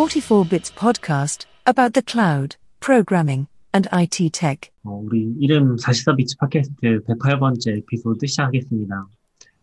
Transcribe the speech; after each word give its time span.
44 0.00 0.46
Bits 0.46 0.70
podcast 0.70 1.44
about 1.66 1.92
the 1.92 2.00
cloud, 2.00 2.56
programming, 2.80 3.48
and 3.74 3.86
IT 3.92 4.30
tech. 4.30 4.70
어, 4.82 4.92
우리 5.04 5.34
이름 5.38 5.76
44bits 5.76 6.38
팟캐스트 6.38 7.02
108번째 7.04 7.76
에피소드 7.76 8.26
시작하겠습니다. 8.26 9.06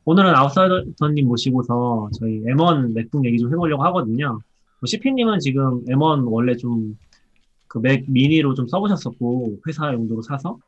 오늘은 0.05 0.35
아웃사이더님 0.35 1.25
모시고서 1.27 2.11
저희 2.20 2.41
M1 2.43 2.93
맥북 2.93 3.25
얘기 3.25 3.39
좀 3.39 3.52
해보려고 3.52 3.84
하거든요. 3.85 4.39
CP님은 4.85 5.39
지금 5.39 5.84
M1 5.85 6.31
원래 6.31 6.55
좀 6.55 6.95
그 7.67 7.79
맥 7.79 8.05
미니로 8.07 8.54
좀 8.54 8.67
써보셨었고 8.67 9.57
회사 9.67 9.91
용도로 9.91 10.21
사서 10.21 10.59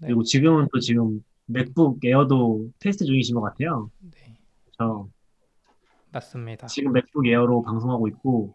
네. 0.00 0.06
그리고 0.06 0.22
지금은 0.22 0.68
또 0.72 0.80
지금 0.80 1.22
맥북 1.44 2.02
에어도 2.02 2.66
테스트 2.78 3.04
중이신 3.04 3.34
것 3.34 3.42
같아요. 3.42 3.90
네, 4.00 4.38
저 4.78 5.06
맞습니다. 6.12 6.66
지금 6.68 6.92
맥북 6.92 7.26
에어로 7.26 7.60
방송하고 7.60 8.08
있고 8.08 8.54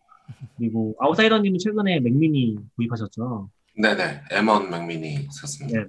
그리고 0.58 0.95
아웃사이더님은 1.00 1.59
최근에 1.59 2.00
맥미니 2.00 2.58
구입하셨죠. 2.76 3.50
네네, 3.76 4.22
M1 4.32 4.70
맥미니 4.70 5.27
샀습니다. 5.32 5.80
네. 5.80 5.88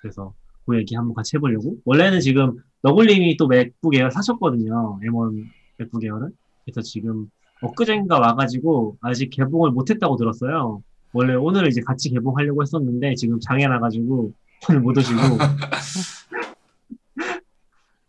그래서 0.00 0.34
그 0.64 0.78
얘기 0.78 0.94
한번 0.94 1.14
같이 1.14 1.36
해보려고. 1.36 1.76
원래는 1.84 2.20
지금 2.20 2.58
너굴님이 2.82 3.36
또 3.36 3.46
맥북 3.46 3.94
에어 3.94 4.10
사셨거든요. 4.10 5.00
M1 5.02 5.44
맥북 5.78 6.04
에어를. 6.04 6.30
그래서 6.64 6.80
지금 6.82 7.30
엊그젠가 7.62 8.18
와가지고 8.18 8.98
아직 9.00 9.30
개봉을 9.30 9.70
못했다고 9.70 10.16
들었어요. 10.16 10.82
원래 11.12 11.34
오늘 11.34 11.68
이제 11.68 11.80
같이 11.80 12.10
개봉하려고 12.10 12.62
했었는데 12.62 13.14
지금 13.14 13.38
장애 13.40 13.66
나가지고 13.66 14.32
오늘 14.68 14.80
못 14.80 14.96
오시고. 14.98 15.20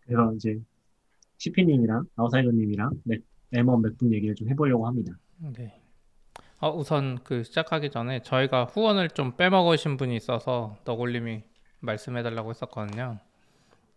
그래서 0.06 0.32
이제 0.34 0.58
시피님이랑 1.36 2.04
아웃사이더님이랑 2.16 2.90
맥, 3.04 3.22
M1 3.52 3.82
맥북 3.82 4.12
얘기를 4.12 4.34
좀 4.34 4.48
해보려고 4.50 4.86
합니다. 4.86 5.12
네. 5.38 5.80
어, 6.60 6.70
우선 6.70 7.22
그 7.22 7.44
시작하기 7.44 7.90
전에 7.90 8.22
저희가 8.22 8.64
후원을 8.64 9.10
좀 9.10 9.36
빼먹으신 9.36 9.96
분이 9.96 10.16
있어서 10.16 10.76
너굴님이 10.84 11.42
말씀해달라고 11.80 12.50
했었거든요. 12.50 13.18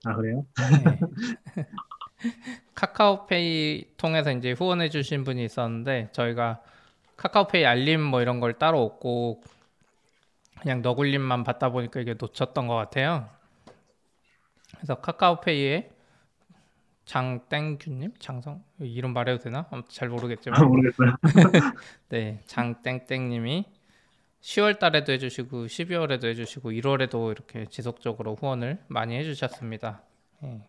아 0.06 0.16
그래요? 0.16 0.46
네. 0.84 1.00
카카오페이 2.76 3.96
통해서 3.98 4.32
이제 4.32 4.52
후원해주신 4.52 5.24
분이 5.24 5.44
있었는데 5.44 6.10
저희가 6.12 6.62
카카오페이 7.18 7.66
알림 7.66 8.02
뭐 8.02 8.22
이런 8.22 8.40
걸 8.40 8.54
따로 8.54 8.84
없고 8.84 9.42
그냥 10.60 10.82
너굴님만 10.82 11.44
받다 11.44 11.70
보니까 11.70 12.00
이게 12.00 12.14
놓쳤던 12.14 12.68
것 12.68 12.76
같아요. 12.76 13.28
그래서 14.76 14.96
카카오페이에 14.96 15.91
장땡규님, 17.06 18.14
장성 18.20 18.64
이름 18.80 19.14
말해도 19.14 19.44
되나? 19.44 19.66
아무튼 19.72 19.90
잘 19.92 20.10
모르겠지만 20.10 20.62
아, 20.62 20.66
모르겠어요. 20.66 21.16
네, 22.10 22.42
장땡땡님이 22.46 23.66
10월 24.42 24.80
달에도 24.80 25.12
해주시고 25.12 25.66
12월에도 25.66 26.26
해주시고 26.26 26.72
1월에도 26.72 27.32
이렇게 27.32 27.66
지속적으로 27.66 28.36
후원을 28.36 28.80
많이 28.88 29.16
해주셨습니다. 29.16 30.02
예, 30.44 30.62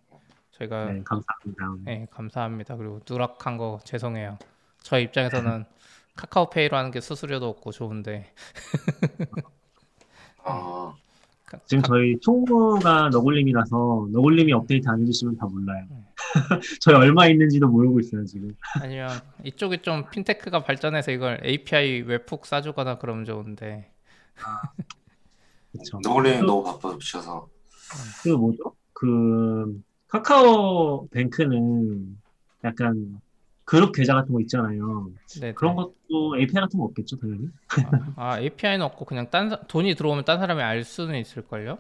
저희가 0.53 0.93
네, 0.93 1.03
감사합니다. 1.05 1.75
네, 1.85 2.07
감사합니다. 2.11 2.77
그리고 2.77 3.01
누락한 3.09 3.57
거 3.57 3.81
죄송해요. 3.85 4.39
저희 4.81 5.05
입장에서는 5.05 5.65
카카오페이로 6.17 6.77
하는 6.77 6.91
게 6.91 7.01
수수료도 7.01 7.49
없고 7.49 7.73
좋은데 7.73 8.33
아, 10.45 10.95
지금 11.65 11.83
저희 11.85 12.19
총무가 12.21 13.09
너굴님이라서 13.11 14.09
너굴님이 14.13 14.53
업데이트 14.53 14.89
안 14.89 15.01
해주시면 15.01 15.37
다 15.37 15.47
몰라요. 15.47 15.87
네. 15.89 16.12
저희 16.81 16.95
얼마 16.97 17.27
있는지도 17.27 17.69
모르고 17.69 18.01
있어요 18.01 18.25
지금. 18.25 18.55
아니면 18.81 19.11
이쪽이 19.45 19.79
좀 19.83 20.09
핀테크가 20.11 20.65
발전해서 20.65 21.11
이걸 21.13 21.41
API 21.45 22.01
웹훅 22.03 22.47
싸주거나 22.47 22.99
그러면 22.99 23.25
좋은데 23.25 23.93
그렇죠. 25.73 26.01
너굴님 26.03 26.47
너무 26.47 26.65
바쁘셔서 26.79 27.49
그 28.23 28.29
뭐죠? 28.31 28.75
그 28.93 29.83
카카오 30.09 31.09
뱅크는 31.09 32.19
약간 32.65 33.21
그룹 33.65 33.93
계좌 33.95 34.15
같은 34.15 34.33
거 34.35 34.41
있잖아요. 34.41 35.11
네, 35.41 35.53
그런 35.55 35.75
것도 35.77 36.37
API 36.39 36.61
같은 36.63 36.79
거 36.79 36.85
없겠죠 36.87 37.17
당연히. 37.19 37.49
아, 38.17 38.39
API는 38.39 38.83
없고 38.85 39.05
그냥 39.05 39.31
딴 39.31 39.49
사- 39.51 39.61
돈이 39.67 39.95
들어오면 39.95 40.25
딴 40.25 40.39
사람이 40.39 40.61
알 40.63 40.85
수는 40.85 41.19
있을 41.21 41.43
걸요? 41.43 41.79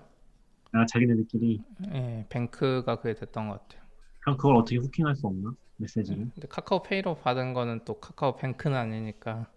아 0.72 0.86
자기네들끼리. 0.86 1.62
예, 1.92 2.26
뱅크가 2.30 2.96
그게 2.96 3.14
됐던 3.14 3.48
것 3.48 3.60
같아요. 3.68 3.81
그럼 4.22 4.36
그걸 4.36 4.56
어떻게 4.56 4.76
후킹할 4.76 5.14
수 5.16 5.26
없나? 5.26 5.54
메시지를. 5.76 6.30
근데 6.34 6.48
카카오페이로 6.48 7.16
받은 7.16 7.54
거는 7.54 7.84
또 7.84 7.98
카카오뱅크는 7.98 8.76
아니니까 8.76 9.50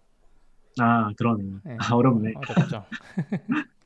아 0.78 1.10
그러네. 1.16 1.44
네. 1.64 1.76
아 1.80 1.94
어렵네. 1.94 2.34
어렵죠. 2.36 2.84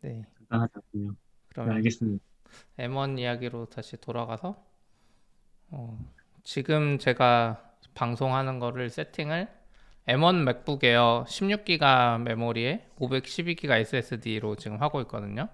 네, 0.00 0.24
간단하군요. 0.48 1.10
네, 1.10 1.16
그러면 1.48 1.76
알겠습니다. 1.76 2.24
M1 2.78 3.18
이야기로 3.18 3.66
다시 3.66 3.96
돌아가서 3.98 4.64
어, 5.70 5.98
지금 6.42 6.98
제가 6.98 7.74
방송하는 7.94 8.58
거를 8.58 8.88
세팅을 8.88 9.48
M1 10.08 10.44
맥북 10.44 10.84
에어 10.84 11.24
16기가 11.28 12.22
메모리에 12.22 12.88
512기가 12.98 13.72
SSD로 13.80 14.56
지금 14.56 14.80
하고 14.80 15.00
있거든요. 15.02 15.48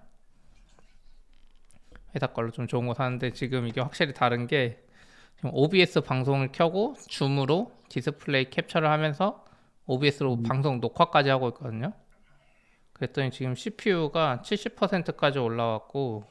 회사 2.15 2.27
걸로 2.27 2.51
좀 2.51 2.67
좋은 2.67 2.87
거 2.87 2.93
사는데 2.93 3.31
지금 3.33 3.67
이게 3.67 3.81
확실히 3.81 4.13
다른 4.13 4.47
게 4.47 4.83
OBS 5.43 6.01
방송을 6.01 6.51
켜고 6.51 6.95
줌으로 7.07 7.71
디스플레이 7.89 8.49
캡처를 8.49 8.89
하면서 8.89 9.45
OBS로 9.85 10.43
방송 10.43 10.79
녹화까지 10.79 11.29
하고 11.29 11.49
있거든요. 11.49 11.93
그랬더니 12.93 13.31
지금 13.31 13.55
CPU가 13.55 14.41
70%까지 14.43 15.39
올라왔고 15.39 16.23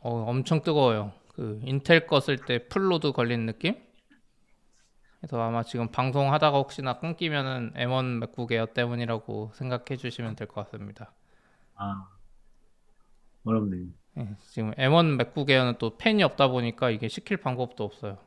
어, 0.00 0.10
엄청 0.24 0.62
뜨거워요. 0.62 1.12
그 1.28 1.60
인텔 1.64 2.06
거 2.06 2.22
쓸 2.22 2.47
때 2.47 2.68
full 2.68 2.90
load 2.90 3.12
걸린 3.12 3.46
느낌? 3.46 3.76
그래서 5.20 5.40
아마 5.40 5.62
지금 5.62 5.88
방송하다가 5.90 6.58
혹시나 6.58 6.98
끊기면은 6.98 7.72
M1 7.74 8.18
맥북 8.18 8.52
에어 8.52 8.66
때문이라고 8.66 9.52
생각해 9.54 9.96
주시면 9.96 10.34
될 10.36 10.48
것 10.48 10.64
같습니다. 10.64 11.14
아 11.76 12.08
어렵네. 13.44 13.76
예, 13.78 14.01
지금 14.50 14.72
M1 14.72 15.16
맥북 15.16 15.50
에어는 15.50 15.76
또 15.78 15.96
팬이 15.96 16.22
없다 16.22 16.48
보니까 16.48 16.90
이게 16.90 17.08
식힐 17.08 17.38
방법도 17.38 17.84
없어요. 17.84 18.18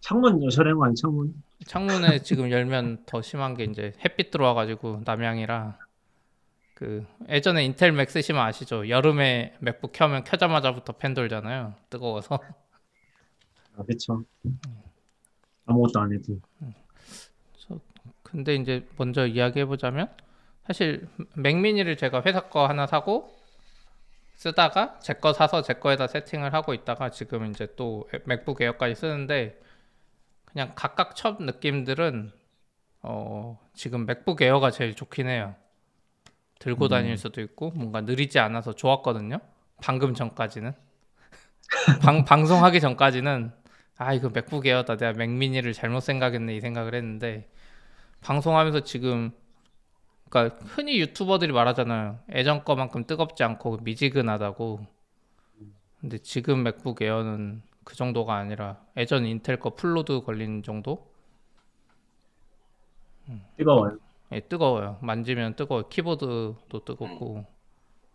창문 0.00 0.40
아니 0.82 0.94
창문? 0.94 1.34
창문에 1.66 2.22
지금 2.22 2.50
열면 2.50 3.04
더 3.04 3.20
심한 3.20 3.54
게 3.54 3.64
이제 3.64 3.92
햇빛 4.02 4.30
들어와가지고 4.30 5.02
남향이라 5.04 5.78
그 6.74 7.06
예전에 7.28 7.64
인텔 7.66 7.92
맥 7.92 8.08
쓰시면 8.08 8.42
아시죠? 8.42 8.88
여름에 8.88 9.54
맥북 9.60 9.92
켜면 9.92 10.24
켜자마자부터 10.24 10.94
팬 10.94 11.12
돌잖아요. 11.12 11.74
뜨거워서. 11.90 12.38
아 13.76 13.82
그쵸. 13.84 14.24
아무것도 15.66 16.00
안 16.00 16.12
해도. 16.14 16.40
근데 18.22 18.54
이제 18.54 18.86
먼저 18.96 19.26
이야기해 19.26 19.66
보자면 19.66 20.08
사실 20.64 21.06
맥미니를 21.34 21.96
제가 21.96 22.22
회사 22.24 22.48
거 22.48 22.66
하나 22.66 22.86
사고 22.86 23.39
쓰다가 24.40 24.98
제 25.00 25.12
거 25.12 25.34
사서 25.34 25.60
제 25.60 25.74
거에다 25.74 26.06
세팅을 26.06 26.54
하고 26.54 26.72
있다가 26.72 27.10
지금 27.10 27.50
이제 27.50 27.68
또 27.76 28.08
맥북 28.24 28.62
에어까지 28.62 28.94
쓰는데 28.94 29.60
그냥 30.46 30.72
각각 30.74 31.14
첫 31.14 31.42
느낌들은 31.42 32.32
어 33.02 33.60
지금 33.74 34.06
맥북 34.06 34.40
에어가 34.40 34.70
제일 34.70 34.94
좋긴 34.94 35.28
해요. 35.28 35.54
들고 36.58 36.88
다닐 36.88 37.18
수도 37.18 37.42
있고 37.42 37.70
뭔가 37.72 38.00
느리지 38.00 38.38
않아서 38.38 38.72
좋았거든요. 38.72 39.40
방금 39.82 40.14
전까지는 40.14 40.72
방 42.02 42.24
방송하기 42.24 42.80
전까지는 42.80 43.52
아 43.98 44.14
이거 44.14 44.30
맥북 44.30 44.66
에어다 44.66 44.96
내가 44.96 45.12
맥미니를 45.18 45.74
잘못 45.74 46.00
생각했네 46.00 46.56
이 46.56 46.60
생각을 46.62 46.94
했는데 46.94 47.50
방송하면서 48.22 48.84
지금 48.84 49.32
그러니까 50.30 50.64
흔히 50.64 50.98
유튜버들이 51.00 51.52
말하잖아요. 51.52 52.20
예전 52.34 52.64
거만큼 52.64 53.04
뜨겁지 53.04 53.42
않고 53.42 53.78
미지근하다고. 53.82 54.86
근데 56.00 56.18
지금 56.18 56.62
맥북 56.62 57.02
에어는 57.02 57.62
그 57.84 57.96
정도가 57.96 58.36
아니라 58.36 58.80
예전 58.96 59.26
인텔 59.26 59.58
거 59.58 59.74
full 59.74 59.98
load 59.98 60.22
걸린 60.22 60.62
정도? 60.62 61.10
뜨거워요. 63.56 63.98
예, 64.32 64.40
뜨거워요. 64.40 64.98
만지면 65.02 65.56
뜨거워요. 65.56 65.88
키보드도 65.88 66.84
뜨겁고. 66.84 67.44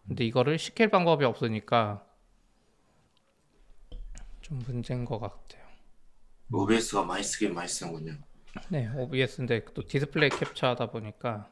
근데 0.08 0.24
이거를 0.26 0.58
식힐 0.58 0.90
방법이 0.90 1.26
없으니까 1.26 2.06
좀 4.42 4.60
문제인 4.60 5.04
것 5.04 5.20
같아요. 5.20 5.66
OBS가 6.52 7.04
많이 7.04 7.24
쓰긴 7.24 7.54
많이 7.54 7.68
쓰는군요. 7.68 8.14
네, 8.70 8.88
OBS인데 8.96 9.66
또 9.74 9.86
디스플레이 9.86 10.30
캡처하다 10.30 10.92
보니까 10.92 11.50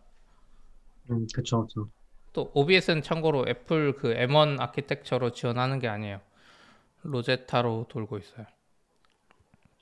음 1.09 1.27
그쵸 1.33 1.65
그쵸. 1.65 1.89
또 2.33 2.51
OBS는 2.53 3.01
참고로 3.03 3.45
애플 3.47 3.93
그 3.95 4.13
M1 4.15 4.59
아키텍처로 4.59 5.31
지원하는 5.31 5.79
게 5.79 5.87
아니에요. 5.87 6.19
로제타로 7.03 7.87
돌고 7.89 8.17
있어요. 8.17 8.45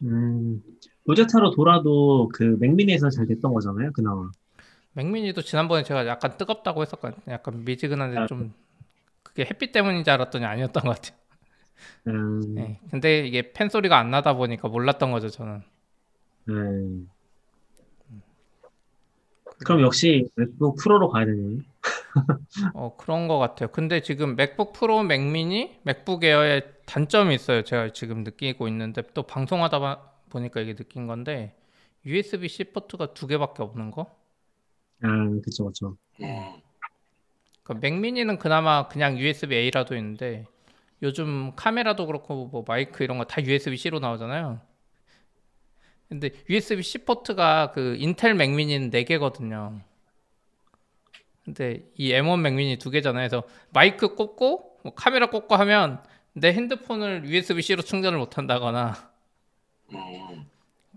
음, 0.04 0.62
로제타로 1.06 1.52
돌아도 1.52 2.30
그 2.34 2.58
맥미니에서 2.60 3.10
잘 3.10 3.28
됐던 3.28 3.54
거잖아요, 3.54 3.92
그나마. 3.94 4.30
맥미니도 4.94 5.42
지난번에 5.42 5.84
제가 5.84 6.06
약간 6.08 6.38
뜨겁다고 6.38 6.82
했었거든요. 6.82 7.22
약간 7.30 7.64
미지근한데 7.64 8.18
아. 8.20 8.26
좀 8.28 8.54
그게 9.24 9.46
햇빛 9.46 9.72
때문인지 9.72 10.10
알았더니 10.10 10.44
아니었던 10.44 10.84
것 10.84 10.96
같아요. 10.96 11.18
음, 12.08 12.56
네. 12.56 12.80
근데 12.90 13.26
이게 13.26 13.54
팬 13.54 13.70
소리가 13.70 13.98
안 13.98 14.12
나다 14.12 14.34
보니까 14.34 14.68
몰랐던 14.68 15.12
거죠, 15.12 15.30
저는. 15.30 15.62
네. 16.46 16.54
그럼 19.66 19.82
역시 19.82 20.28
맥북 20.36 20.76
프로로 20.78 21.10
가야 21.10 21.26
되네요. 21.26 21.60
어, 22.74 22.96
그런 22.98 23.28
것 23.28 23.38
같아요. 23.40 23.70
근데 23.72 24.02
지금 24.02 24.36
맥북 24.36 24.74
프로, 24.74 25.04
맥미니, 25.04 25.80
맥북 25.84 26.24
에어의 26.24 26.64
단점이 26.86 27.34
있어요. 27.36 27.64
제가 27.64 27.90
지금 27.94 28.24
느끼고 28.24 28.68
있는데 28.68 29.04
또 29.14 29.24
방송하다 29.24 29.80
봐- 29.80 30.12
보니까 30.30 30.62
이게 30.62 30.76
느낀 30.76 31.08
건데 31.08 31.56
USB-C 32.06 32.66
포트가 32.66 33.14
두 33.14 33.28
개밖에 33.28 33.64
없는 33.64 33.92
거? 33.92 34.08
아, 35.04 35.08
그쵸, 35.44 35.66
그쵸. 35.66 35.98
음, 36.22 36.28
그러니까 37.64 37.82
맥미니는 37.88 38.38
그나마 38.38 38.88
그냥 38.88 39.18
USB-A라도 39.18 39.96
있는데 39.96 40.46
요즘 41.04 41.54
카메라도 41.56 42.06
그렇고 42.08 42.48
뭐 42.48 42.64
마이크 42.68 43.04
이런 43.04 43.18
거 43.18 43.26
다 43.26 43.44
USB-C로 43.44 44.00
나오잖아요. 44.00 44.62
근데 46.12 46.32
USB-C 46.50 47.06
포트가 47.06 47.72
그 47.72 47.96
인텔 47.98 48.34
맥미니는 48.34 48.90
4개거든요. 48.90 49.80
근데 51.46 51.90
이 51.96 52.12
M1 52.12 52.42
맥미니 52.42 52.80
두 52.80 52.90
개잖아요. 52.90 53.30
그래서 53.30 53.48
마이크 53.70 54.14
꽂고 54.14 54.80
뭐 54.84 54.94
카메라 54.94 55.28
꽂고 55.28 55.56
하면 55.56 56.04
내 56.34 56.52
핸드폰을 56.52 57.24
USB-C로 57.24 57.82
충전을 57.84 58.20
못 58.20 58.38
한다거나 58.38 59.10
음, 59.94 60.50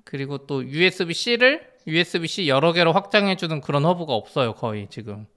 그리고 0.02 0.48
또 0.48 0.64
USB-C를 0.66 1.64
USB-C 1.86 2.48
여러 2.48 2.72
개로 2.72 2.90
확장해 2.90 3.36
주는 3.36 3.60
그런 3.60 3.84
허브가 3.84 4.14
없어요, 4.14 4.54
거의 4.54 4.88
지금. 4.90 5.28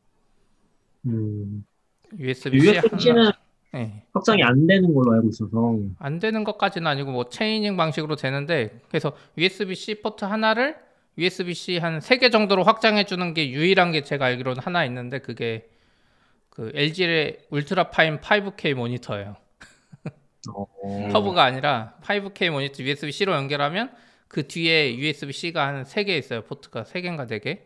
음, 1.05 1.67
USB-C 2.17 2.77
USB-C는 2.79 3.25
하나 3.25 3.46
네. 3.77 4.03
확장이 4.13 4.43
안 4.43 4.65
되는 4.65 4.93
걸로 4.93 5.13
알고 5.13 5.29
있어서. 5.29 5.77
안 5.99 6.19
되는 6.19 6.43
것까지는 6.43 6.87
아니고 6.87 7.11
뭐 7.11 7.29
chaining 7.29 7.77
방식으로 7.77 8.15
되는데 8.15 8.79
그래서 8.89 9.13
USB-C 9.37 10.01
포트 10.01 10.25
하나를 10.25 10.75
USB-C 11.17 11.77
한 11.77 11.97
세 12.01 12.17
개 12.19 12.29
정도로 12.29 12.63
확장해 12.63 13.05
주는 13.05 13.33
게 13.33 13.49
유일한 13.51 13.91
게 13.91 14.01
제가 14.03 14.25
알기로는 14.25 14.61
하나 14.61 14.85
있는데 14.85 15.19
그게 15.19 15.69
그 16.49 16.71
LG의 16.73 17.39
UltraFine 17.51 18.19
5K 18.19 18.73
모니터예요. 18.73 19.35
어, 20.53 20.65
음. 20.85 21.11
허브가 21.11 21.43
아니라 21.43 21.95
5K 22.01 22.49
모니터 22.51 22.83
USB-C로 22.83 23.33
연결하면 23.33 23.91
그 24.27 24.47
뒤에 24.47 24.95
USB-C가 24.97 25.67
한 25.67 25.81
세 25.85 26.03
개 26.03 26.17
있어요. 26.17 26.41
포트가 26.43 26.83
세 26.83 27.01
개인가 27.01 27.25
네 27.27 27.39
개. 27.39 27.61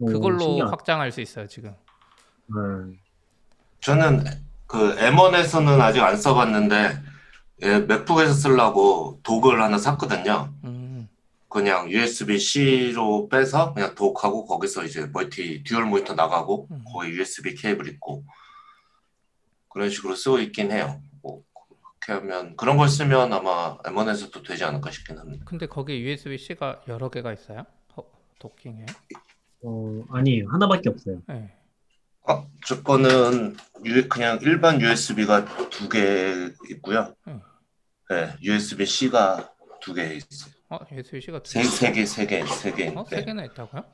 오, 0.00 0.06
그걸로 0.06 0.38
신기하다. 0.40 0.70
확장할 0.70 1.12
수 1.12 1.20
있어요, 1.20 1.46
지금. 1.46 1.70
네. 2.46 2.96
저는 3.80 4.24
그 4.70 4.94
M1에서는 4.94 5.80
아직 5.80 6.00
안 6.00 6.16
써봤는데 6.16 7.02
예, 7.62 7.80
맥북에서 7.80 8.32
쓰려고 8.32 9.18
dock을 9.24 9.60
하나 9.60 9.78
샀거든요. 9.78 10.54
음. 10.62 11.08
그냥 11.48 11.90
USB-C로 11.90 13.28
빼서 13.28 13.74
그냥 13.74 13.96
dock하고 13.96 14.46
거기서 14.46 14.84
이제 14.84 15.06
멀티 15.12 15.64
dual 15.64 15.86
모니터 15.86 16.14
나가고 16.14 16.68
음. 16.70 16.84
거기 16.90 17.10
USB 17.10 17.56
케이블 17.56 17.88
있고 17.88 18.22
그런 19.68 19.90
식으로 19.90 20.14
쓰고 20.14 20.38
있긴 20.38 20.70
해요. 20.70 21.02
뭐 21.20 21.42
그렇게 21.98 22.20
하면 22.20 22.56
그런 22.56 22.76
걸 22.76 22.88
쓰면 22.88 23.32
아마 23.32 23.76
M1에서도 23.78 24.46
되지 24.46 24.62
않을까 24.62 24.92
싶긴 24.92 25.18
합니다. 25.18 25.44
근데 25.48 25.66
거기 25.66 26.00
USB-C가 26.00 26.82
여러 26.86 27.10
개가 27.10 27.32
있어요? 27.32 27.66
어, 27.96 28.04
도킹해요? 28.38 28.86
어, 29.64 30.04
아니에요. 30.10 30.48
하나밖에 30.48 30.90
없어요. 30.90 31.20
네. 31.26 31.59
어, 32.30 32.50
저 32.66 32.82
거는 32.82 33.56
유- 33.84 34.08
그냥 34.08 34.38
일반 34.42 34.80
USB가 34.80 35.44
두 35.70 35.88
개 35.88 36.50
있고요. 36.70 37.14
음. 37.26 37.40
네, 38.08 38.34
USB-C가 38.42 39.50
두 39.80 39.94
개 39.94 40.14
있어요. 40.14 40.52
어, 40.68 40.78
USB-C가 40.92 41.42
두 41.42 41.50
세, 41.50 41.62
개. 41.62 41.66
세 41.68 41.92
개, 41.92 42.06
세 42.06 42.26
개, 42.26 42.46
세 42.46 42.72
개. 42.72 42.88
어, 42.94 43.04
세 43.04 43.16
네. 43.16 43.24
개나 43.24 43.44
있다고요? 43.44 43.84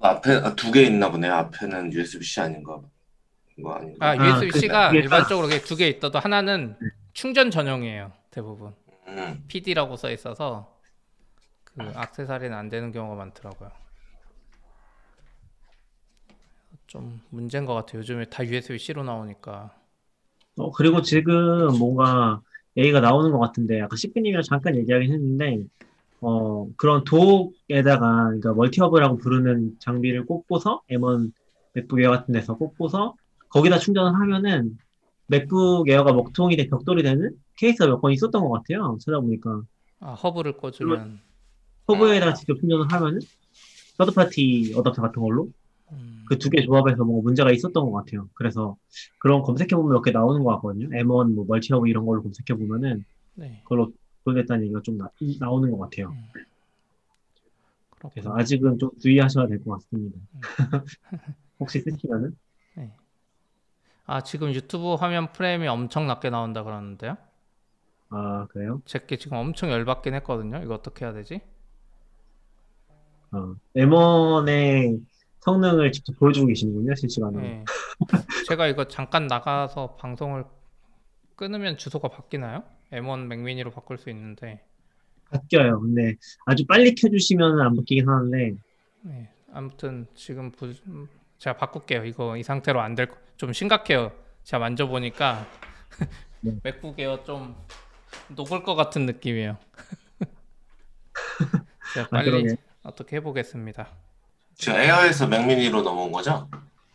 앞에 0.00 0.32
아, 0.34 0.54
두개 0.56 0.82
있나 0.82 1.08
보네요. 1.10 1.32
앞에는 1.34 1.92
USB-C 1.92 2.40
아닌가? 2.40 2.80
이거 3.56 3.74
아닌가? 3.74 4.06
아, 4.06 4.10
아, 4.10 4.16
USB-C가 4.16 4.50
그러니까 4.50 4.88
이게 4.90 4.98
일반적으로 4.98 5.48
두 5.64 5.76
개 5.76 5.88
있어도 5.88 6.18
하나는 6.18 6.76
충전 7.12 7.50
전용이에요. 7.50 8.12
대부분. 8.30 8.74
음, 9.06 9.44
PD라고 9.48 9.96
써 9.96 10.10
있어서 10.10 10.76
그 11.64 11.76
액세서리는 11.96 12.56
안 12.56 12.68
되는 12.68 12.90
경우가 12.92 13.14
많더라고요. 13.16 13.70
좀 16.88 17.20
문제인 17.30 17.66
것 17.66 17.74
같아요. 17.74 17.98
요즘에 18.00 18.24
다 18.24 18.44
USB-C로 18.44 19.04
나오니까. 19.04 19.74
어, 20.56 20.72
그리고 20.72 21.02
지금 21.02 21.78
뭔가 21.78 22.40
얘기가 22.76 23.00
나오는 23.00 23.30
것 23.30 23.38
같은데, 23.38 23.80
아까 23.80 23.94
시크님이랑 23.94 24.42
잠깐 24.42 24.74
얘기하긴 24.74 25.12
했는데, 25.12 25.64
어, 26.20 26.66
그런 26.76 27.04
dock에다가, 27.04 28.24
그러니까 28.24 28.54
멀티허브라고 28.54 29.18
부르는 29.18 29.76
장비를 29.80 30.24
꽂고서, 30.24 30.80
M1 30.90 31.30
맥북 31.74 32.00
에어 32.00 32.10
같은 32.10 32.32
데서 32.32 32.56
꽂고서, 32.56 33.14
거기다 33.50 33.78
충전을 33.78 34.18
하면은, 34.20 34.78
맥북 35.26 35.88
에어가 35.88 36.14
먹통이 36.14 36.56
돼 36.56 36.68
벽돌이 36.68 37.02
되는 37.02 37.32
케이스가 37.56 37.86
몇번 37.86 38.12
있었던 38.12 38.42
것 38.42 38.50
같아요. 38.50 38.96
찾아보니까. 39.04 39.62
아, 40.00 40.14
허브를 40.14 40.52
꽂으면 40.56 41.20
허브에다가 41.86 42.32
직접 42.32 42.58
충전을 42.58 42.90
하면은, 42.90 43.20
third-party 43.98 44.72
어댑터 44.74 45.02
같은 45.02 45.20
걸로, 45.20 45.44
음, 45.44 45.52
그 46.28 46.38
두 46.38 46.50
개 46.50 46.62
조합에서 46.62 47.04
뭔가 47.04 47.22
문제가 47.24 47.50
있었던 47.52 47.84
것 47.90 47.92
같아요. 47.92 48.28
그래서 48.34 48.76
그런 49.18 49.42
검색해보면 49.42 49.92
몇 49.92 50.02
개 50.02 50.10
나오는 50.12 50.42
것 50.44 50.52
같거든요. 50.56 50.88
M1, 50.94 51.34
뭐, 51.34 51.44
멀티허브 51.48 51.88
이런 51.88 52.06
걸로 52.06 52.22
검색해보면은, 52.22 53.04
네. 53.34 53.60
그걸로 53.64 53.92
돌렸다는 54.24 54.64
얘기가 54.64 54.82
좀 54.82 54.98
나, 54.98 55.08
나오는 55.40 55.70
것 55.70 55.78
같아요. 55.78 56.16
그래서 58.14 58.30
그렇군요. 58.30 58.34
아직은 58.34 58.78
좀 58.78 58.90
주의하셔야 59.00 59.46
될 59.46 59.62
것 59.64 59.72
같습니다. 59.72 60.18
혹시 61.60 61.80
쓰시면은? 61.80 62.36
아, 64.06 64.22
지금 64.22 64.52
유튜브 64.54 64.94
화면 64.94 65.32
프레임이 65.32 65.68
엄청 65.68 66.06
낮게 66.08 66.30
나온다 66.30 66.64
그러는데요? 66.64 67.16
아, 68.10 68.46
그래요? 68.48 68.82
제게 68.86 69.16
지금 69.16 69.36
엄청 69.36 69.70
열받긴 69.70 70.14
했거든요. 70.14 70.60
이거 70.62 70.74
어떻게 70.74 71.04
해야 71.04 71.12
되지? 71.12 71.40
어, 73.32 73.54
M1의 73.74 75.00
성능을 75.40 75.92
직접 75.92 76.18
보여주고 76.18 76.46
계시는군요, 76.48 76.94
실시간으로. 76.94 77.42
네. 77.42 77.64
제가 78.46 78.66
이거 78.66 78.86
잠깐 78.88 79.26
나가서 79.26 79.96
방송을 79.96 80.44
끊으면 81.36 81.76
주소가 81.76 82.08
바뀌나요? 82.08 82.64
M1 82.92 83.26
맥미니로 83.26 83.70
바꿀 83.70 83.98
수 83.98 84.10
있는데 84.10 84.64
바뀌어요. 85.30 85.80
근데 85.80 86.16
아주 86.46 86.66
빨리 86.66 86.94
켜주시면 86.94 87.60
안 87.60 87.76
바뀌긴 87.76 88.08
하는데, 88.08 88.56
네. 89.02 89.28
아무튼 89.52 90.06
지금 90.14 90.50
부... 90.50 90.74
음, 90.86 91.08
제가 91.38 91.56
바꿀게요. 91.56 92.04
이거 92.04 92.36
이 92.36 92.42
상태로 92.42 92.80
안될좀 92.80 93.52
심각해요. 93.52 94.12
제가 94.42 94.58
만져보니까 94.60 95.46
네. 96.40 96.58
맥북 96.62 96.98
에어 96.98 97.22
좀 97.24 97.54
녹을 98.34 98.62
것 98.62 98.74
같은 98.74 99.06
느낌이에요. 99.06 99.58
제가 101.94 102.06
아, 102.06 102.08
빨리 102.10 102.30
그러게. 102.30 102.56
어떻게 102.82 103.16
해보겠습니다. 103.16 103.88
지금 104.58 104.80
에어에서 104.80 105.28
맥미니로 105.28 105.82
넘어온 105.82 106.10
거죠? 106.10 106.48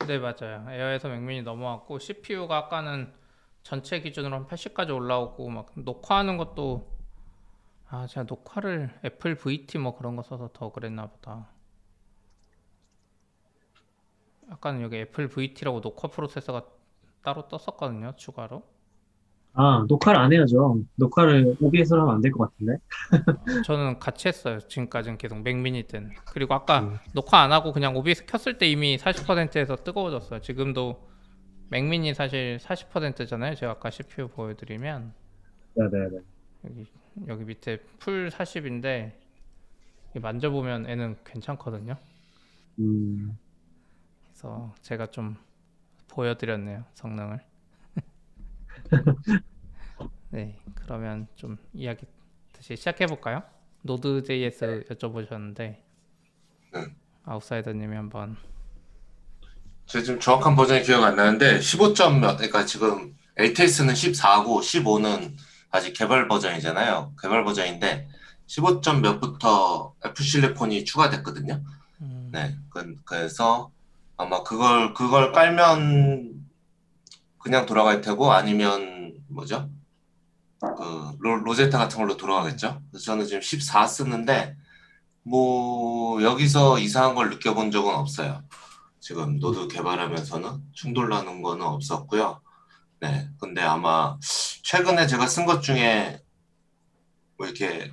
네 0.06 0.20
맞아요. 0.20 0.66
에어에서 0.70 1.08
맥미니 1.08 1.44
넘어왔고 1.44 1.98
CPU가 1.98 2.58
아까는 2.58 3.14
전체 3.64 4.02
기준으로 4.02 4.36
한 4.36 4.48
80까지 4.48 4.94
올라오고 4.94 5.50
막 5.50 5.72
녹화하는 5.74 6.36
것도 6.36 6.92
아 7.88 8.06
제가 8.06 8.26
녹화를 8.28 9.00
애플 9.06 9.36
VT 9.36 9.78
뭐 9.78 9.96
그런 9.96 10.18
거 10.18 10.24
써서 10.24 10.50
더 10.52 10.74
그랬나 10.74 11.08
보다. 11.08 11.48
아까는 14.50 14.82
여기 14.82 14.98
애플 14.98 15.30
VT라고 15.30 15.80
녹화 15.80 16.10
프로세서가 16.10 16.66
따로 17.24 17.48
떴었거든요 17.48 18.14
추가로. 18.18 18.62
아, 19.56 19.86
녹화를 19.88 20.20
안 20.20 20.34
해야죠. 20.34 20.82
녹화를 20.96 21.56
OBS로 21.62 22.02
하면 22.02 22.16
안 22.16 22.22
될 22.22 22.32
것 22.32 22.50
같은데? 22.52 22.78
저는 23.68 24.00
같이 24.00 24.28
했어요. 24.28 24.60
지금까지는 24.60 25.18
계속 25.20 25.42
맥미니 25.44 25.84
때는. 25.84 26.12
그리고 26.32 26.56
아까 26.56 26.80
음. 26.82 26.98
녹화 27.14 27.42
안 27.42 27.52
하고 27.52 27.72
그냥 27.72 27.96
OBS 27.96 28.26
켰을 28.26 28.58
때 28.58 28.68
이미 28.68 28.98
40%에서 28.98 29.76
뜨거워졌어요. 29.78 30.42
지금도 30.42 31.08
맥미니 31.70 32.14
사실 32.16 32.58
40%잖아요. 32.62 33.56
제가 33.56 33.74
아까 33.74 33.90
CPU 33.92 34.28
보여드리면 34.30 35.14
네네네. 35.76 36.20
여기 36.66 36.88
여기 37.28 37.44
밑에 37.46 37.78
풀 38.00 38.30
40인데 38.30 39.14
만져보면 40.16 40.88
애는 40.90 41.18
괜찮거든요. 41.26 41.96
음, 42.80 43.38
그래서 44.24 44.74
제가 44.82 45.08
좀 45.08 45.36
보여드렸네요 46.10 46.86
성능을. 46.96 47.40
네, 50.30 50.60
그러면 50.76 51.28
좀 51.36 51.58
이야기 51.74 52.06
다시 52.52 52.76
시작해 52.76 53.06
볼까요? 53.06 53.44
Node.js 53.82 54.86
여쭤보셨는데 54.90 55.58
네. 55.58 55.82
아웃사이더님이 57.26 57.96
한번 57.96 58.38
제가 59.86 60.04
지금 60.04 60.20
정확한 60.20 60.56
버전이 60.56 60.84
기억 60.84 61.04
안 61.04 61.16
나는데 61.16 61.60
15점 61.60 62.20
몇 62.20 62.38
그러니까 62.38 62.66
지금 62.66 63.16
LTS는 63.36 63.94
14고 63.94 64.60
15는 64.60 65.36
아직 65.72 65.94
개발 65.94 66.28
버전이잖아요. 66.28 67.14
개발 67.22 67.44
버전인데 67.44 68.08
15점 68.48 69.02
몇부터 69.02 69.96
Apple 70.06 70.24
Silicon이 70.24 70.86
추가됐거든요. 70.86 71.62
음, 72.02 72.30
네. 72.32 72.56
그, 72.70 72.96
그래서 73.06 73.72
아마 74.18 74.44
그걸 74.44 74.94
그걸 74.94 75.32
깔면 75.32 76.43
그냥 77.44 77.66
돌아갈 77.66 78.02
테고 78.02 78.32
아니면 78.32 79.16
뭐죠? 79.28 79.70
그 80.62 81.18
로, 81.20 81.36
로제타 81.44 81.78
같은 81.78 82.00
걸로 82.00 82.16
돌아가겠죠. 82.16 82.82
그래서 82.90 83.06
저는 83.06 83.26
지금 83.26 83.42
14 83.42 83.86
쓰는데 83.86 84.56
뭐 85.24 86.24
여기서 86.24 86.80
이상한 86.80 87.16
걸 87.16 87.30
느껴본 87.30 87.72
적은 87.72 87.94
없어요. 87.94 88.44
지금 89.00 89.40
Node 89.40 89.68
개발하면서는 89.68 90.62
충돌 90.72 91.10
나는 91.10 91.42
거는 91.42 91.66
없었고요. 91.66 92.42
네. 93.02 93.30
근데 93.40 93.62
아마 93.62 94.18
최근에 94.64 95.08
제가 95.08 95.28
쓴 95.28 95.46
것 95.46 95.62
중에 95.62 96.22
뭐 97.38 97.46
이렇게 97.46 97.92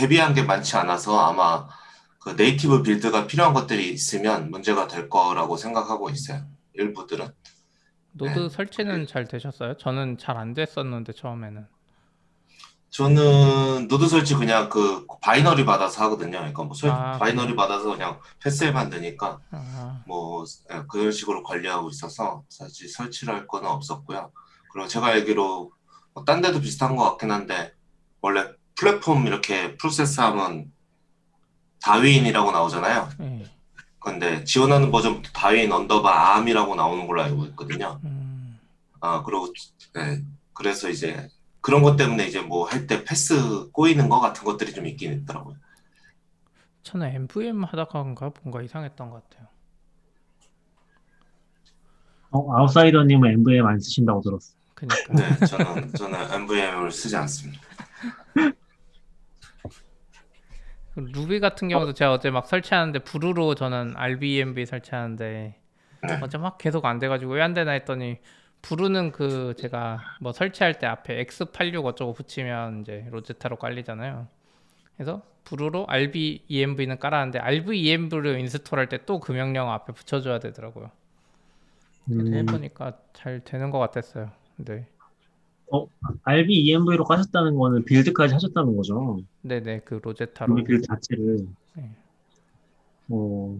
헤비한 0.00 0.32
게 0.32 0.42
많지 0.42 0.76
않아서 0.76 1.18
아마 1.18 1.68
그 2.20 2.30
native 2.30 2.82
build가 2.82 3.26
필요한 3.26 3.52
것들이 3.52 3.90
있으면 3.92 4.50
문제가 4.50 4.88
될 4.88 5.10
거라고 5.10 5.58
생각하고 5.58 6.08
있어요. 6.08 6.46
일부들은. 6.72 7.30
Node 8.16 8.38
네. 8.38 8.48
설치는 8.48 9.06
잘 9.06 9.26
되셨어요? 9.26 9.76
저는 9.76 10.18
잘 10.18 10.36
안 10.36 10.54
됐었는데 10.54 11.12
처음에는 11.12 11.66
저는 12.90 13.88
Node 13.88 14.08
설치 14.08 14.34
그냥 14.34 14.68
그 14.70 15.06
binary 15.20 15.64
받아서 15.66 16.04
하거든요. 16.04 16.38
그러니까 16.38 16.62
뭐 16.64 16.74
설- 16.74 16.90
아, 16.90 17.18
binary 17.18 17.48
그래요? 17.48 17.56
받아서 17.56 17.90
그냥 17.90 18.20
패스에 18.42 18.70
만드니까 18.70 19.38
아, 19.50 20.02
뭐 20.06 20.44
예, 20.72 20.82
그런 20.88 21.12
식으로 21.12 21.42
관리하고 21.42 21.90
있어서 21.90 22.44
사실 22.48 22.88
설치를 22.88 23.34
할 23.34 23.46
거는 23.46 23.68
없었고요. 23.68 24.32
그리고 24.72 24.88
제가 24.88 25.06
알기로 25.08 25.72
뭐 26.14 26.24
딴 26.24 26.40
데도 26.40 26.60
비슷한 26.60 26.96
것 26.96 27.04
같긴 27.10 27.30
한데 27.30 27.74
원래 28.22 28.46
플랫폼 28.76 29.26
이렇게 29.26 29.76
process 29.76 30.20
하면 30.20 30.72
Darwin이라고 31.82 32.50
나오잖아요. 32.52 33.08
예. 33.20 33.44
근데 34.06 34.44
지원하는 34.44 34.92
버전부터 34.92 35.30
Darwin 35.32 35.72
underbar 35.72 36.36
ARM이라고 36.36 36.76
나오는 36.76 37.08
걸로 37.08 37.22
알고 37.22 37.44
있거든요. 37.46 37.98
음, 38.04 38.56
아, 39.00 39.24
그리고, 39.24 39.52
네, 39.94 40.22
그래서 40.52 40.88
이제 40.88 41.28
그런 41.60 41.82
것 41.82 41.96
때문에 41.96 42.24
이제 42.28 42.40
뭐 42.40 42.66
할 42.68 42.86
때 42.86 43.02
path 43.04 43.68
꼬이는 43.72 44.08
거 44.08 44.20
같은 44.20 44.44
것들이 44.44 44.72
좀 44.72 44.86
있긴 44.86 45.12
있더라고요. 45.22 45.56
저는 46.84 47.08
NVM 47.16 47.64
하다가인가 47.64 48.30
뭔가 48.44 48.62
이상했던 48.62 49.10
것 49.10 49.28
같아요. 49.28 49.48
어, 52.30 52.56
아웃사이더님은 52.58 53.28
NVM 53.32 53.66
안 53.66 53.80
쓰신다고 53.80 54.20
들었어. 54.20 54.52
그니까 54.76 54.96
네, 55.14 55.46
저는, 55.46 55.92
저는 55.94 56.32
NVM을 56.32 56.92
쓰지 56.92 57.16
않습니다. 57.16 57.60
그 58.34 58.52
루비 60.96 61.40
같은 61.40 61.68
경우도 61.68 61.92
제가 61.92 62.12
어제 62.14 62.30
막 62.30 62.46
설치하는데 62.46 63.00
부루로 63.00 63.54
저는 63.54 63.94
RBMB 63.96 64.64
설치하는데 64.66 65.54
네. 66.08 66.18
어제 66.22 66.38
막 66.38 66.58
계속 66.58 66.84
안 66.86 66.98
돼가지고 66.98 67.32
왜 67.32 67.42
안 67.42 67.52
되나 67.54 67.72
했더니 67.72 68.18
부루는 68.62 69.12
그 69.12 69.54
제가 69.58 70.00
뭐 70.20 70.32
설치할 70.32 70.78
때 70.78 70.86
앞에 70.86 71.22
X86 71.26 71.84
어쩌고 71.84 72.14
붙이면 72.14 72.80
이제 72.80 73.06
로제타로 73.10 73.56
깔리잖아요. 73.56 74.26
그래서 74.96 75.22
부루로 75.44 75.86
RBEMV는 75.88 76.98
깔았는데 76.98 77.38
RBEMV를 77.38 78.38
인스톨할 78.40 78.88
때 78.88 78.98
또 79.04 79.20
그 79.20 79.32
명령 79.32 79.70
앞에 79.70 79.92
붙여줘야 79.92 80.38
되더라고요. 80.40 80.90
음, 82.10 82.34
해보니까 82.34 82.94
잘 83.12 83.40
되는 83.40 83.70
것 83.70 83.78
같았어요. 83.78 84.30
네, 85.72 85.86
rbenv로 86.24 87.04
까셨다는 87.04 87.56
거는 87.56 87.84
build까지 87.84 88.34
하셨다는 88.34 88.76
거죠. 88.76 89.20
네네 89.42 89.80
그 89.84 90.00
Rosetta로. 90.02 90.54
빌드 90.54 90.80
자체를. 90.82 91.46
네. 91.74 91.90
어. 93.08 93.58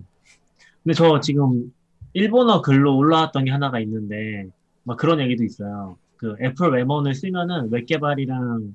근데 0.82 0.94
저 0.94 1.20
지금 1.20 1.72
일본어 2.12 2.62
글로 2.62 2.96
올라왔던 2.96 3.44
게 3.44 3.50
하나가 3.50 3.80
있는데, 3.80 4.46
막 4.84 4.96
그런 4.96 5.20
얘기도 5.20 5.44
있어요. 5.44 5.96
그 6.16 6.34
애플 6.40 6.70
M1을 6.70 7.14
쓰면은 7.14 7.70
웹 7.70 7.86
개발이랑, 7.86 8.74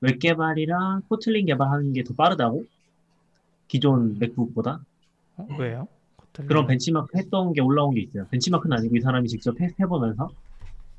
웹 0.00 0.18
개발이랑 0.18 1.02
Kotlin 1.08 1.46
개발하는 1.46 1.92
게 1.92 2.04
더 2.04 2.14
빠르다고? 2.14 2.64
기존 3.68 4.18
맥북보다? 4.18 4.80
어, 5.36 5.46
왜요? 5.58 5.88
Kotlin? 6.16 6.48
그런 6.48 6.66
벤치마크 6.66 7.18
했던 7.18 7.52
게 7.52 7.60
올라온 7.60 7.94
게 7.94 8.00
있어요. 8.00 8.26
benchmark는 8.30 8.76
아니고 8.78 8.96
이 8.96 9.00
사람이 9.00 9.28
직접 9.28 9.60
해, 9.60 9.68
해보면서. 9.78 10.30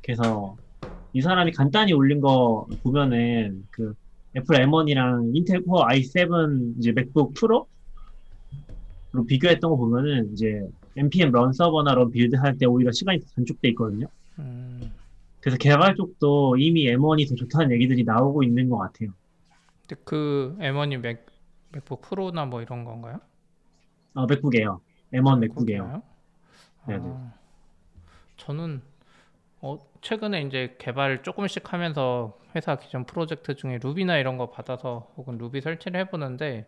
그래서 0.04 0.56
이 1.14 1.22
사람이 1.22 1.52
간단히 1.52 1.94
올린 1.94 2.22
거 2.22 2.68
보면은 2.84 3.68
그 3.72 3.94
애플 4.36 4.56
M1이랑 4.56 5.36
인텔 5.36 5.62
코어 5.64 5.86
i7 5.88 6.78
이제 6.80 6.92
맥북 6.94 7.34
프로로 7.34 7.68
비교했던 9.28 9.70
거 9.70 9.76
보면은 9.76 10.32
이제 10.34 10.66
npm 10.96 11.32
run 11.32 11.52
server나 11.54 11.94
run 11.96 12.12
build 12.12 12.36
할 12.38 12.58
때 12.58 12.66
오히려 12.66 12.92
시간이 12.92 13.20
더 13.20 13.26
단축돼 13.36 13.70
있거든요. 13.70 14.08
음, 14.40 14.94
그래서 15.42 15.58
개발 15.58 15.96
쪽도 15.96 16.56
이미 16.58 16.86
M1이 16.86 17.28
더 17.28 17.36
좋다는 17.36 17.72
얘기들이 17.74 18.04
나오고 18.04 18.44
있는 18.44 18.70
것 18.70 18.78
같아요. 18.78 19.10
근데 19.88 20.02
그 20.06 20.56
M1이 20.60 20.98
맥 21.02 21.26
맥북 21.74 22.02
프로나 22.02 22.46
뭐 22.46 22.62
이런 22.62 22.86
건가요? 22.86 23.20
어, 24.14 24.26
맥북이에요. 24.26 24.82
M1 25.14 25.40
맥북이에요. 25.40 26.02
네네. 26.88 27.02
아, 27.06 27.34
저는 28.38 28.82
어, 29.62 29.78
최근에 30.02 30.42
이제 30.44 30.76
개발 30.80 31.24
조금씩 31.24 31.72
하면서 31.74 32.38
회사 32.56 32.76
기존 32.78 33.06
프로젝트 33.06 33.56
중에 33.56 33.80
루비나 33.82 34.18
이런 34.18 34.38
거 34.38 34.50
받아서 34.50 35.12
혹은 35.18 35.38
루비 35.38 35.62
설치를 35.62 36.00
해보는데 36.02 36.68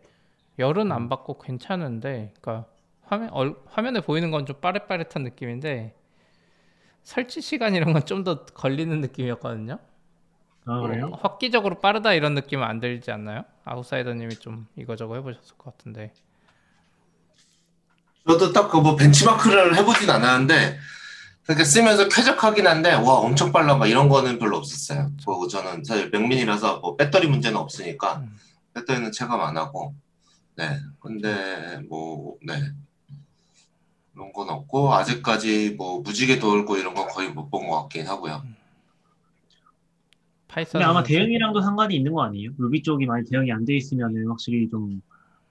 열은 0.58 0.92
음. 0.92 0.92
안 0.92 1.08
받고 1.08 1.38
괜찮은데, 1.38 2.32
그러니까 2.40 2.68
화면 3.02 3.30
얼, 3.32 3.56
화면에 3.66 4.00
보이는 4.00 4.30
건 4.30 4.46
좀 4.46 4.60
빠릿빠릿한 4.60 5.24
느낌인데 5.24 5.94
설치 7.02 7.40
시간 7.40 7.74
이런 7.74 7.92
건 7.92 8.02
좀 8.04 8.24
더 8.24 8.44
걸리는 8.46 9.00
느낌이었거든요. 9.00 9.78
아, 10.66 10.80
그래요? 10.80 11.12
어, 11.12 11.20
획기적으로 11.24 11.80
빠르다 11.80 12.14
이런 12.14 12.34
느낌은 12.34 12.64
안 12.66 12.80
들지 12.80 13.10
않나요? 13.10 13.44
아웃사이더님이 13.64 14.38
좀 14.38 14.66
이거저거 14.76 15.14
해보셨을 15.16 15.56
것 15.56 15.76
같은데. 15.76 16.12
저도 18.26 18.52
딱 18.52 18.70
그 18.70 18.80
뭐 18.80 18.96
benchmark를 18.96 19.76
해보진 19.76 20.08
않았는데, 20.10 20.78
그렇게 21.46 21.64
쓰면서 21.64 22.08
쾌적하긴 22.08 22.66
한데, 22.66 22.92
와, 22.94 23.14
엄청 23.18 23.52
빨라, 23.52 23.76
막 23.76 23.86
이런 23.86 24.08
거는 24.08 24.38
별로 24.38 24.56
없었어요. 24.56 25.10
그리고 25.18 25.46
저는 25.46 25.84
사실 25.84 26.10
맥미니라서 26.10 26.80
뭐 26.80 26.96
배터리 26.96 27.28
문제는 27.28 27.58
없으니까, 27.58 28.16
음. 28.20 28.36
배터리는 28.72 29.12
체감 29.12 29.40
안 29.40 29.56
하고, 29.56 29.94
네. 30.56 30.78
근데 31.00 31.78
뭐, 31.88 32.36
네. 32.46 32.54
그런 34.14 34.32
건 34.32 34.48
없고, 34.48 34.94
아직까지 34.94 35.74
뭐 35.76 36.00
무지개 36.00 36.38
돌고 36.38 36.76
이런 36.78 36.94
건 36.94 37.08
거의 37.08 37.30
못 37.30 37.50
본 37.50 37.68
것 37.68 37.82
같긴 37.82 38.06
하고요. 38.06 38.42
Python 40.48 40.72
근데 40.72 40.84
아마 40.84 41.02
대응이랑도 41.02 41.60
상관이 41.60 41.96
있는 41.96 42.12
거 42.12 42.22
아니에요? 42.22 42.52
루비 42.56 42.82
쪽이 42.82 43.06
많이 43.06 43.24
대응이 43.28 43.50
안 43.52 43.64
돼 43.64 43.74
있으면은 43.76 44.28
확실히 44.28 44.68
좀 44.70 45.02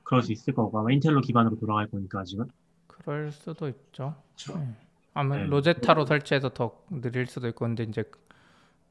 그럴 0.04 0.24
수 0.24 0.32
있을 0.32 0.54
거고 0.54 0.80
아마 0.80 0.92
인텔로 0.92 1.22
기반으로 1.22 1.58
돌아갈 1.60 1.88
거니까 1.88 2.22
아직은. 2.22 2.46
그럴 2.88 3.32
수도 3.32 3.68
있죠. 3.68 4.16
그렇죠. 4.38 4.58
네. 4.60 4.74
아마 5.13 5.38
네. 5.38 5.46
로제타로 5.46 6.05
설치해서 6.05 6.50
더 6.50 6.84
느릴 6.89 7.27
수도 7.27 7.48
있고 7.50 7.65
근데 7.65 7.84
이제 7.84 8.03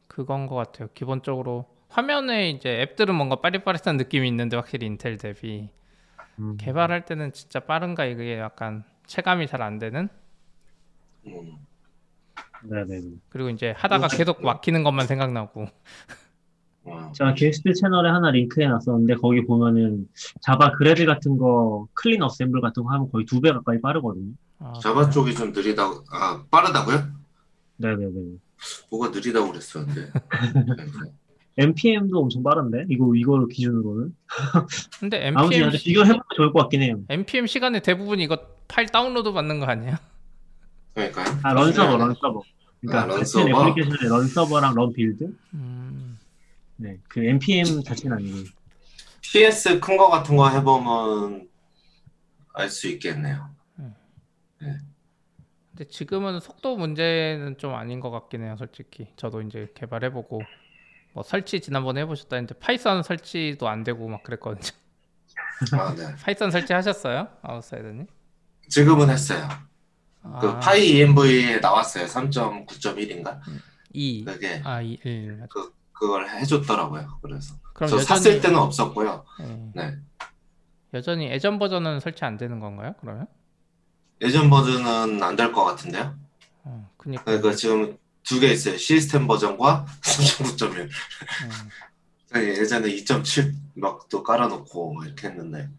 그건 0.07 0.47
것 0.47 0.55
같아요. 0.55 0.88
기본적으로 0.95 1.67
화면에 1.88 2.50
이제 2.50 2.81
앱들은 2.83 3.14
뭔가 3.14 3.37
빠릿빠릿한 3.37 3.97
느낌이 3.97 4.29
있는데 4.29 4.57
확실히 4.57 4.87
인텔 4.87 5.17
대비 5.19 5.71
음. 6.38 6.57
개발할 6.59 7.05
때는 7.05 7.33
진짜 7.33 7.61
빠른가 7.61 8.05
이게 8.05 8.38
약간 8.38 8.85
체감이 9.07 9.47
잘 9.47 9.62
안 9.62 9.79
되는 9.79 10.09
음. 11.26 11.57
네 12.64 12.85
네 12.85 13.00
네. 13.00 13.11
그리고 13.29 13.50
이제 13.50 13.73
하다가 13.76 14.09
계속 14.09 14.43
막히는 14.45 14.85
것만 14.85 15.07
생각나고 15.07 15.67
음. 16.87 17.12
제가 17.12 17.35
게스트 17.35 17.73
채널에 17.75 18.11
하나 18.11 18.31
링크해 18.31 18.67
놨었는데 18.69 19.15
거기 19.17 19.45
보면은 19.45 20.09
Java 20.41 20.73
Gradle 20.73 21.05
같은 21.07 21.37
거 21.39 21.87
clean 21.95 22.23
assemble 22.23 22.61
같은 22.61 22.83
거 22.83 22.91
하면 22.91 23.11
거의 23.12 23.25
두 23.27 23.41
배 23.41 23.53
가까이 23.53 23.81
빠르거든요. 23.81 24.33
아, 24.59 24.73
Java 24.83 25.11
쪽이 25.11 25.35
좀 25.35 25.53
느리다고, 25.53 26.05
아, 26.12 26.43
빠르다고요? 26.51 27.03
네네네. 27.79 28.11
뭐가 28.91 29.09
느리다고 29.11 29.49
그랬었는데. 29.49 30.11
npm도 31.57 32.19
엄청 32.23 32.43
빠른데 32.43 32.87
이거 32.89 33.15
이거를 33.15 33.47
기준으로는 33.49 34.15
근데 35.01 35.29
아무튼 35.29 35.45
npm 35.53 35.69
아주 35.69 35.85
비교해보면 35.85 36.23
좋을 36.37 36.53
것 36.53 36.61
같긴 36.61 36.83
해요. 36.83 37.01
npm 37.09 37.47
시간에 37.47 37.81
대부분 37.81 38.21
이거 38.21 38.39
파일 38.69 38.89
다운로드 38.89 39.33
받는 39.33 39.61
거 39.61 39.67
아니에요? 39.67 39.97
그러니까요. 40.95 41.39
아 41.43 41.53
run 41.55 41.73
server 41.73 41.97
run 41.97 42.15
server. 42.21 42.43
그러니까 42.81 43.03
아, 43.03 43.07
run 43.07 43.11
같은 43.19 43.25
서버? 43.27 43.49
애플리케이션의 43.71 44.11
run 44.11 44.27
server랑 44.29 44.75
run 44.75 44.93
build. 44.93 45.25
음, 45.55 46.12
네, 46.83 46.99
그 47.09 47.25
npm 47.25 47.83
자체는 47.85 48.17
아니고. 48.19 48.49
TS 49.23 49.81
큰 49.81 49.97
거 49.97 50.09
같은 50.11 50.37
거 50.37 50.49
해보면 50.51 51.49
알 52.55 52.69
수 52.69 52.89
있겠네요. 52.89 53.49
근데 54.59 55.89
지금은 55.89 56.41
속도 56.41 56.77
문제는 56.77 57.57
좀 57.59 57.75
아닌 57.75 57.99
것 58.01 58.11
같긴 58.11 58.43
해요, 58.43 58.57
솔직히. 58.59 59.09
저도 59.17 59.41
이제 59.43 59.69
개발해보고 59.75 60.43
뭐 61.15 61.23
설치 61.23 61.61
지난번에 61.61 62.03
해보셨다 62.03 62.37
했는데 62.37 62.55
Python 62.59 63.03
설치도 63.03 63.69
안 63.69 63.83
되고 63.85 64.07
막 64.09 64.23
그랬거든요. 64.23 64.71
아, 65.79 65.95
네. 65.95 66.15
Python 66.17 66.51
설치 66.51 66.73
하셨어요, 66.75 67.29
아웃사이더님? 67.43 68.07
지금은 68.69 69.09
했어요. 69.11 69.49
그 70.23 70.29
아, 70.49 70.61
파이 70.61 70.99
ENV에 70.99 71.59
나왔어요. 71.61 72.05
3.9.1인가? 72.07 73.41
2. 73.95 74.25
그게 74.25 74.61
아, 74.65 74.81
2, 74.83 74.99
1. 75.05 75.47
그 75.51 75.73
그걸 76.03 76.29
해줬더라고요. 76.29 77.21
그래서 77.23 77.55
그럼 77.75 77.89
저 77.91 77.97
여전히 77.99 78.21
샀을 78.21 78.41
때는 78.41 78.59
없었고요. 78.59 79.25
예. 79.41 79.71
네. 79.73 79.97
여전히 80.95 81.27
예전 81.31 81.61
버전은 81.61 82.01
설치 82.01 82.25
안 82.25 82.37
되는 82.37 82.59
건가요? 82.59 82.95
그러면? 83.01 83.29
예전 84.21 84.51
버전은 84.51 85.23
안 85.23 85.37
될 85.37 85.53
것 85.53 85.65
같은데요. 85.65 86.17
어, 86.65 86.91
그니까. 86.97 87.23
그러니까 87.23 87.55
지금 87.55 87.97
두 88.25 88.41
개 88.41 88.49
있어요. 88.49 88.77
시스템 88.77 89.29
버전과 89.29 89.87
3.9.1. 90.03 90.89
음, 92.35 92.37
예전에 92.37 92.89
2.7막또 92.89 94.25
깔아놓고 94.25 95.05
이렇게 95.05 95.29
했는데 95.29 95.69
좀. 95.69 95.79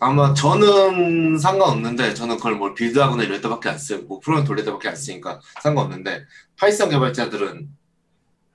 아마 0.00 0.34
저는 0.34 1.38
상관없는데 1.38 2.14
저는 2.14 2.36
그걸 2.36 2.54
뭘 2.54 2.74
build하거나 2.74 3.22
이럴 3.22 3.40
때밖에 3.40 3.68
안 3.68 3.78
쓰고 3.78 4.06
뭐 4.06 4.20
프로그램 4.20 4.46
돌릴 4.46 4.64
때밖에 4.64 4.88
안 4.88 4.96
쓰니까 4.96 5.40
상관없는데 5.62 6.24
Python 6.58 6.90
개발자들은 6.90 7.68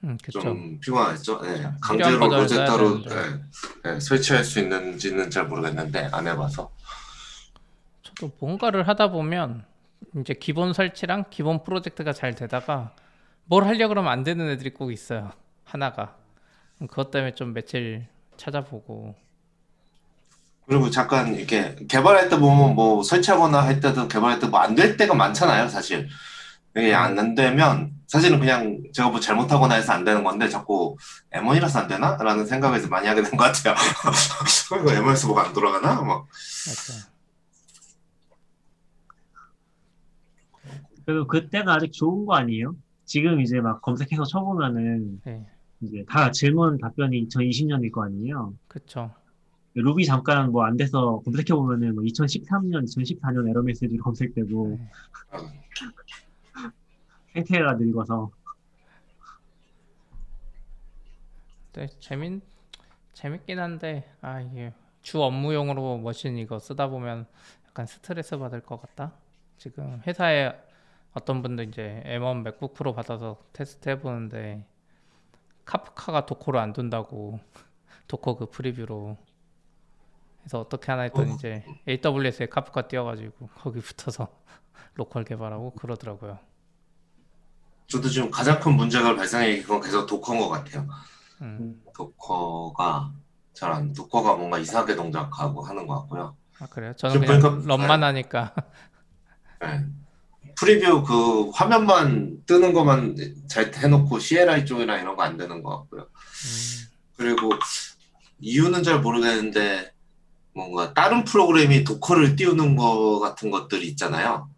음. 0.03 0.17
좀 0.31 0.79
피곤하겠죠. 0.79 1.41
네. 1.41 1.53
그쵸. 1.53 1.73
강제로 1.81 2.17
Rosetta로 2.17 3.03
써야 3.03 3.25
네. 3.25 3.41
네, 3.83 3.99
설치할 3.99 4.43
수 4.43 4.59
있는지는 4.59 5.29
잘 5.29 5.47
모르겠는데 5.47 6.09
안 6.11 6.27
해봐서 6.27 6.71
저도 8.03 8.31
뭔가를 8.39 8.87
하다 8.87 9.11
보면 9.11 9.65
이제 10.19 10.33
기본 10.33 10.73
설치랑 10.73 11.25
기본 11.29 11.63
프로젝트가 11.63 12.13
잘 12.13 12.35
되다가 12.35 12.93
뭘 13.45 13.65
하려 13.65 13.87
그러면 13.87 14.11
안 14.11 14.23
되는 14.23 14.49
애들이 14.49 14.73
꼭 14.73 14.91
있어요. 14.91 15.31
하나가. 15.63 16.15
그것 16.79 17.11
때문에 17.11 17.33
좀 17.33 17.53
며칠 17.53 18.07
찾아보고. 18.37 19.15
그리고 20.67 20.89
잠깐 20.89 21.33
이렇게 21.33 21.75
개발할 21.87 22.29
때 22.29 22.37
보면 22.37 22.75
뭐 22.75 23.01
설치하거나 23.03 23.63
할 23.65 23.79
때도 23.79 24.07
개발할 24.07 24.39
때 24.39 24.47
뭐 24.47 24.59
안 24.61 24.75
될 24.75 24.97
때가 24.97 25.13
많잖아요, 25.15 25.69
사실. 25.69 26.07
이게 26.75 26.93
안 26.93 27.33
되면 27.35 27.91
사실은 28.05 28.39
그냥 28.39 28.83
제가 28.93 29.09
뭐 29.09 29.19
잘못하거나 29.19 29.75
해서 29.75 29.93
안 29.93 30.03
되는 30.03 30.23
건데 30.23 30.47
자꾸 30.49 30.95
M1이라서 31.33 31.77
안 31.77 31.87
되나? 31.87 32.17
라는 32.17 32.45
생각에서 32.45 32.87
많이 32.89 33.07
하게 33.07 33.23
된 33.23 33.31
것 33.31 33.45
같아요. 33.45 33.75
그러니까 34.69 35.01
M1에서 35.01 35.27
뭐가 35.27 35.47
안 35.47 35.53
돌아가나? 35.53 35.95
막 36.01 36.05
맞아요. 36.05 36.27
그리고 41.05 41.25
그때가 41.27 41.75
아직 41.75 41.91
좋은 41.93 42.25
거 42.25 42.35
아니에요? 42.35 42.75
지금 43.05 43.39
이제 43.39 43.61
막 43.61 43.81
검색해서 43.81 44.25
쳐보면은 44.25 45.21
네, 45.23 45.45
이제 45.81 46.03
다 46.09 46.29
질문 46.31 46.77
답변이 46.77 47.25
2020년일 47.27 47.91
거 47.91 48.03
아니에요? 48.03 48.53
그쵸. 48.67 49.11
루비 49.75 50.05
잠깐 50.05 50.51
뭐 50.51 50.63
안 50.65 50.75
돼서 50.77 51.21
검색해 51.23 51.53
보면은 51.53 51.95
뭐 51.95 52.03
2013년, 52.03 52.83
2014년 52.83 53.49
에러 53.49 53.61
메시지 53.61 53.97
검색되고 53.97 54.77
네. 54.79 54.89
생태가 57.33 57.73
늙어서 57.75 58.31
네, 61.73 61.87
재밌 61.99 62.41
재밌긴 63.13 63.59
한데 63.59 64.11
아 64.21 64.41
이게 64.41 64.73
주 65.01 65.21
업무용으로 65.21 65.97
머신 65.99 66.37
이거 66.37 66.59
쓰다 66.59 66.87
보면 66.89 67.27
약간 67.67 67.85
스트레스 67.85 68.37
받을 68.37 68.61
것 68.61 68.81
같다. 68.81 69.13
지금 69.57 70.01
회사에 70.05 70.53
어떤 71.13 71.41
분도 71.41 71.63
이제 71.63 72.01
M1 72.05 72.43
맥북 72.43 72.73
프로 72.73 72.93
받아서 72.93 73.37
테스트 73.53 73.89
해보는데 73.89 74.65
Kafka가 75.65 76.25
Docker로 76.25 76.59
안 76.59 76.73
돈다고 76.73 77.39
Docker 78.07 78.37
그 78.37 78.49
preview로 78.49 79.17
그래서 80.47 80.61
어떻게 80.61 80.89
하나 80.93 81.01
했더니 81.03 81.31
어. 81.31 81.35
이제 81.35 81.65
AWS에 81.89 82.45
Kafka 82.47 82.87
띄워가지고 82.87 83.49
거기 83.57 83.81
붙어서 83.81 84.29
local 84.95 85.25
개발하고 85.25 85.71
그러더라고요. 85.73 86.39
저도 87.87 88.07
지금 88.07 88.31
가장 88.31 88.57
큰 88.59 88.73
문제가 88.75 89.13
발생해 89.15 89.61
그건 89.61 89.81
계속 89.81 90.05
Docker인 90.05 90.39
것 90.39 90.47
같아요. 90.49 90.87
음. 91.41 91.81
Docker가 91.93 93.11
잘 93.53 93.71
안, 93.73 93.91
Docker가 93.91 94.35
뭔가 94.35 94.57
이상하게 94.57 94.95
동작하고 94.95 95.61
하는 95.63 95.85
것 95.85 95.99
같고요. 96.01 96.37
아 96.59 96.65
그래요? 96.67 96.93
저는 96.95 97.19
그냥 97.19 97.41
보니까- 97.41 97.67
런만 97.67 98.03
하니까 98.03 98.53
네. 99.61 99.85
프리뷰 100.55 101.03
그 101.03 101.49
화면만 101.49 102.43
뜨는 102.45 102.71
것만 102.73 103.17
잘 103.49 103.71
해놓고 103.75 104.17
CLI 104.19 104.65
쪽이랑 104.65 105.01
이런 105.01 105.15
거 105.17 105.23
안 105.23 105.35
되는 105.37 105.61
것 105.61 105.77
같고요. 105.81 106.01
음, 106.03 106.87
그리고 107.17 107.49
이유는 108.39 108.83
잘 108.83 109.01
모르겠는데 109.01 109.91
뭔가 110.57 110.93
다른 110.93 111.23
프로그램이 111.23 111.83
도커를 111.83 112.35
띄우는 112.35 112.75
거 112.75 113.19
같은 113.19 113.51
것들이 113.51 113.87
있잖아요. 113.89 114.49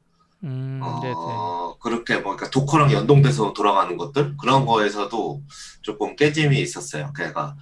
음, 0.44 0.80
네, 1.02 1.10
네. 1.10 1.14
어, 1.14 1.78
그렇게 1.82 2.16
뭐 2.16 2.36
그러니까 2.38 2.50
도커랑 2.50 2.94
연동돼서 2.94 3.52
돌아가는 3.54 3.98
것들 3.98 4.38
그런 4.38 4.66
거에서도 4.66 5.44
조금 5.82 6.16
깨짐이 6.16 6.60
있었어요. 6.62 7.12
그러니까 7.14 7.58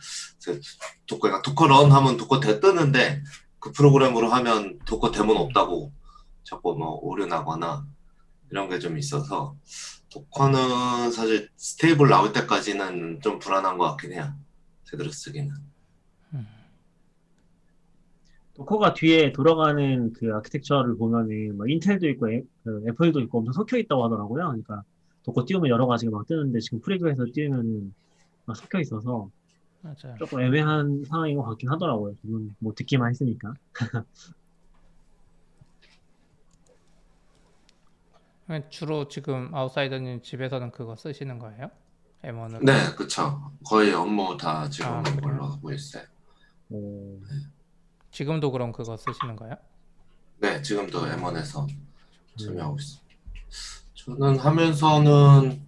그 0.45 0.61
Docker 1.07 1.21
그러니까 1.21 1.41
Docker 1.41 1.67
run 1.67 1.91
하면 1.91 2.17
Docker 2.17 2.39
대 2.39 2.59
뜨는데 2.59 3.23
그 3.59 3.71
프로그램으로 3.71 4.29
하면 4.29 4.77
Docker 4.85 5.09
daemon 5.11 5.35
없다고 5.37 5.91
자꾸 6.43 6.75
뭐 6.77 6.99
오류 7.01 7.25
나거나 7.25 7.85
이런 8.51 8.69
게 8.69 8.79
좀 8.79 8.97
있어서 8.99 9.55
Docker는 10.09 11.11
사실 11.11 11.49
stable 11.57 12.07
나올 12.09 12.31
때까지는 12.33 13.21
좀 13.21 13.39
불안한 13.39 13.77
것 13.79 13.85
같긴 13.89 14.13
해요. 14.13 14.33
제대로 14.85 15.11
쓰기는. 15.11 15.51
Docker가 18.57 18.93
뒤에 18.95 19.31
돌아가는 19.31 20.11
그 20.13 20.33
아키텍처를 20.33 20.97
보면은 20.97 21.55
뭐 21.57 21.67
인텔도 21.67 22.09
있고 22.09 22.31
애, 22.31 22.41
그 22.63 22.83
애플도 22.89 23.19
있고 23.21 23.37
엄청 23.39 23.53
섞여 23.53 23.77
있다고 23.77 24.03
하더라고요. 24.05 24.47
그러니까 24.47 24.81
Docker 25.23 25.45
띄우면 25.45 25.69
여러 25.69 25.85
가지가 25.85 26.11
막 26.11 26.25
뜨는데 26.25 26.59
지금 26.59 26.81
preview에서 26.81 27.25
띄우면은 27.31 27.93
막 28.45 28.55
섞여 28.55 28.79
있어서 28.79 29.29
맞아요. 29.81 30.15
조금 30.17 30.41
애매한 30.41 31.03
상황인 31.07 31.37
것 31.37 31.43
같긴 31.43 31.69
하더라고요. 31.69 32.15
저는 32.23 32.55
뭐 32.59 32.73
듣기만 32.75 33.11
했으니까. 33.11 33.53
주로 38.71 39.07
지금 39.07 39.53
아웃사이더님 39.53 40.23
집에서는 40.23 40.71
그거 40.71 40.95
쓰시는 40.95 41.37
거예요? 41.37 41.69
M1으로? 42.23 42.63
네, 42.63 42.73
그쵸. 42.95 43.51
거의 43.65 43.93
업무 43.93 44.35
다 44.37 44.67
지금 44.69 44.89
아? 44.89 45.03
걸로 45.03 45.43
하고 45.43 45.71
있어요. 45.71 46.03
어, 46.69 47.19
지금도 48.17 48.51
그럼 48.51 48.71
그거 48.71 48.97
쓰시는 48.97 49.35
거예요? 49.35 49.55
네, 50.39 50.59
지금도 50.63 51.01
M1에서 51.05 51.69
음. 51.69 51.87
참여하고 52.43 52.77
있어요. 52.79 53.01
저는 53.93 54.39
하면서는 54.39 55.61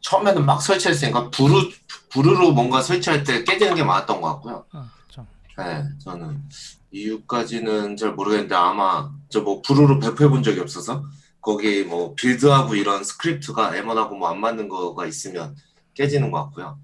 처음에는 0.00 0.46
막 0.46 0.62
설치했으니까 0.62 1.28
brew 1.28 1.68
brew로 2.08 2.52
뭔가 2.52 2.80
설치할 2.80 3.22
때 3.22 3.44
깨지는 3.44 3.74
게 3.74 3.84
많았던 3.84 4.22
것 4.22 4.28
같고요. 4.34 4.64
어, 4.72 4.86
그렇죠. 5.02 5.26
네, 5.58 5.84
저는 5.98 6.42
이유까지는 6.90 7.98
잘 7.98 8.12
모르겠는데 8.14 8.54
아마 8.54 9.10
저 9.28 9.42
뭐 9.42 9.60
brew로 9.60 9.98
배포해 10.00 10.30
본 10.30 10.42
적이 10.42 10.60
없어서 10.60 11.04
거기 11.42 11.84
뭐 11.84 12.14
build하고 12.14 12.76
이런 12.76 13.04
script가 13.04 13.72
M1하고 13.72 14.16
뭐 14.16 14.30
안 14.30 14.40
맞는 14.40 14.70
거가 14.70 15.04
있으면 15.04 15.54
깨지는 15.92 16.30
것 16.30 16.42
같고요. 16.44 16.78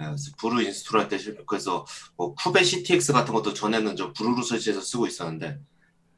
네, 0.00 0.06
그래서 0.06 0.30
brew 0.38 0.62
install 0.62 0.98
할때 0.98 1.18
실패 1.18 1.42
그래서 1.46 1.84
뭐 2.16 2.34
kubectx 2.34 3.12
같은 3.12 3.34
것도 3.34 3.52
전에는 3.52 3.96
저 3.96 4.12
brew로 4.14 4.40
설치해서 4.42 4.80
쓰고 4.80 5.06
있었는데 5.06 5.60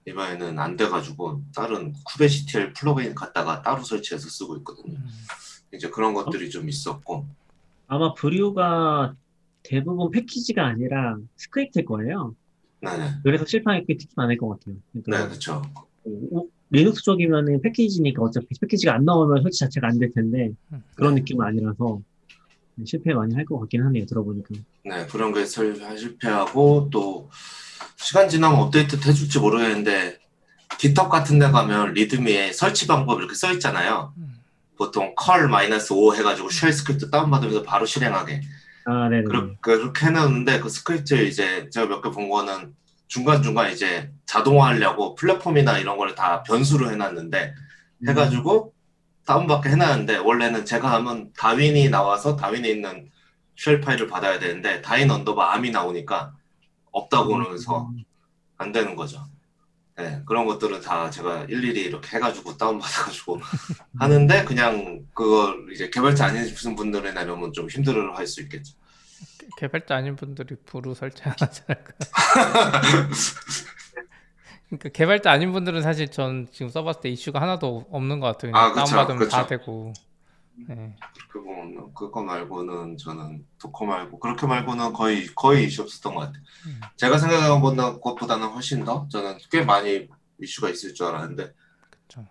이번에는 0.06 0.56
안 0.58 0.76
돼가지고 0.76 1.42
다른 1.54 1.92
kubectl 2.04 2.72
plugin 2.74 3.14
갖다가 3.16 3.60
따로 3.62 3.82
설치해서 3.82 4.28
쓰고 4.28 4.56
있거든요. 4.58 4.94
음, 4.98 5.04
이제 5.74 5.90
그런 5.90 6.14
것들이 6.14 6.48
좀 6.48 6.68
있었고 6.68 7.26
아마 7.88 8.14
brew가 8.14 9.14
대부분 9.64 10.10
패키지가 10.12 10.64
아니라 10.64 11.16
script일 11.36 11.84
거예요. 11.84 12.36
네네 12.80 13.14
그래서 13.24 13.44
실패하기 13.44 13.86
특히 13.96 14.12
많을 14.16 14.36
것 14.36 14.48
같아요. 14.48 14.76
네 14.92 15.02
그러니까 15.04 15.28
그렇죠. 15.28 15.62
오- 16.04 16.48
리눅스 16.70 17.02
쪽이면은 17.02 17.60
패키지니까 17.60 18.22
어차피 18.22 18.46
패키지가 18.60 18.94
안 18.94 19.04
나오면 19.04 19.42
설치 19.42 19.58
자체가 19.58 19.88
안 19.88 19.98
될 19.98 20.10
텐데 20.12 20.52
음. 20.72 20.82
그런 20.94 21.14
느낌은 21.16 21.44
아니라서 21.44 22.00
실패 22.86 23.12
많이 23.14 23.34
할 23.34 23.44
것 23.44 23.58
같긴 23.60 23.82
하네요. 23.84 24.06
들어보니까. 24.06 24.48
네, 24.84 25.06
그런 25.06 25.32
게 25.32 25.44
설- 25.44 25.76
실패하고 25.98 26.88
또 26.90 27.30
시간 27.96 28.28
지나면 28.28 28.58
업데이트 28.60 28.96
해줄지 28.96 29.38
모르겠는데 29.38 30.18
GitHub 30.78 31.08
같은 31.10 31.38
데 31.38 31.50
가면 31.50 31.92
README에 31.94 32.52
설치 32.52 32.86
방법 32.86 33.18
이렇게 33.20 33.34
써 33.34 33.52
있잖아요. 33.52 34.12
음. 34.16 34.38
보통 34.76 35.14
curl 35.16 35.48
마이너스 35.48 35.92
o 35.92 36.14
해가지고 36.16 36.48
shell 36.50 36.72
script 36.72 37.10
다운받으면서 37.10 37.62
바로 37.62 37.84
실행하게 37.86 38.40
아, 38.86 39.08
네네. 39.08 39.24
그렇게, 39.24 39.56
그렇게 39.60 40.06
해놨는데 40.06 40.60
그 40.60 40.68
스크립트 40.68 41.14
이제 41.26 41.68
제가 41.70 41.86
몇 41.86 42.00
개 42.02 42.10
본 42.10 42.28
거는 42.28 42.74
중간중간 43.06 43.70
이제 43.70 44.10
자동화하려고 44.26 45.14
플랫폼이나 45.14 45.78
이런 45.78 45.98
걸다 45.98 46.42
변수로 46.44 46.90
해놨는데 46.90 47.54
음. 47.98 48.08
해가지고 48.08 48.72
다운받게 49.26 49.70
해놨는데 49.70 50.18
원래는 50.18 50.64
제가 50.64 50.92
하면 50.94 51.32
Darwin이 51.36 51.88
나와서 51.90 52.36
Darwin에 52.36 52.68
있는 52.68 53.10
shell 53.56 53.80
파일을 53.80 54.06
받아야 54.08 54.38
되는데 54.38 54.82
Darwin 54.82 55.10
underbar 55.10 55.54
ARM이 55.54 55.70
나오니까 55.70 56.32
없다고 56.90 57.28
그러면서 57.28 57.88
음. 57.88 58.02
안 58.58 58.72
되는 58.72 58.94
거죠. 58.96 59.24
네, 59.96 60.22
그런 60.26 60.46
것들은 60.46 60.80
다 60.80 61.10
제가 61.10 61.44
일일이 61.44 61.82
이렇게 61.82 62.16
해가지고 62.16 62.56
다운받아가지고 62.56 63.40
하는데 63.98 64.44
그냥 64.44 65.04
그걸 65.12 65.66
이제 65.72 65.90
개발자 65.90 66.26
아니신 66.26 66.74
분들이나 66.74 67.22
이러면 67.22 67.52
좀 67.52 67.68
힘들어 67.68 68.14
할 68.14 68.26
수 68.26 68.40
있겠죠. 68.42 68.74
개발자 69.58 69.96
아닌 69.96 70.16
분들이 70.16 70.56
brew 70.64 70.94
설치 70.94 71.22
안 71.24 71.34
않을까? 71.68 72.82
그러니까 74.72 74.88
개발자 74.88 75.30
아닌 75.30 75.52
분들은 75.52 75.82
사실 75.82 76.10
전 76.10 76.48
지금 76.50 76.70
써봤을 76.70 77.00
때 77.02 77.08
이슈가 77.10 77.40
하나도 77.42 77.88
없는 77.90 78.20
것 78.20 78.26
같아요. 78.28 78.52
아, 78.54 78.72
그쵸, 78.72 78.86
다운받으면 78.86 79.28
다 79.28 79.42
그쵸. 79.44 79.48
되고. 79.58 79.92
네. 80.68 80.96
그거 81.28 81.50
뭐, 81.50 81.92
그거 81.92 82.22
말고는 82.22 82.96
저는 82.96 83.44
Docker 83.58 83.84
말고 83.84 84.18
그렇게 84.18 84.46
말고는 84.46 84.92
거의 84.94 85.26
거의 85.34 85.64
이슈 85.66 85.82
없었던 85.82 86.14
것 86.14 86.20
같아요. 86.22 86.42
음. 86.66 86.80
제가 86.96 87.18
생각한 87.18 87.60
것보다는 88.00 88.48
훨씬 88.48 88.84
더 88.84 89.06
저는 89.10 89.36
꽤 89.50 89.62
많이 89.62 90.08
이슈가 90.40 90.70
있을 90.70 90.94
줄 90.94 91.06
알았는데 91.06 91.52
그쵸. 91.90 92.26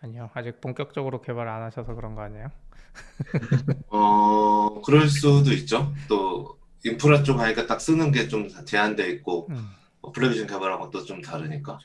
아니요, 0.00 0.30
아직 0.34 0.60
본격적으로 0.60 1.20
개발 1.20 1.48
안 1.48 1.62
하셔서 1.62 1.94
그런 1.94 2.14
거 2.14 2.22
아니에요? 2.22 2.48
어 3.88 4.80
그럴 4.82 5.08
수도 5.08 5.52
있죠. 5.52 5.92
또 6.08 6.58
인프라 6.84 7.22
쪽 7.22 7.38
하니까 7.40 7.66
딱 7.66 7.80
쓰는 7.80 8.10
게 8.10 8.28
좀 8.28 8.48
제한돼 8.64 9.08
있고 9.10 9.48
음. 9.50 9.70
어플리케이션 10.02 10.46
개발하고 10.46 10.90
또 10.90 11.04
좀 11.04 11.20
다르니까. 11.22 11.78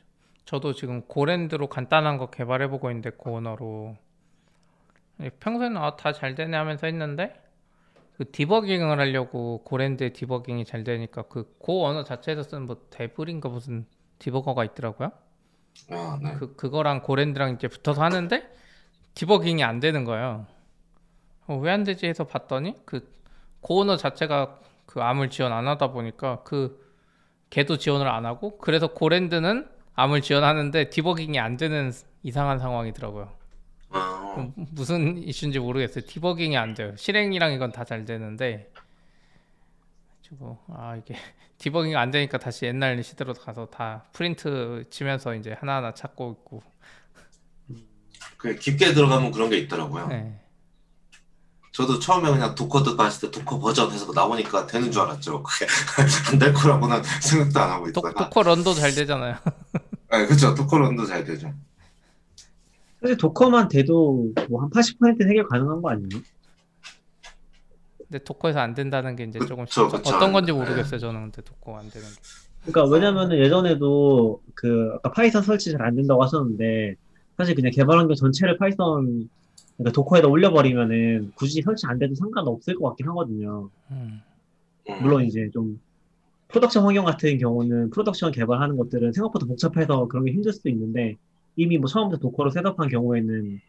저도 0.46 0.74
지금 0.74 1.02
고랜드로 1.04 1.68
간단한 1.68 2.18
거 2.18 2.30
개발해 2.30 2.70
보고 2.70 2.90
있는데 2.90 3.12
그 3.12 3.34
언어로 3.36 3.98
평소에는 5.40 5.78
아, 5.78 5.96
다 5.96 6.12
잘 6.14 6.36
되네 6.36 6.56
하면서 6.58 6.88
했는데 6.88 7.34
그 8.18 8.32
디버깅을 8.32 9.00
하려고 9.00 9.64
고랜드 9.64 10.12
디버깅이 10.14 10.66
잘 10.66 10.84
되니까 10.84 11.24
그 11.24 11.46
고 11.60 11.86
언어 11.86 12.04
자체에서 12.04 12.44
쓰는 12.44 12.66
뭐 12.66 12.78
데블인가 12.90 13.50
무슨 13.50 13.86
디버거가 14.20 14.64
있더라고요. 14.66 15.12
아, 15.92 16.20
네. 16.22 16.34
그 16.40 16.56
그거랑 16.56 17.04
고랜드랑 17.04 17.54
이제 17.56 17.68
붙어서 17.68 18.02
하는데 18.04 18.50
디버깅이 19.16 19.64
안 19.64 19.80
되는 19.80 20.06
거예요. 20.06 20.48
어, 21.48 21.58
왜안 21.58 21.84
되지 21.84 22.08
해서 22.08 22.26
봤더니 22.26 22.76
그 22.86 23.10
고언어 23.62 23.98
자체가 23.98 24.60
그 24.86 25.02
암을 25.02 25.30
지원 25.30 25.54
안 25.54 25.68
하다 25.68 25.92
보니까 25.92 26.44
그 26.44 26.87
걔도 27.50 27.78
지원을 27.78 28.08
안 28.08 28.26
하고 28.26 28.58
그래서 28.58 28.88
GoLand는 28.88 29.68
ARM을 29.96 30.22
지원하는데 30.22 30.90
디버깅이 30.90 31.40
안 31.40 31.58
되는 31.58 31.92
이상한 32.24 32.60
상황이더라고요. 32.60 33.32
아, 33.90 34.36
음, 34.38 34.54
무슨 34.72 35.18
이슈인지 35.18 35.60
모르겠어요. 35.60 36.04
디버깅이 36.06 36.58
안 36.58 36.74
돼요. 36.74 36.96
실행이랑 36.98 37.54
이건 37.54 37.72
다 37.72 37.84
잘 37.84 38.06
되는데 38.06 38.72
그리고 40.28 40.60
아 40.68 40.96
이게 40.98 41.16
디버깅이 41.58 41.96
안 41.96 42.12
되니까 42.12 42.38
다시 42.38 42.66
옛날 42.66 43.02
시대로 43.02 43.34
가서 43.34 43.66
다 43.68 44.04
프린트 44.14 44.86
치면서 44.90 45.34
이제 45.36 45.54
하나하나 45.58 45.94
찾고 45.94 46.38
있고 46.42 46.62
그 48.38 48.56
깊게 48.56 48.94
들어가면 48.94 49.32
그런 49.32 49.50
게 49.50 49.58
있더라고요. 49.58 50.08
네. 50.08 50.40
저도 51.78 52.00
처음에 52.00 52.32
그냥 52.32 52.56
Docker 52.56 52.82
띄우고 52.82 53.04
했을 53.06 53.30
때 53.30 53.40
Docker 53.40 53.60
버전 53.60 53.92
해서 53.92 54.12
나오니까 54.12 54.66
되는 54.66 54.90
줄 54.92 55.04
알았죠. 55.04 55.44
그게 55.44 55.68
안 56.32 56.40
될 56.40 56.52
거라고는 56.52 57.04
생각도 57.22 57.60
안 57.60 57.70
하고 57.70 57.92
도, 57.92 58.00
있다가. 58.00 58.24
Docker 58.24 58.42
run도 58.42 58.74
잘 58.74 58.92
되잖아요. 58.96 59.36
네, 60.12 60.26
그렇죠. 60.26 60.56
Docker 60.56 60.76
run도 60.80 61.06
잘 61.06 61.24
되죠. 61.24 61.54
사실 63.00 63.16
Docker만 63.18 63.68
돼도 63.68 64.34
뭐 64.50 64.64
한 64.64 64.72
80% 64.72 65.30
해결 65.30 65.48
가능한 65.48 65.84
거 65.84 65.92
아니에요? 65.92 66.10
근데 68.00 68.24
Docker에서 68.24 68.60
안 68.60 68.74
된다는 68.74 69.16
게 69.16 69.26
이제 69.26 69.38
조금 69.40 69.66
그쵸, 69.66 69.88
그쵸. 69.88 70.16
어떤 70.16 70.34
건지 70.34 70.52
네. 70.52 70.58
모르겠어요. 70.58 71.00
저는 71.00 71.22
근데 71.32 71.42
도커가 71.44 71.78
안 71.80 71.90
되는. 71.92 72.08
게. 72.08 72.16
그러니까 72.66 72.92
왜냐면 72.92 73.32
은 73.32 73.38
예전에도 73.38 74.42
그 74.56 74.94
아까 75.04 75.12
Python 75.12 75.44
설치 75.44 75.72
잘 75.72 75.84
안 75.84 75.96
된다고 75.96 76.24
하셨는데 76.24 76.96
사실 77.38 77.54
그냥 77.54 77.72
개발 77.72 78.00
환경 78.00 78.16
전체를 78.16 78.58
Python 78.58 79.30
그러니까 79.78 79.94
Docker에다 79.94 80.28
올려버리면은 80.28 81.32
굳이 81.36 81.62
설치 81.62 81.86
안 81.88 82.00
돼도 82.00 82.16
상관없을 82.16 82.76
것 82.76 82.90
같긴 82.90 83.08
하거든요. 83.10 83.70
음. 83.92 84.22
음. 84.90 85.02
물론 85.02 85.24
이제 85.24 85.50
좀 85.54 85.80
production 86.48 86.84
환경 86.84 87.06
같은 87.06 87.38
경우는 87.38 87.92
production 87.92 88.32
개발하는 88.32 88.78
것들은 88.78 89.14
생각보다 89.14 89.46
복잡해서 89.46 90.08
그런 90.08 90.26
게 90.26 90.32
힘들 90.32 90.54
수도 90.54 90.70
있는데 90.70 91.16
이미 91.56 91.78
뭐 91.78 91.88
처음부터 91.88 92.22
Docker로 92.22 92.52
setup한 92.52 92.90
경우에는 92.90 93.60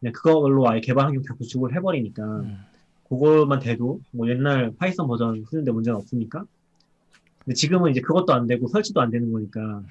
그냥 0.00 0.12
그걸로 0.12 0.68
아예 0.68 0.80
개발 0.80 1.06
환경 1.06 1.22
다 1.22 1.34
구축을 1.34 1.74
해버리니까 1.74 2.22
음. 2.22 2.58
그걸만 3.08 3.58
돼도 3.58 4.00
뭐 4.12 4.28
옛날 4.28 4.72
Python 4.78 5.08
버전 5.08 5.44
쓰는데 5.44 5.72
문제는 5.72 5.96
없으니까. 5.98 6.44
근데 7.44 7.54
지금은 7.54 7.90
이제 7.90 8.00
그것도 8.00 8.32
안 8.32 8.46
되고 8.46 8.68
설치도 8.68 9.00
안 9.00 9.10
되는 9.10 9.32
거니까. 9.32 9.82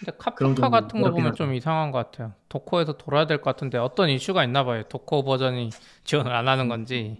네. 0.00 0.06
근데 0.06 0.18
카프카 0.18 0.54
좀 0.54 0.70
같은 0.70 1.00
거 1.02 1.10
보면 1.10 1.28
하죠. 1.28 1.36
좀 1.44 1.54
이상한 1.54 1.90
것 1.90 1.98
같아요. 1.98 2.32
Docker에서 2.48 2.96
돌아야 2.98 3.26
될 3.26 3.38
것 3.38 3.44
같은데 3.44 3.78
어떤 3.78 4.08
이슈가 4.10 4.44
있나 4.44 4.64
봐요. 4.64 4.82
Docker 4.88 5.22
버전이 5.22 5.70
지원을 6.04 6.32
안 6.32 6.48
하는 6.48 6.68
건지. 6.68 7.18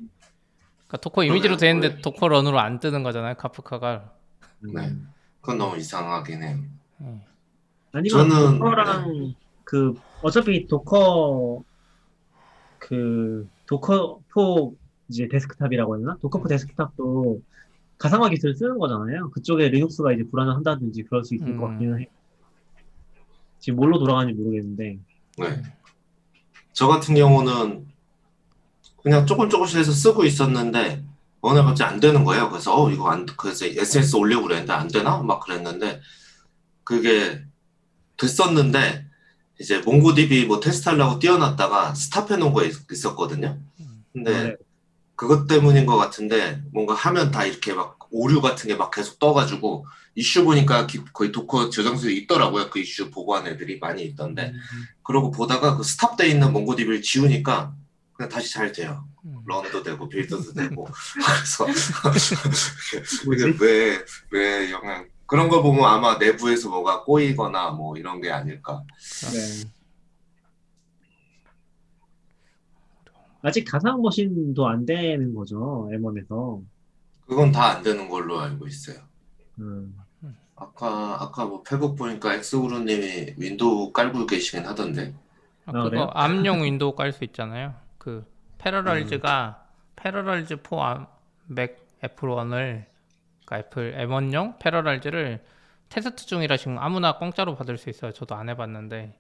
그러니까 0.87 0.99
Docker 0.99 1.25
이미지로 1.25 1.57
돼 1.57 1.71
있는데 1.71 2.01
Docker 2.01 2.29
run으로 2.29 2.59
안 2.61 2.79
뜨는 2.81 3.03
거잖아요. 3.03 3.35
Kafka가. 3.37 4.13
네. 4.75 4.93
그건 5.41 5.59
너무 5.59 5.77
이상하긴 5.77 6.43
해요. 6.43 6.59
음. 7.01 7.21
아니면 7.93 8.29
저는- 8.29 8.59
Docker랑 8.59 9.35
그 9.65 9.95
어차피 10.23 10.67
Docker 10.67 11.63
그 12.79 13.49
Docker 13.67 14.39
for 14.39 14.75
이제 15.09 15.29
desktop이라고 15.29 15.99
되나? 15.99 16.17
Docker 16.21 16.38
for 16.38 16.47
desktop도 16.49 17.41
가상화 17.99 18.29
기술을 18.29 18.55
쓰는 18.55 18.79
거잖아요. 18.79 19.31
그쪽에 19.31 19.69
리눅스가 19.69 20.13
이제 20.13 20.25
불안한다든지 20.31 21.05
그럴 21.05 21.25
수 21.25 21.35
있을 21.35 21.57
것 21.57 21.67
음. 21.67 21.73
같기는 21.73 22.01
해. 22.01 22.07
지금 23.59 23.77
뭘로 23.77 23.99
돌아가는지 23.99 24.41
모르겠는데. 24.41 24.99
네. 25.39 25.63
저 26.73 26.87
같은 26.89 27.15
경우는 27.15 27.87
그냥 29.03 29.27
조금 29.27 29.49
조금씩 29.49 29.79
해서 29.79 29.93
쓰고 29.93 30.25
있었는데 30.25 31.05
어느 31.41 31.57
날 31.59 31.65
갑자기 31.67 31.95
안 31.95 32.01
되는 32.01 32.25
거예요. 32.25 32.51
그래서 32.51 32.75
어 32.83 32.91
이거 32.91 33.09
안 33.11 33.25
그래서 33.27 33.67
SNS 33.67 34.17
올리고 34.17 34.43
그랬는데 34.43 34.73
안 34.73 34.89
되나? 34.89 35.19
막 35.23 35.41
그랬는데 35.41 36.01
그게 36.85 37.43
됐었는데 38.17 39.07
이제 39.61 39.79
몽고DB 39.81 40.47
뭐 40.47 40.61
테스트하려고 40.61 41.19
띄워놨다가 41.19 41.95
스탑해 41.95 42.37
놓은 42.37 42.53
거 42.53 42.65
있- 42.65 42.91
있었거든요. 42.91 43.59
근데 44.13 44.43
네. 44.49 44.57
그것 45.15 45.47
때문인 45.47 45.87
것 45.87 45.97
같은데 45.97 46.63
뭔가 46.73 46.95
하면 46.95 47.31
다 47.31 47.45
이렇게 47.47 47.73
막 47.73 47.99
오류 48.11 48.41
같은 48.41 48.69
게 48.69 48.77
막 48.77 48.91
계속 48.91 49.19
떠가지고 49.19 49.87
이슈 50.15 50.45
보니까 50.45 50.87
기- 50.87 51.05
거의 51.13 51.31
도커 51.33 51.71
저장소에 51.71 52.13
있더라고요. 52.13 52.71
그 52.71 52.79
이슈 52.79 53.11
보고한 53.11 53.47
애들이 53.47 53.79
많이 53.79 54.03
있던데 54.05 54.53
그러고 55.03 55.31
보다가 55.31 55.77
그 55.77 55.83
스탑돼 55.83 56.29
있는 56.29 56.53
몽고DB를 56.53 57.03
지우니까 57.03 57.75
그냥 58.15 58.29
다시 58.31 58.53
잘 58.53 58.73
돼요. 58.73 59.07
음. 59.25 59.37
런도 59.47 59.83
되고 59.83 60.09
빌드도 60.09 60.53
되고 60.55 60.87
그래서? 61.15 61.67
이게 63.35 63.57
왜, 63.61 63.99
왜 64.31 64.71
영향 64.71 65.07
그런 65.27 65.49
걸 65.49 65.61
보면 65.63 65.85
아마 65.85 66.17
내부에서 66.19 66.69
뭐가 66.71 67.03
꼬이거나 67.05 67.71
뭐 67.71 67.97
이런 67.97 68.21
게 68.21 68.31
아닐까. 68.31 68.83
네. 69.33 69.69
아직 73.43 73.65
가상 73.65 74.01
머신도 74.03 74.67
안 74.67 74.87
되는 74.87 75.35
거죠, 75.35 75.89
M1에서. 75.93 76.63
그건 77.27 77.53
다 77.53 77.71
안 77.77 77.83
되는 77.83 78.09
걸로 78.09 78.41
알고 78.41 78.67
있어요. 78.67 78.99
음. 79.59 79.97
아까 80.57 81.23
아까 81.23 81.45
뭐 81.45 81.63
페북 81.63 81.97
보니까 81.97 82.35
엑스그루님이 82.35 83.35
윈도우 83.39 83.93
깔고 83.93 84.27
계시긴 84.27 84.65
하던데. 84.67 85.15
아, 85.67 85.73
아, 85.73 85.85
그거 85.91 85.91
그래요? 85.91 86.11
ARM용 86.15 86.63
윈도우 86.65 86.95
깔 86.95 87.13
수 87.13 87.25
있잖아요. 87.25 87.75
그 87.99 88.25
Parallels가 88.59 89.67
Parallels 89.97 90.57
for 90.63 91.20
Mac 91.20 91.77
Apple 92.05 92.29
1을 92.31 92.87
그러니까 93.45 93.59
애플 93.59 93.95
M1용 93.97 94.59
패러럴즈를 94.59 95.45
테스트 95.89 96.27
중이라 96.27 96.57
지금 96.57 96.79
아무나 96.79 97.19
공짜로 97.19 97.55
받을 97.57 97.77
수 97.79 97.91
있어요. 97.91 98.13
저도 98.13 98.35
안 98.35 98.49
해봤는데 98.49 99.19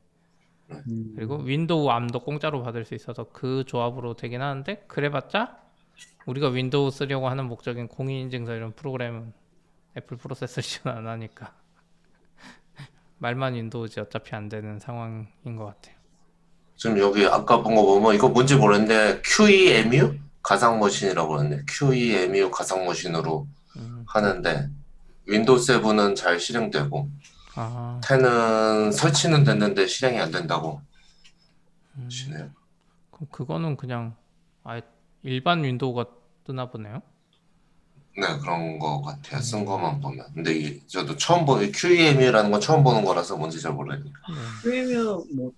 음. 0.71 1.13
그리고 1.17 1.37
윈도우 1.39 1.91
ARM도 1.91 2.21
공짜로 2.21 2.63
받을 2.63 2.85
수 2.85 2.95
있어서 2.95 3.25
그 3.33 3.65
조합으로 3.67 4.15
되긴 4.15 4.43
하는데 4.43 4.85
그래봤자 4.89 5.59
우리가 6.27 6.49
윈도우 6.49 6.91
쓰려고 6.91 7.29
하는 7.29 7.47
목적인 7.47 7.89
공인인증서 7.89 8.55
이런 8.55 8.73
프로그램은 8.73 9.33
애플 9.97 10.17
프로세서 10.17 10.61
지원 10.61 10.99
안 10.99 11.07
하니까 11.07 11.55
말만 13.19 13.55
윈도우지 13.55 14.01
어차피 14.01 14.35
안 14.35 14.49
되는 14.49 14.79
상황인 14.79 15.57
것 15.57 15.65
같아요. 15.67 15.97
지금 16.77 16.99
여기 16.99 17.25
아까 17.27 17.63
본 17.63 17.75
거 17.75 17.83
보면 17.83 18.15
이거 18.15 18.29
뭔지 18.29 18.57
모르는데 18.57 19.23
QEMU 19.25 20.19
가상 20.43 20.79
머신이라고 20.79 21.29
그러는데 21.29 21.65
QEMU 21.67 22.51
가상 22.51 22.85
머신으로 22.85 23.47
음. 23.77 24.05
하는데 24.07 24.69
윈도우 25.27 25.57
7은 25.57 26.15
잘 26.15 26.39
실행되고 26.39 27.11
아, 27.55 28.01
10은 28.05 28.93
설치는 28.93 29.45
됐는데 29.45 29.87
실행이 29.87 30.19
안 30.21 30.31
된다고 30.31 30.83
음. 31.97 32.05
하시네요. 32.05 32.51
그럼 33.11 33.29
그거는 33.33 33.77
그냥 33.79 34.15
아예 34.63 34.83
일반 35.23 35.65
윈도우가 35.65 36.05
뜨나 36.47 36.71
보네요. 36.71 37.03
네, 38.17 38.39
그런 38.41 38.79
거 38.79 39.03
같아요. 39.03 39.41
쓴 39.41 39.65
것만 39.67 40.01
보면. 40.01 40.25
근데 40.33 40.55
이 40.55 40.81
저도 40.87 41.17
처음 41.17 41.45
보는 41.45 41.71
QEMU라는 41.73 42.51
건 42.51 42.61
처음 42.61 42.83
보는 42.83 43.05
거라서 43.05 43.37
뭔지 43.37 43.61
잘 43.61 43.75
몰라요. 43.75 44.03
네. 44.03 44.11
그러면 44.63 45.25
뭐 45.37 45.53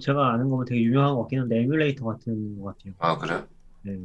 제가 0.00 0.34
아는 0.34 0.50
거면 0.50 0.66
되게 0.66 0.82
유명한 0.82 1.14
것 1.14 1.22
같긴 1.22 1.40
한데 1.40 1.60
에뮬레이터 1.62 2.04
같은 2.04 2.60
것 2.60 2.76
같아요. 2.76 2.92
아, 2.98 3.16
그래요? 3.16 3.46
네. 3.82 3.98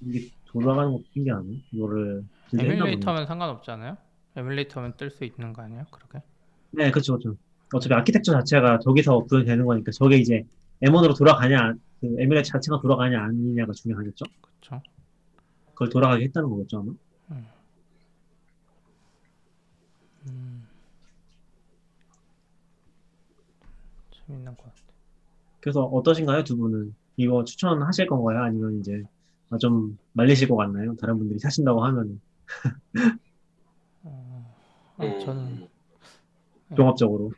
이게 0.00 0.28
돌아가는 0.46 0.90
것도 0.90 1.04
신기하네. 1.12 1.62
이거를. 1.72 2.24
에뮬레이터면 2.58 3.26
상관없잖아요. 3.26 3.96
에뮬레이터면 4.36 4.96
뜰 4.96 5.10
수 5.10 5.24
있는 5.24 5.52
거 5.52 5.62
아니에요? 5.62 5.84
그러게. 5.90 6.20
네, 6.72 6.90
그렇죠, 6.90 7.18
그렇죠. 7.18 7.36
어차피 7.72 7.94
아키텍처 7.94 8.32
자체가 8.32 8.80
저기서 8.80 9.20
구현되는 9.24 9.64
거니까 9.64 9.90
저게 9.92 10.16
이제 10.16 10.44
M1으로 10.82 11.16
돌아가냐, 11.16 11.74
그 12.00 12.06
에뮬레이터 12.18 12.48
자체가 12.48 12.80
돌아가냐 12.80 13.22
아니냐가 13.22 13.72
중요하겠죠. 13.72 14.24
그렇죠. 14.40 14.82
그걸 15.72 15.88
돌아가게 15.88 16.24
했다는 16.24 16.48
거겠죠, 16.48 16.78
아마. 16.78 16.92
음. 20.28 20.66
재밌는 24.10 24.56
것 24.56 24.64
같아. 24.64 24.76
그래서 25.60 25.84
어떠신가요, 25.84 26.44
두 26.44 26.56
분은? 26.56 26.94
이거 27.16 27.44
추천하실 27.44 28.06
건가요? 28.06 28.42
아니면 28.42 28.78
이제 28.80 29.02
아, 29.50 29.58
좀 29.58 29.98
말리실 30.12 30.48
것 30.48 30.56
같나요? 30.56 30.94
다른 30.96 31.18
분들이 31.18 31.38
사신다고 31.38 31.84
하면 31.84 32.20
어, 34.02 34.54
어, 34.98 35.04
음, 35.04 35.20
저는 35.20 35.68
종합적으로. 36.76 37.32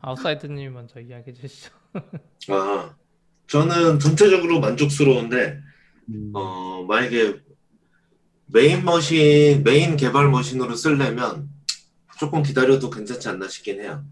아웃사이더님 0.00 0.72
먼저 0.72 1.00
이야기해 1.00 1.32
주시죠. 1.32 1.72
아, 2.50 2.94
저는 3.48 3.98
전체적으로 3.98 4.60
만족스러운데 4.60 5.60
음, 6.08 6.32
어, 6.34 6.84
만약에 6.88 7.40
main 8.46 8.84
machine, 8.84 9.62
main 9.64 9.96
개발 9.96 10.28
machine으로 10.30 10.74
쓰려면 10.74 11.48
조금 12.18 12.42
기다려도 12.42 12.90
괜찮지 12.90 13.28
않나 13.28 13.48
싶긴 13.48 13.80
해요. 13.80 14.04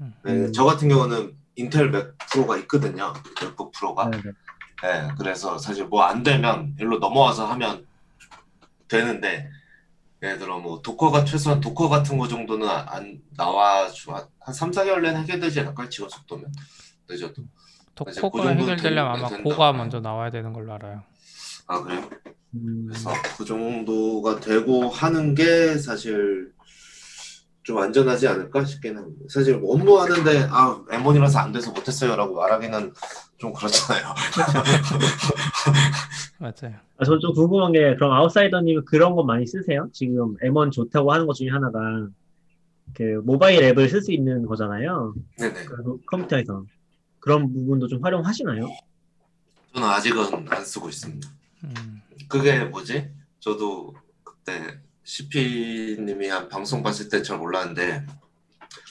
음. 0.00 0.14
네, 0.24 0.52
저 0.52 0.64
같은 0.64 0.88
경우는 0.88 1.36
Intel 1.56 1.90
Mac 1.90 2.14
Pro가 2.30 2.56
있거든요. 2.58 3.12
MacBook 3.40 3.72
Pro가. 3.72 4.08
네, 4.10 4.20
네. 4.22 4.30
네, 4.82 5.08
그래서 5.16 5.56
사실 5.58 5.86
뭐 5.86 6.02
안 6.04 6.22
되면 6.22 6.74
일로 6.78 6.98
넘어와서 6.98 7.46
하면 7.52 7.86
되는데 8.88 9.48
예를 10.22 10.38
들어 10.38 10.58
뭐 10.58 10.80
도커가 10.82 11.24
최소한 11.24 11.60
도커 11.60 11.88
같은 11.88 12.18
거 12.18 12.28
정도는 12.28 12.68
안- 12.68 12.88
안 12.88 13.20
나와줘 13.36 14.28
한 14.40 14.54
3, 14.54 14.70
4개월 14.70 15.00
내에 15.02 15.14
해결되지 15.14 15.60
않을까요? 15.60 15.88
지원 15.88 16.10
속도면 16.10 16.52
늦어도 17.08 17.42
이제 18.08 18.20
그 18.20 18.42
해결되려면 18.42 19.12
아마 19.12 19.28
된다. 19.28 19.42
고가 19.42 19.72
먼저 19.72 20.00
나와야 20.00 20.30
되는 20.30 20.52
걸로 20.52 20.72
알아요. 20.74 21.02
아 21.66 21.82
그래요? 21.82 22.02
음, 22.54 22.86
그래서 22.88 23.10
그 23.36 23.44
정도가 23.44 24.40
되고 24.40 24.88
하는 24.88 25.34
게 25.34 25.76
사실 25.78 26.52
좀 27.62 27.78
안전하지 27.78 28.28
않을까 28.28 28.60
합니다. 28.60 29.02
사실 29.28 29.58
뭐 29.58 29.74
업무하는데 29.74 30.46
아 30.50 30.80
M1이라서 30.88 31.38
안 31.38 31.52
돼서 31.52 31.72
못했어요라고 31.72 32.36
말하기는 32.36 32.92
좀 33.38 33.52
그렇잖아요. 33.52 34.04
맞아요. 36.38 36.76
아, 36.98 37.04
저는 37.04 37.20
좀 37.20 37.32
궁금한 37.34 37.72
게, 37.72 37.94
그럼 37.94 38.12
아웃사이더님은 38.12 38.84
그런 38.84 39.14
거 39.14 39.24
많이 39.24 39.46
쓰세요? 39.46 39.88
지금 39.92 40.36
M1 40.36 40.70
좋다고 40.70 41.12
하는 41.12 41.26
것 41.26 41.34
중에 41.34 41.48
하나가, 41.48 41.78
그, 42.94 43.20
모바일 43.24 43.62
앱을 43.64 43.88
쓸 43.88 44.02
수 44.02 44.12
있는 44.12 44.46
거잖아요. 44.46 45.14
네네. 45.38 45.64
그 45.64 45.98
컴퓨터에서. 46.06 46.64
그런 47.26 47.52
부분도 47.52 47.88
좀 47.88 47.98
활용하시나요? 48.04 48.68
저는 49.74 49.88
아직은 49.88 50.46
안 50.48 50.64
쓰고 50.64 50.88
있습니다. 50.88 51.28
음, 51.64 52.00
그게 52.28 52.60
뭐지? 52.60 53.10
저도 53.40 53.96
그때 54.22 54.78
CP님이 55.02 56.28
한 56.28 56.48
방송 56.48 56.84
봤을 56.84 57.08
때 57.08 57.24
잘 57.24 57.36
몰랐는데 57.38 58.06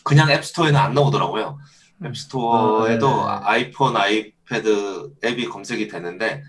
그냥 0.04 0.30
앱스토어에는 0.32 0.78
안 0.78 0.94
나오더라고요. 0.94 1.58
음. 2.02 2.08
앱스토어에도 2.08 3.08
아, 3.08 3.40
네. 3.40 3.46
아이폰, 3.46 3.96
아이패드 3.96 5.14
앱이 5.24 5.46
검색이 5.48 5.88
되는데 5.88 6.44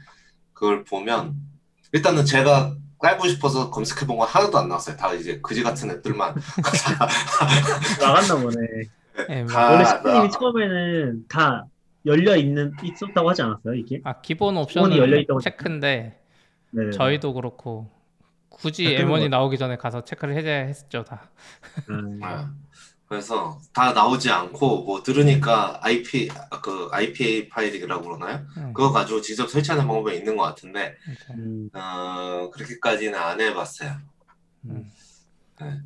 그걸 0.55 0.83
보면 0.83 1.37
일단은 1.93 2.25
제가 2.25 2.75
깔고 2.99 3.29
싶어서 3.29 3.71
검색해 3.71 4.07
본 4.09 4.19
건 4.19 4.27
하나도 4.27 4.59
안 4.59 4.67
나왔어요. 4.69 4.97
다 4.97 5.13
이제 5.13 5.39
그지 5.41 5.63
같은 5.63 5.89
앱들만 5.93 6.35
나갔나 8.01 8.35
보네. 8.43 8.57
예, 9.31 9.47
다 9.47 9.71
원래 9.71 9.85
나- 9.85 9.91
스크린이 9.91 10.31
처음에는 10.33 11.25
다 11.29 11.65
열려 12.07 12.37
있는, 12.37 12.73
있었다고 12.83 13.29
하지 13.31 13.43
않았어요, 13.43 13.75
이게? 13.75 14.01
아 14.05 14.21
기본 14.21 14.65
기본이 14.67 14.97
열려 14.97 15.19
있다고 15.21 15.41
체크인데 15.41 16.19
네. 16.71 16.91
저희도 16.91 17.35
그렇고 17.35 17.91
굳이 18.49 18.87
아, 18.87 18.91
그런 18.97 19.11
M1이 19.11 19.21
거- 19.23 19.29
나오기 19.29 19.59
전에 19.59 19.77
가서 19.77 20.05
체크를 20.05 20.37
해제했죠 20.37 21.05
다. 21.05 21.29
음, 21.91 22.19
아, 22.23 22.51
그래서 23.09 23.59
다 23.73 23.93
나오지 23.93 24.31
않고 24.31 24.85
뭐 24.85 25.03
들으니까 25.03 25.79
IP 25.83 26.29
그 26.63 26.89
IPA 26.93 27.49
파일이라고 27.49 28.03
그러나요? 28.03 28.45
음, 28.57 28.73
그거 28.73 28.93
가지고 28.93 29.21
직접 29.21 29.49
설치하는 29.49 29.87
방법이 29.87 30.17
있는 30.17 30.37
것 30.37 30.43
같은데 30.45 30.97
맞아요. 31.29 31.39
음, 31.41 31.71
어, 31.75 32.51
그렇게까지는 32.51 33.19
안 33.19 33.41
해봤어요. 33.41 33.91
음. 34.67 34.91
네. 35.61 35.81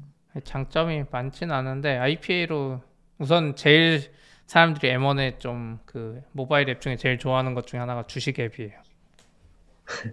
장점이 0.45 1.05
많진 1.11 1.51
않은데 1.51 1.99
IPA로 1.99 2.81
우선 3.19 3.57
제일 3.57 4.13
사람들이 4.51 4.93
M1에 4.95 5.39
좀 5.39 5.79
그 5.87 6.21
모바일 6.33 6.69
앱 6.71 6.81
중에 6.81 6.97
제일 6.97 7.19
좋아하는 7.21 7.55
것 7.55 7.69
중에 7.69 7.79
하나가 7.79 8.05
주식 8.09 8.41
앱이에요. 8.41 8.83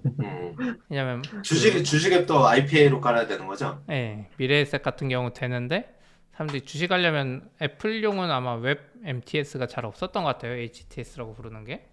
음. 0.03 0.77
왜냐면 0.89 1.23
주식 1.41 1.83
주식 1.83 2.13
앱도 2.13 2.47
IPA로 2.47 3.01
깔아야 3.01 3.25
되는 3.25 3.47
거죠? 3.47 3.83
예, 3.89 4.29
미래에셋 4.37 4.83
같은 4.83 5.09
경우 5.09 5.33
되는데 5.33 5.91
사람들이 6.33 6.61
주식 6.65 6.91
하려면 6.91 7.49
Apple용은 7.59 8.29
아마 8.29 8.53
웹 8.53 8.93
MTS가 9.03 9.65
잘 9.65 9.85
없었던 9.85 10.23
것 10.23 10.29
같아요. 10.29 10.53
HTS라고 10.53 11.33
부르는 11.33 11.63
게. 11.63 11.87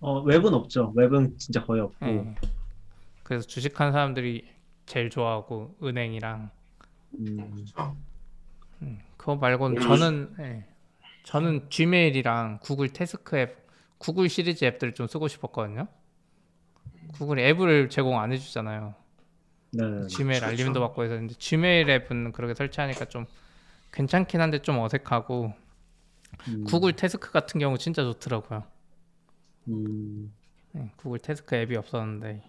어, 0.00 0.20
웹은 0.22 0.54
없죠. 0.54 0.94
웹은 0.96 1.36
진짜 1.36 1.62
거의 1.62 1.82
없고. 1.82 2.06
예. 2.06 2.34
그래서 3.24 3.46
주식한 3.46 3.92
사람들이 3.92 4.48
제일 4.86 5.10
좋아하고 5.10 5.76
은행이랑 5.82 6.50
음, 7.20 7.66
어. 7.76 7.94
음, 8.80 8.98
그거 9.18 9.36
말고는 9.36 9.76
음. 9.76 9.82
저는 9.82 10.34
예, 10.40 10.71
저는 11.24 11.68
Gmail이랑 11.70 12.58
Google 12.62 12.88
Tasks 12.88 13.36
앱, 13.36 13.66
구글 13.98 14.28
시리즈 14.28 14.64
앱들을 14.64 14.94
좀 14.94 15.06
쓰고 15.06 15.28
싶었거든요. 15.28 15.86
Google이 17.12 17.42
앱을 17.42 17.88
제공 17.90 18.18
안 18.18 18.32
해주잖아요. 18.32 18.94
네. 19.72 20.06
지메일 20.08 20.40
그렇죠. 20.40 20.46
알림도 20.62 20.80
받고 20.80 21.04
해서 21.04 21.14
근데 21.14 21.34
지메일 21.38 21.88
앱은 21.88 22.32
그렇게 22.32 22.54
설치하니까 22.54 23.06
좀 23.06 23.26
괜찮긴 23.92 24.40
한데 24.40 24.58
좀 24.60 24.78
어색하고 24.78 25.52
음, 26.48 26.64
구글 26.64 26.94
태스크 26.94 27.30
같은 27.30 27.60
경우 27.60 27.78
진짜 27.78 28.02
좋더라고요. 28.02 28.64
음, 29.68 30.32
네, 30.72 30.90
구글 30.96 31.18
태스크 31.18 31.54
앱이 31.54 31.76
없었는데 31.76 32.42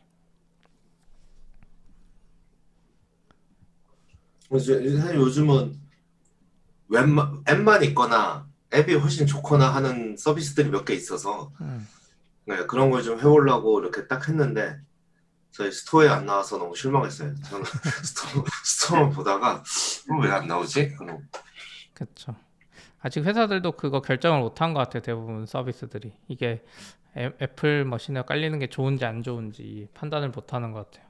사실 4.50 5.16
요즘은 5.16 5.80
웹만 6.90 7.44
앱만 7.50 7.84
있거나 7.86 8.48
앱이 8.74 8.96
훨씬 8.96 9.28
좋거나 9.28 9.70
하는 9.76 10.16
서비스들이 10.18 10.70
몇 10.70 10.86
개 10.86 10.94
있어서 10.96 11.52
음, 11.62 11.88
네, 12.46 12.66
그런 12.68 12.90
걸 12.92 13.04
좀 13.04 13.20
해보려고 13.20 13.80
이렇게 13.82 14.08
딱 14.08 14.28
했는데 14.30 14.78
저희 15.52 15.72
store에 15.72 16.10
안 16.10 16.26
나와서 16.26 16.58
너무 16.58 16.76
실망했어요. 16.76 17.36
저는 17.44 17.66
store 18.06 18.44
store 18.66 19.10
보다가 19.12 19.64
왜 20.24 20.32
안 20.32 20.48
나오지? 20.48 20.96
그렇죠. 21.94 22.36
아직 23.02 23.24
회사들도 23.26 23.74
그거 23.74 24.02
결정을 24.02 24.42
못한 24.42 24.74
것 24.74 24.82
같아요. 24.82 25.02
대부분 25.04 25.46
서비스들이 25.46 26.14
이게 26.28 26.64
애, 27.18 27.32
Apple 27.42 27.86
machine에 27.86 28.24
깔리는 28.24 28.58
게 28.60 28.68
좋은지 28.68 29.06
안 29.06 29.24
좋은지 29.24 29.90
판단을 29.94 30.30
못하는 30.30 30.72
것 30.72 30.90
같아요. 30.92 31.03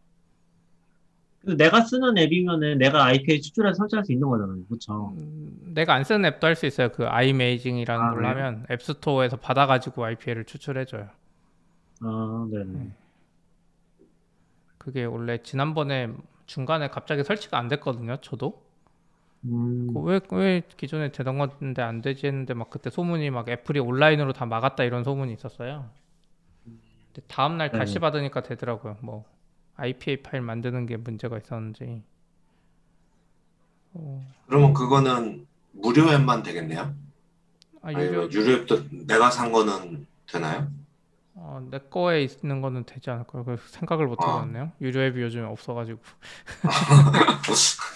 내가 1.44 1.82
쓰는 1.82 2.18
앱이면은 2.18 2.78
내가 2.80 3.06
IPA 3.06 3.42
추출해서 3.42 3.76
설치할 3.78 4.06
수 4.06 4.12
있는 4.14 4.28
거잖아요. 4.30 4.66
그렇죠. 4.68 5.18
음, 5.18 5.60
내가 5.74 5.94
안 5.94 6.04
쓰는 6.04 6.26
앱도 6.26 6.48
할 6.48 6.56
수 6.56 6.66
있어요. 6.66 6.90
그 6.92 7.06
iMazing이라는 7.08 8.08
아, 8.08 8.10
걸로 8.10 8.28
그래요? 8.28 8.30
하면 8.30 8.66
App 8.72 8.88
Store에서 8.88 9.38
받아가지고 9.38 10.04
IPA를 10.06 10.46
추출해줘요. 10.46 11.10
아, 12.02 12.48
네네. 12.52 12.92
그게 14.78 15.06
원래 15.06 15.42
지난번에 15.42 16.10
중간에 16.46 16.90
갑자기 16.90 17.24
설치가 17.24 17.58
안 17.58 17.68
됐거든요. 17.68 18.18
저도 18.22 18.62
음, 19.46 20.06
왜 20.06 20.20
왜 20.32 20.62
기존에 20.78 21.12
되던 21.12 21.38
건데 21.38 21.82
안 21.82 22.02
되지 22.02 22.28
했는데 22.28 22.54
막 22.54 22.70
그때 22.70 22.90
소문이 22.90 23.30
막 23.32 23.50
애플이 23.50 23.80
온라인으로 23.80 24.34
다 24.34 24.46
막았다 24.46 24.84
이런 24.84 25.04
소문이 25.04 25.34
있었어요. 25.34 25.90
근데 27.14 27.28
다음 27.28 27.58
날 27.58 27.72
다시 27.72 27.96
네. 27.96 28.00
받으니까 28.00 28.42
되더라고요. 28.44 28.98
뭐 29.02 29.26
IPA 29.76 30.24
파일 30.24 30.42
만드는 30.42 30.86
게 30.86 30.98
문제가 30.98 31.38
있었는지. 31.38 32.04
어, 33.94 34.22
그러면 34.48 34.74
그거는 34.74 35.48
무료 35.72 36.12
앱만 36.12 36.44
되겠네요? 36.44 36.94
아, 37.82 37.92
유료 37.94 38.30
유료 38.32 38.54
앱도 38.62 39.06
내가 39.08 39.30
산 39.30 39.52
거는 39.52 40.08
되나요? 40.32 40.70
어, 41.36 41.60
내 41.70 41.80
거에 41.80 42.24
있는 42.24 42.62
거는 42.62 42.86
되지 42.86 43.10
않을까요? 43.10 43.44
그 43.44 43.58
생각을 43.68 44.08
못 44.08 44.20
아. 44.22 44.28
해봤네요. 44.28 44.72
유료 44.82 45.02
앱이 45.02 45.22
요즘에 45.22 45.46
없어가지고. 45.46 46.00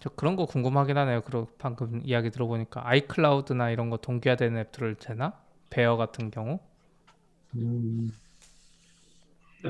저 0.00 0.08
그런 0.10 0.34
거 0.34 0.46
궁금하긴 0.46 0.96
하네요. 0.96 1.20
그리고 1.22 1.48
방금 1.58 2.00
이야기 2.04 2.30
들어보니까 2.30 2.86
iCloud나 2.88 3.70
이런 3.70 3.90
거 3.90 3.98
동기화되는 3.98 4.58
앱들을 4.58 4.96
되나? 4.96 5.34
Bear 5.68 5.96
같은 5.96 6.30
경우? 6.30 6.58
음. 7.54 8.10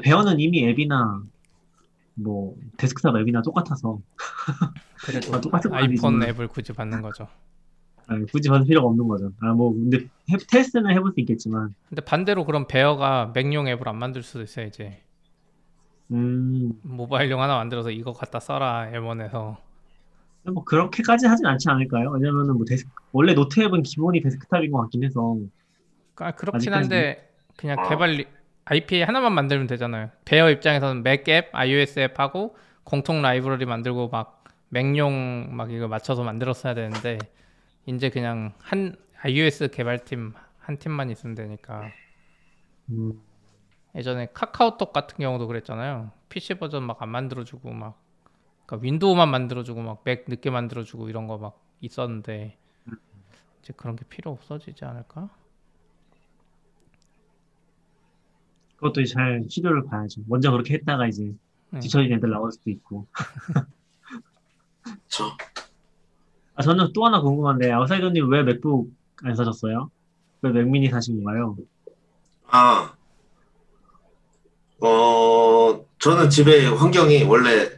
Bear는 0.03 0.39
이미 0.41 0.65
앱이나 0.69 1.23
뭐 2.15 2.55
데스크탑 2.77 3.17
앱이나 3.17 3.43
똑같아서 3.43 3.99
그래도 5.05 5.35
아, 5.35 5.41
똑같은 5.41 5.71
건 5.71 5.79
아이폰. 5.81 6.23
앱을 6.23 6.49
굳이 6.49 6.73
받는 6.73 7.03
거죠. 7.03 7.27
아, 8.07 8.19
굳이 8.31 8.49
받을 8.49 8.67
필요가 8.67 8.89
없는 8.89 9.07
거죠. 9.09 9.33
아 9.41 9.53
뭐 9.53 9.73
근데 9.73 9.99
해- 10.31 10.37
테스트는 10.49 10.91
해볼 10.97 11.13
수 11.13 11.21
있겠지만 11.21 11.75
근데 11.89 12.03
반대로 12.05 12.45
그럼 12.45 12.67
Bear가 12.69 13.33
Mac용 13.35 13.69
앱을 13.69 13.89
안 13.89 13.97
만들 13.97 14.23
수도 14.23 14.43
있어요. 14.43 14.67
이제 14.67 15.03
음. 16.13 16.73
모바일용 16.83 17.41
하나 17.41 17.57
만들어서 17.57 17.91
이거 17.91 18.13
갖다 18.13 18.41
써라 18.41 18.91
M1에서. 18.93 19.57
뭐 20.53 20.65
그렇게까지 20.65 21.27
하진 21.27 21.47
않지 21.47 21.69
않을까요? 21.69 22.11
왜냐면은 22.11 22.55
뭐 22.57 22.65
데스 22.65 22.87
원래 23.13 23.35
노트 23.35 23.61
앱은 23.61 23.83
기본이 23.83 24.21
데스크탑인 24.23 24.71
것 24.73 24.79
같긴 24.83 25.05
해서 25.05 25.37
아, 26.17 26.33
그렇긴 26.33 26.73
한데 26.75 27.31
그냥 27.57 27.79
아. 27.79 27.89
개발 27.89 28.13
리- 28.13 28.27
IPA 28.71 29.03
하나만 29.03 29.33
만들면 29.35 29.67
되잖아요. 29.67 30.11
Bear 30.25 30.51
입장에서는 30.51 31.03
Mac 31.03 31.29
앱, 31.29 31.51
iOS 31.55 31.99
앱 32.01 32.21
하고 32.21 32.57
공통 32.85 33.21
라이브러리 33.23 33.67
만들고 33.67 34.09
막 34.09 34.45
맥용 34.69 35.49
막 35.57 35.73
이거 35.73 35.89
맞춰서 35.89 36.23
만들었어야 36.23 36.75
되는데 36.75 37.19
이제 37.87 38.11
그냥 38.11 38.53
한 38.61 38.97
iOS 39.23 39.71
개발팀 39.71 40.35
한 40.59 40.79
팀만 40.79 41.11
있으면 41.11 41.35
되니까 41.35 41.91
음. 42.91 43.21
예전에 43.97 44.29
카카오톡 44.33 44.93
같은 44.93 45.17
경우도 45.19 45.49
그랬잖아요. 45.49 46.13
PC 46.29 46.55
버전 46.55 46.85
막 46.85 47.03
안 47.03 47.09
만들어주고 47.09 47.71
막 47.73 48.01
그러니까 48.67 48.85
윈도우만 48.85 49.29
만들어주고 49.29 49.83
막 49.83 50.05
맥 50.05 50.27
늦게 50.29 50.51
만들어주고 50.51 51.09
이런 51.09 51.27
거 51.27 51.39
막 51.39 51.61
있었는데 51.81 52.57
이제 53.63 53.73
그런 53.77 53.97
게 53.97 54.05
필요 54.09 54.31
없어지지 54.31 54.85
않을까? 54.85 55.29
그것도 58.81 59.05
잘 59.05 59.45
시도를 59.49 59.85
봐야죠. 59.85 60.23
먼저 60.27 60.51
그렇게 60.51 60.75
했다가 60.75 61.07
이제 61.07 61.33
네. 61.71 61.81
뒤처진 61.81 62.13
애들 62.13 62.31
나올 62.31 62.51
수도 62.51 62.71
있고. 62.71 63.07
저 65.09 65.37
아 66.61 66.63
저는 66.63 66.93
또 66.93 67.07
하나 67.07 67.23
궁금한데 67.23 67.73
아웃사이더님 67.73 68.29
왜 68.31 68.43
MacBook 68.43 68.93
안 69.23 69.35
사셨어요? 69.35 69.91
왜 70.43 70.51
Mac 70.51 70.68
mini 70.68 70.91
사신 70.91 71.25
건가요? 71.25 71.57
아, 72.49 72.93
어, 74.83 75.87
저는 75.99 76.29
집에 76.29 76.67
환경이 76.67 77.25
원래 77.25 77.71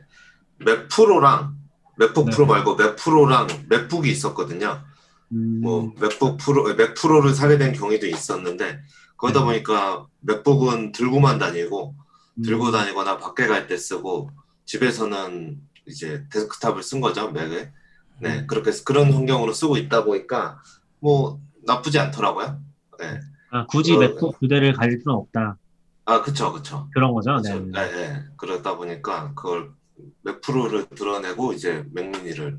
Mac 0.58 0.88
Pro랑 0.88 1.56
MacBook 1.96 2.24
네. 2.26 2.32
프로 2.32 2.46
말고 2.46 2.74
Mac 2.74 2.96
Pro랑 2.96 3.46
MacBook이 3.68 4.10
있었거든요. 4.10 4.82
음, 5.30 5.60
뭐 5.62 5.92
MacBook 6.00 6.38
Pro, 6.38 6.74
Mac 6.74 6.94
Pro를 6.94 7.34
사게 7.34 7.58
된 7.58 7.72
경위도 7.72 8.08
있었는데 8.08 8.80
그러다 9.22 9.40
네. 9.40 9.46
보니까 9.46 10.06
맥북은 10.20 10.90
들고만 10.92 11.38
다니고 11.38 11.94
음, 12.34 12.42
들고 12.42 12.72
다니거나 12.72 13.18
밖에 13.18 13.46
갈 13.46 13.68
때 13.68 13.76
쓰고 13.76 14.30
집에서는 14.64 15.60
이제 15.86 16.24
데스크탑을 16.30 16.82
쓴 16.82 17.00
거죠 17.00 17.30
맥에. 17.30 17.70
네 18.20 18.46
그렇게 18.46 18.68
해서 18.70 18.84
그런 18.84 19.12
환경으로 19.12 19.52
쓰고 19.52 19.76
있다 19.76 20.04
보니까 20.04 20.60
뭐 21.00 21.40
나쁘지 21.64 21.98
않더라고요. 21.98 22.60
네. 22.98 23.20
아, 23.50 23.66
굳이 23.66 23.94
어, 23.94 23.98
맥북 23.98 24.38
두 24.40 24.48
대를 24.48 24.72
가질 24.72 24.98
필요는 24.98 25.20
없다. 25.20 25.56
아 26.04 26.20
그쵸 26.22 26.52
그쵸. 26.52 26.88
그런 26.92 27.12
거죠? 27.12 27.36
네. 27.40 27.52
그래서, 27.52 27.60
네, 27.66 27.92
네. 27.92 28.24
그러다 28.36 28.76
보니까 28.76 29.32
그걸 29.34 29.70
맥 30.22 30.40
프로를 30.40 30.86
드러내고 30.88 31.52
이제 31.52 31.84
맥미니를 31.92 32.58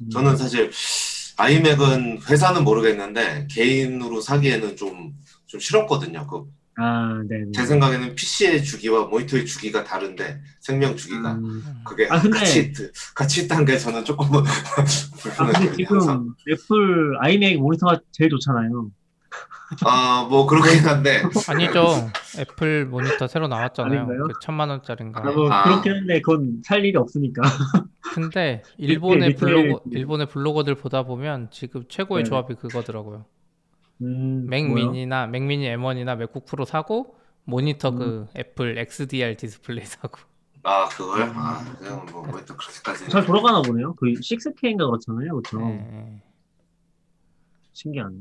음, 0.00 0.10
저는 0.10 0.36
사실 0.36 0.70
iMac은 1.40 2.20
회사는 2.28 2.64
모르겠는데 2.64 3.46
개인으로 3.50 4.20
사기에는 4.20 4.76
좀 4.76 5.14
좀 5.50 5.58
싫었거든요. 5.58 6.28
그 6.28 6.40
제 6.40 6.48
아, 6.76 7.20
네. 7.28 7.38
네. 7.52 7.66
생각에는 7.66 8.14
PC의 8.14 8.62
주기와 8.62 9.06
모니터의 9.06 9.44
주기가 9.44 9.82
다른데 9.82 10.40
생명 10.60 10.94
주기가 10.96 11.32
음, 11.32 11.60
그게 11.84 12.06
아, 12.08 12.20
근데- 12.20 12.38
같이 12.38 12.60
있- 12.60 12.92
같이 13.16 13.42
있다는 13.42 13.64
게 13.64 13.76
저는 13.76 14.04
조금 14.04 14.26
아, 14.38 14.44
근데 14.44 15.20
불편했거든요. 15.20 15.86
항상. 15.88 16.34
지금 16.38 16.52
Apple 16.52 17.16
iMac 17.20 17.58
모니터가 17.58 17.98
제일 18.12 18.30
좋잖아요. 18.30 18.90
아 19.84 20.26
뭐 20.28 20.46
그렇긴 20.46 20.86
한데 20.86 21.22
아니죠. 21.48 22.10
애플 22.38 22.86
모니터 22.86 23.26
새로 23.26 23.48
나왔잖아요. 23.48 24.00
아닌가요? 24.00 24.24
그 24.24 24.32
천만 24.40 24.68
원짜리인가. 24.70 25.20
아, 25.20 25.30
뭐 25.30 25.50
아. 25.50 25.64
그렇긴 25.64 25.92
한데 25.92 26.20
그건 26.20 26.60
살 26.64 26.84
일이 26.84 26.96
없으니까. 26.96 27.42
근데 28.14 28.62
일본의 28.78 29.30
밑에 29.30 29.38
블로거 29.40 29.82
밑에 29.86 29.98
일본의 29.98 30.26
블로거들 30.26 30.74
보다 30.74 31.02
보면 31.04 31.48
지금 31.50 31.84
최고의 31.88 32.24
네. 32.24 32.28
조합이 32.28 32.54
그거더라고요. 32.54 33.24
음? 34.02 34.46
맥미니나 34.48 35.26
맥미니 35.26 35.66
M1이나 35.68 36.16
맥북 36.16 36.46
프로 36.46 36.64
사고 36.64 37.16
모니터 37.44 37.90
음. 37.90 37.98
그 37.98 38.26
Apple 38.36 38.76
XDR 38.78 39.36
디스플레이 39.36 39.84
사고. 39.84 40.18
아 40.62 40.88
그걸 40.88 41.22
아 41.34 41.64
그냥 41.78 42.06
뭐 42.12 42.22
모니터 42.26 42.56
그렇게까지 42.56 43.08
잘 43.08 43.24
돌아가나 43.24 43.62
보네요. 43.62 43.94
그 43.94 44.06
6K인가 44.06 44.86
그렇잖아요. 44.90 45.40
그렇죠? 45.40 45.58
네. 45.60 46.22
신기하네. 47.72 48.16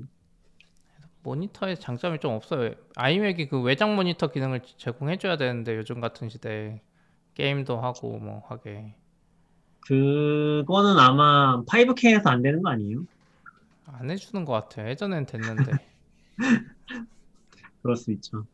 모니터의 1.23 1.79
장점이 1.79 2.19
좀 2.19 2.33
없어요. 2.33 2.73
아이맥이 2.95 3.47
그 3.49 3.61
외장 3.61 3.95
모니터 3.95 4.27
기능을 4.31 4.61
제공해줘야 4.77 5.37
되는데 5.37 5.75
요즘 5.75 5.99
같은 5.99 6.29
시대에 6.29 6.81
게임도 7.35 7.77
하고 7.79 8.17
뭐 8.19 8.43
하게 8.47 8.93
그거는 9.81 10.97
아마 10.99 11.61
5K에서 11.63 12.27
안 12.27 12.41
되는 12.41 12.61
거 12.61 12.69
아니에요? 12.69 13.03
안 13.87 14.09
해주는 14.09 14.45
것 14.45 14.53
같아요. 14.53 14.89
예전엔 14.89 15.25
됐는데. 15.25 15.71
그럴 17.81 17.95
수 17.95 18.11
있죠. 18.11 18.45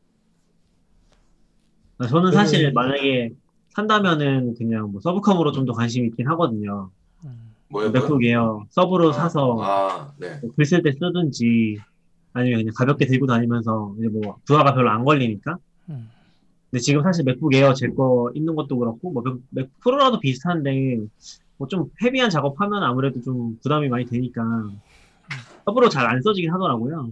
아, 1.97 2.08
저는 2.08 2.32
사실 2.32 2.67
음. 2.67 2.73
만약에 2.73 3.32
산다면은 3.69 4.56
그냥 4.56 4.91
뭐 4.91 5.01
서브컴으로 5.01 5.51
좀 5.51 5.65
더 5.65 5.73
관심 5.73 6.06
있긴 6.06 6.28
하거든요. 6.30 6.89
음. 7.25 7.54
뭐요? 7.69 7.89
맥북 7.91 8.23
에어 8.23 8.65
서브로 8.69 9.12
사서 9.12 9.60
아네 9.62 10.39
뭐글쓸 10.41 10.82
때 10.84 10.91
쓰든지 10.93 11.80
아니면 12.35 12.59
그냥 12.59 12.73
가볍게 12.75 13.05
들고 13.05 13.25
다니면서 13.27 13.95
이제 13.97 14.07
뭐 14.09 14.37
부하가 14.45 14.73
별로 14.73 14.89
안 14.91 15.03
걸리니까. 15.05 15.57
음. 15.89 16.09
근데 16.69 16.81
지금 16.81 17.01
사실 17.01 17.23
MacBook 17.23 17.53
Air 17.55 17.73
제 17.73 17.87
거 17.87 18.29
있는 18.35 18.55
것도 18.55 18.77
그렇고 18.77 19.11
뭐 19.11 19.23
Mac, 19.23 19.35
Mac 19.49 19.69
Pro라도 19.81 20.19
비슷한데 20.19 20.99
뭐 21.57 21.67
좀 21.69 21.89
heavy한 22.03 22.29
작업하면 22.29 22.83
아무래도 22.83 23.21
좀 23.21 23.57
부담이 23.63 23.87
많이 23.87 24.05
되니까 24.05 24.43
sub로 25.63 25.88
잘 25.89 26.09
안 26.09 26.21
써지긴 26.21 26.51
하더라고요. 26.51 27.11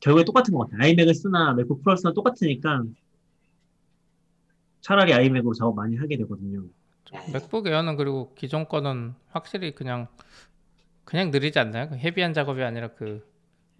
결국에 0.00 0.24
똑같은 0.24 0.52
것 0.52 0.64
같아요. 0.68 0.82
iMac을 0.82 1.14
쓰나 1.14 1.54
MacBook 1.54 1.80
Pro를 1.82 1.96
쓰나 1.96 2.12
똑같으니까 2.12 2.82
차라리 4.80 5.14
iMac으로 5.14 5.54
작업 5.54 5.76
많이 5.76 5.96
하게 5.96 6.16
되거든요. 6.18 6.64
MacBook 7.32 7.68
Air는 7.68 7.96
그리고 7.96 8.32
기존 8.34 8.66
거는 8.68 9.14
확실히 9.30 9.72
그냥 9.76 10.08
그냥 11.04 11.30
느리지 11.30 11.58
않나요? 11.60 11.88
그 11.88 11.94
heavy한 11.96 12.32
작업이 12.32 12.62
아니라 12.62 12.88
그 12.88 13.24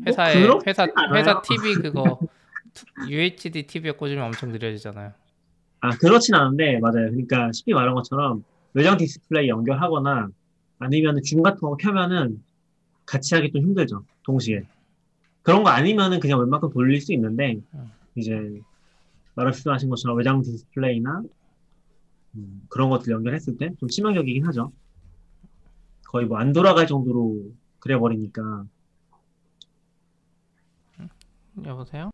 회사에 0.07 0.47
뭐 0.47 0.61
회사 0.67 0.87
않아요. 0.95 1.15
회사 1.19 1.43
TV 1.43 1.75
그거 1.75 2.19
UHD 3.09 3.67
TV에 3.67 3.93
꽂으면 3.93 4.25
엄청 4.25 4.51
느려지잖아요. 4.51 5.13
아, 5.81 5.91
그렇진 5.99 6.35
않은데, 6.35 6.79
맞아요. 6.81 7.11
그러니까 7.11 7.51
쉽게 7.53 7.75
말한 7.75 7.95
것처럼 7.95 8.45
외장 8.75 8.97
디스플레이 8.97 9.49
연결하거나 9.49 10.29
아니면 10.79 11.21
줌 11.25 11.43
같은 11.43 11.61
거 11.61 11.77
켜면은 11.77 12.43
같이 13.05 13.35
하기 13.35 13.51
좀 13.53 13.63
힘들죠. 13.63 14.05
동시에. 14.25 14.63
그런 15.43 15.65
거 15.65 15.71
아니면은 15.71 16.21
그냥 16.21 16.39
웬만큼 16.41 16.71
돌릴 16.71 17.01
수 17.01 17.13
있는데, 17.13 17.61
음. 17.75 17.91
이제 18.15 18.39
말씀하신 19.35 19.89
것처럼 19.91 20.17
외장 20.19 20.41
디스플레이나 20.43 21.23
음, 22.37 22.63
그런 22.69 22.89
것들 22.91 23.13
연결했을 23.13 23.57
때 23.59 23.71
좀 23.81 23.89
치명적이긴 23.89 24.47
하죠. 24.47 24.73
거의 26.07 26.27
뭐 26.27 26.39
안 26.39 26.53
돌아갈 26.53 26.87
정도로 26.87 27.53
그래버리니까 27.81 28.65
여보세요? 31.65 32.11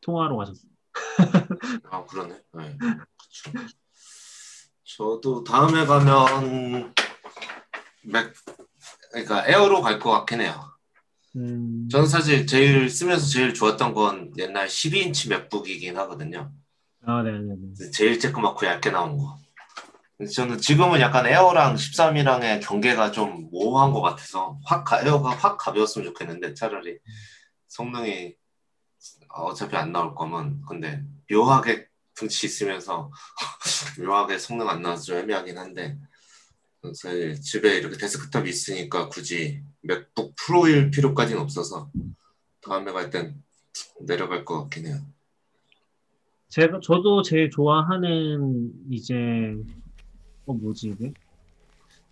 통화로 0.00 0.36
가셨어요. 0.36 0.70
아 1.90 2.04
그러네. 2.04 2.34
네. 2.54 2.76
그쵸. 3.18 3.52
저도 4.84 5.44
다음에 5.44 5.84
가면 5.86 6.92
맥 8.04 8.32
그러니까 9.12 9.46
에어로 9.48 9.80
갈 9.80 9.98
것 9.98 10.10
같긴 10.10 10.40
해요. 10.42 10.70
음, 11.36 11.88
저는 11.90 12.06
사실 12.06 12.46
제일 12.46 12.88
쓰면서 12.90 13.26
제일 13.26 13.54
좋았던 13.54 13.94
건 13.94 14.32
옛날 14.38 14.68
12인치 14.68 15.28
맥북이긴 15.30 15.96
하거든요. 15.98 16.52
아, 17.06 17.22
네네네. 17.22 17.90
제일 17.92 18.18
쬐끄맣고 18.18 18.64
얇게 18.66 18.90
나온 18.90 19.18
거. 19.18 19.36
저는 20.32 20.58
지금은 20.58 21.00
약간 21.00 21.26
Air랑 21.26 21.74
13이랑의 21.74 22.60
경계가 22.60 23.10
좀 23.10 23.48
모호한 23.50 23.92
것 23.92 24.00
같아서 24.00 24.58
확 24.64 24.84
가- 24.84 25.00
에어가 25.02 25.30
확 25.30 25.56
가벼웠으면 25.58 26.06
좋겠는데 26.08 26.54
차라리 26.54 26.98
성능이 27.74 28.36
어차피 29.30 29.76
안 29.76 29.90
나올 29.90 30.14
거면 30.14 30.62
근데 30.62 31.02
묘하게 31.30 31.88
덩치 32.14 32.46
있으면서 32.46 33.10
묘하게 33.98 34.38
성능 34.38 34.68
안 34.68 34.80
나와서 34.80 35.02
좀 35.02 35.16
애매하긴 35.18 35.58
한데 35.58 35.98
사실 36.94 37.40
집에 37.40 37.78
이렇게 37.78 37.96
데스크탑이 37.96 38.48
있으니까 38.48 39.08
굳이 39.08 39.62
MacBook 39.80 40.34
Pro일 40.36 40.90
필요까지는 40.90 41.40
없어서 41.42 41.90
다음에 42.60 42.92
갈 42.92 43.10
땐 43.10 43.42
내려갈 44.00 44.44
것 44.44 44.62
같긴 44.62 44.86
해요. 44.86 45.00
제가, 46.48 46.78
저도 46.80 47.22
제일 47.22 47.50
좋아하는, 47.50 48.70
이제, 48.88 49.14
어, 50.46 50.52
뭐지, 50.52 50.90
이게? 50.90 51.12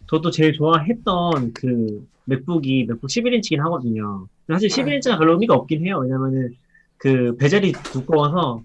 저도 0.08 0.30
제일 0.30 0.52
좋아했던 0.52 1.52
그, 1.54 2.06
맥북이, 2.24 2.86
맥북 2.88 3.06
11인치긴 3.08 3.58
하거든요. 3.58 4.26
사실 4.48 4.68
네. 4.68 4.98
11인치가 5.00 5.18
별로 5.18 5.32
의미가 5.32 5.54
없긴 5.54 5.84
해요. 5.84 5.98
왜냐면은, 5.98 6.54
그, 6.98 7.36
베젤이 7.36 7.72
두꺼워서, 7.72 8.62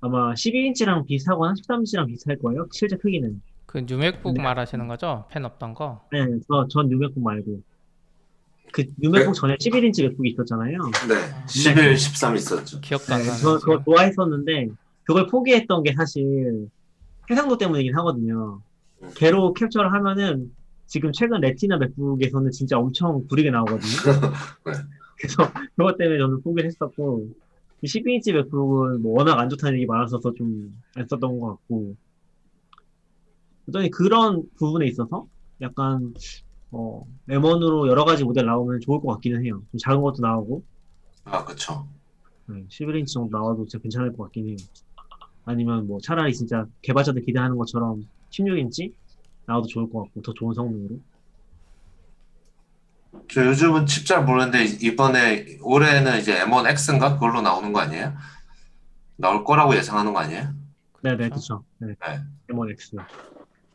아마 0.00 0.34
12인치랑 0.34 1.06
비슷하거나 1.06 1.54
13인치랑 1.54 2.06
비슷할 2.08 2.38
거예요. 2.38 2.66
실제 2.72 2.96
크기는. 2.96 3.40
그 3.66 3.84
뉴맥북 3.86 4.34
네. 4.34 4.42
말하시는 4.42 4.86
거죠? 4.86 5.24
펜 5.30 5.44
없던 5.44 5.74
거. 5.74 6.02
네, 6.12 6.26
저, 6.48 6.68
전 6.68 6.88
뉴맥북 6.88 7.22
말고. 7.22 7.60
그, 8.72 8.84
뉴맥북 8.98 9.34
전에 9.34 9.56
11인치 9.56 10.02
맥북이 10.02 10.30
있었잖아요. 10.30 10.78
네, 11.08 11.14
11, 11.48 11.96
13 11.96 12.36
있었죠. 12.36 12.80
기억도 12.80 13.14
안 13.14 13.20
네, 13.22 13.26
나네. 13.28 13.38
저 13.40 13.58
그거. 13.58 13.82
좋아했었는데 13.84 14.68
그걸 15.04 15.26
포기했던 15.28 15.82
게 15.84 15.94
사실 15.94 16.68
해상도 17.30 17.56
때문이긴 17.56 17.96
하거든요. 17.98 18.60
음. 19.02 19.10
걔로 19.16 19.52
캡처를 19.54 19.92
하면은 19.92 20.52
지금 20.86 21.12
최근 21.12 21.40
레티나 21.40 21.78
맥북에서는 21.78 22.50
진짜 22.50 22.78
엄청 22.78 23.26
구리게 23.28 23.50
나오거든요. 23.50 23.80
네. 24.66 24.72
그래서 25.18 25.50
그것 25.76 25.96
때문에 25.96 26.18
저는 26.18 26.42
포기를 26.42 26.68
했었고 26.68 27.28
이 27.82 27.86
12인치 27.86 28.32
맥북은 28.32 29.02
뭐 29.02 29.18
워낙 29.18 29.38
안 29.38 29.48
좋다는 29.48 29.74
얘기 29.76 29.86
많았어서 29.86 30.34
좀 30.34 30.72
안 30.96 31.06
썼던 31.08 31.40
것 31.40 31.46
같고 31.48 31.96
그랬더니 33.66 33.90
그런 33.90 34.42
부분에 34.56 34.86
있어서 34.86 35.26
약간 35.60 36.14
어, 36.70 37.06
M1으로 37.28 37.88
여러 37.88 38.04
가지 38.04 38.24
모델 38.24 38.46
나오면 38.46 38.80
좋을 38.80 39.00
것 39.00 39.14
같기는 39.14 39.44
해요. 39.44 39.62
좀 39.70 39.78
작은 39.78 40.02
것도 40.02 40.20
나오고 40.20 40.62
아, 41.24 41.44
그쵸. 41.44 41.86
네, 42.46 42.64
11인치 42.68 43.08
정도 43.08 43.36
나와도 43.38 43.66
진짜 43.66 43.82
괜찮을 43.82 44.14
것 44.16 44.24
같긴 44.24 44.48
해요. 44.48 44.56
아니면 45.46 45.86
뭐 45.86 45.98
차라리 46.00 46.34
진짜 46.34 46.66
개발자들 46.82 47.22
기대하는 47.22 47.56
것처럼 47.56 48.06
16인치 48.30 48.92
나와도 49.46 49.66
좋을 49.68 49.90
것 49.90 50.04
같고 50.04 50.22
더 50.22 50.32
좋은 50.34 50.54
성능으로. 50.54 50.96
저 53.32 53.46
요즘은 53.46 53.86
칩 53.86 54.06
잘 54.06 54.24
모르는데 54.24 54.64
이번에 54.64 55.58
올해는 55.62 56.18
이제 56.18 56.38
M1X인가 56.44 57.14
그걸로 57.14 57.40
나오는 57.42 57.72
거 57.72 57.80
아니에요? 57.80 58.12
나올 59.16 59.44
거라고 59.44 59.74
예상하는 59.76 60.12
거 60.12 60.18
아니에요? 60.20 60.48
네네 61.02 61.28
그렇죠. 61.28 61.64
네. 61.78 61.88
네. 61.88 62.20
M1X 62.50 62.98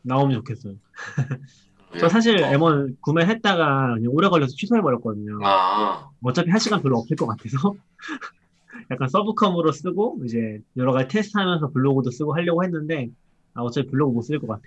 나오면 0.02 0.34
좋겠어요. 0.38 0.74
예. 1.94 1.98
저 1.98 2.08
사실 2.08 2.42
어. 2.44 2.50
M1 2.50 3.00
구매했다가 3.00 3.96
오래 4.08 4.28
걸려서 4.28 4.54
취소해버렸거든요. 4.56 5.38
아, 5.42 6.08
어차피 6.22 6.50
할 6.50 6.60
시간 6.60 6.82
별로 6.82 6.98
없을 6.98 7.16
것 7.16 7.26
같아서 7.26 7.74
약간 8.90 9.08
sub컴으로 9.08 9.72
쓰고 9.72 10.20
이제 10.24 10.60
여러 10.76 10.92
가지 10.92 11.08
테스트하면서 11.08 11.70
블로그도 11.70 12.10
쓰고 12.10 12.34
하려고 12.34 12.62
했는데 12.62 13.08
아 13.54 13.62
어차피 13.62 13.88
블로그 13.88 14.12
못 14.12 14.22
쓸 14.22 14.38
것 14.38 14.46
같아. 14.46 14.62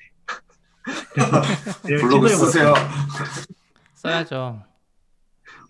블로그. 1.84 2.30
쓰세요. 2.30 2.74
써야죠. 3.96 4.64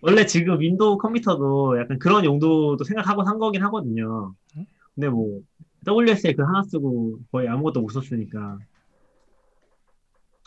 원래 0.02 0.26
지금 0.26 0.60
Windows 0.60 0.98
컴퓨터도 0.98 1.80
약간 1.80 1.98
그런 1.98 2.26
용도도 2.26 2.84
생각하고 2.84 3.24
한 3.24 3.40
거긴 3.40 3.64
하거든요. 3.64 4.34
응? 4.58 4.66
근데 4.94 5.08
뭐 5.08 5.42
WSL 5.88 6.36
그 6.36 6.44
하나 6.44 6.62
쓰고 6.64 7.20
거의 7.32 7.48
아무것도 7.48 7.82
못 7.82 7.90
썼으니까 7.90 8.58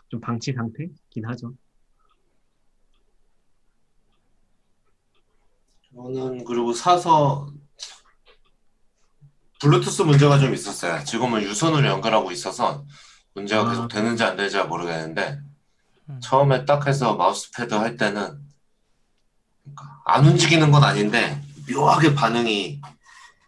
좀 0.09 0.21
방치 0.21 0.53
상태긴 0.53 1.25
하죠. 1.25 1.53
저는 5.95 6.45
그리고 6.45 6.73
사서 6.73 7.49
블루투스 9.61 10.03
문제가 10.03 10.39
좀 10.39 10.53
있었어요. 10.53 11.03
지금은 11.05 11.43
유선으로 11.43 11.87
연결하고 11.87 12.31
있어서 12.31 12.85
문제가 13.37 13.63
아. 13.67 13.71
계속 13.71 13.89
되는지 13.89 14.25
안 14.25 14.35
되는지 14.37 14.59
모르겠는데 14.65 15.39
음. 16.09 16.21
처음에 16.23 16.65
딱 16.65 16.87
해서 16.87 17.15
마우스 17.17 17.51
패드 17.53 17.75
할 17.75 17.97
때는 17.97 18.41
그러니까 19.63 20.01
안 20.07 20.27
움직이는 20.27 20.71
건 20.71 20.83
아닌데 20.83 21.41
묘하게 21.71 22.15
반응이 22.15 22.81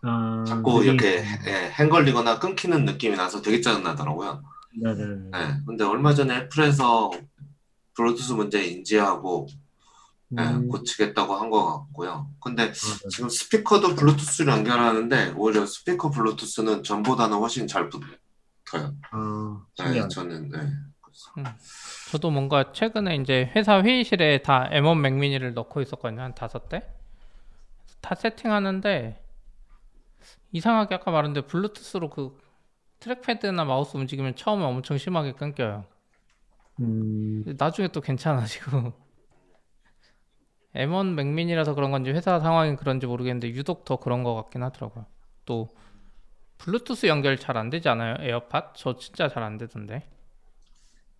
아, 0.02 0.44
자꾸 0.46 0.74
그게- 0.74 0.86
이렇게 0.88 1.24
예, 1.46 1.72
헹걸리거나 1.78 2.38
끊기는 2.38 2.84
느낌이 2.84 3.16
나서 3.16 3.40
되게 3.42 3.60
짜증나더라고요. 3.60 4.42
네 4.80 4.94
네. 4.94 5.04
예, 5.34 5.54
근데 5.66 5.84
얼마 5.84 6.14
전에 6.14 6.36
애플에서 6.36 7.10
블루투스 7.94 8.32
문제 8.32 8.62
인지하고 8.64 9.48
예, 10.38 10.42
음, 10.42 10.68
고치겠다고 10.68 11.34
한 11.34 11.48
것 11.50 11.64
같고요. 11.64 12.28
근데 12.40 12.64
아, 12.64 12.66
네. 12.66 13.08
지금 13.10 13.28
스피커도 13.30 13.94
블루투스로 13.96 14.52
연결하는데 14.52 15.32
오히려 15.36 15.64
스피커 15.64 16.10
블루투스는 16.10 16.82
전보다는 16.84 17.38
훨씬 17.38 17.66
잘 17.66 17.88
붙어요. 17.88 18.12
아, 19.10 19.66
네. 19.78 20.08
저는 20.08 20.50
네. 20.50 21.44
저도 22.10 22.30
뭔가 22.30 22.72
최근에 22.72 23.16
이제 23.16 23.50
회사 23.54 23.82
회의실에 23.82 24.42
다 24.42 24.68
M1 24.70 25.00
맥미니를 25.00 25.54
넣고 25.54 25.80
있었거든요. 25.80 26.22
한 26.22 26.34
다섯 26.34 26.68
대. 26.68 26.82
다 28.00 28.14
세팅하는데 28.14 29.22
이상하게 30.52 30.94
아까 30.94 31.10
말한데 31.10 31.42
블루투스로 31.42 32.10
그 32.10 32.38
trackpad나 33.00 33.64
마우스 33.64 33.96
움직이면 33.96 34.36
처음에 34.36 34.64
엄청 34.64 34.98
심하게 34.98 35.32
끊겨요. 35.32 35.84
음, 36.80 37.44
나중에 37.58 37.88
또 37.88 38.00
괜찮아지고 38.00 38.92
M1 40.74 41.14
맥미니라서 41.14 41.74
그런 41.74 41.90
건지 41.90 42.10
회사 42.10 42.38
상황이 42.40 42.76
그런지 42.76 43.06
모르겠는데 43.06 43.48
유독 43.50 43.84
더 43.84 43.96
그런 43.96 44.22
것 44.22 44.34
같긴 44.34 44.62
하더라고요. 44.62 45.06
또 45.44 45.68
블루투스 46.58 47.06
연결 47.06 47.36
잘 47.38 47.56
안 47.56 47.70
되지 47.70 47.88
않아요? 47.88 48.16
에어팟? 48.20 48.72
저 48.76 48.96
진짜 48.96 49.28
잘 49.28 49.42
안 49.42 49.58
되던데. 49.58 50.02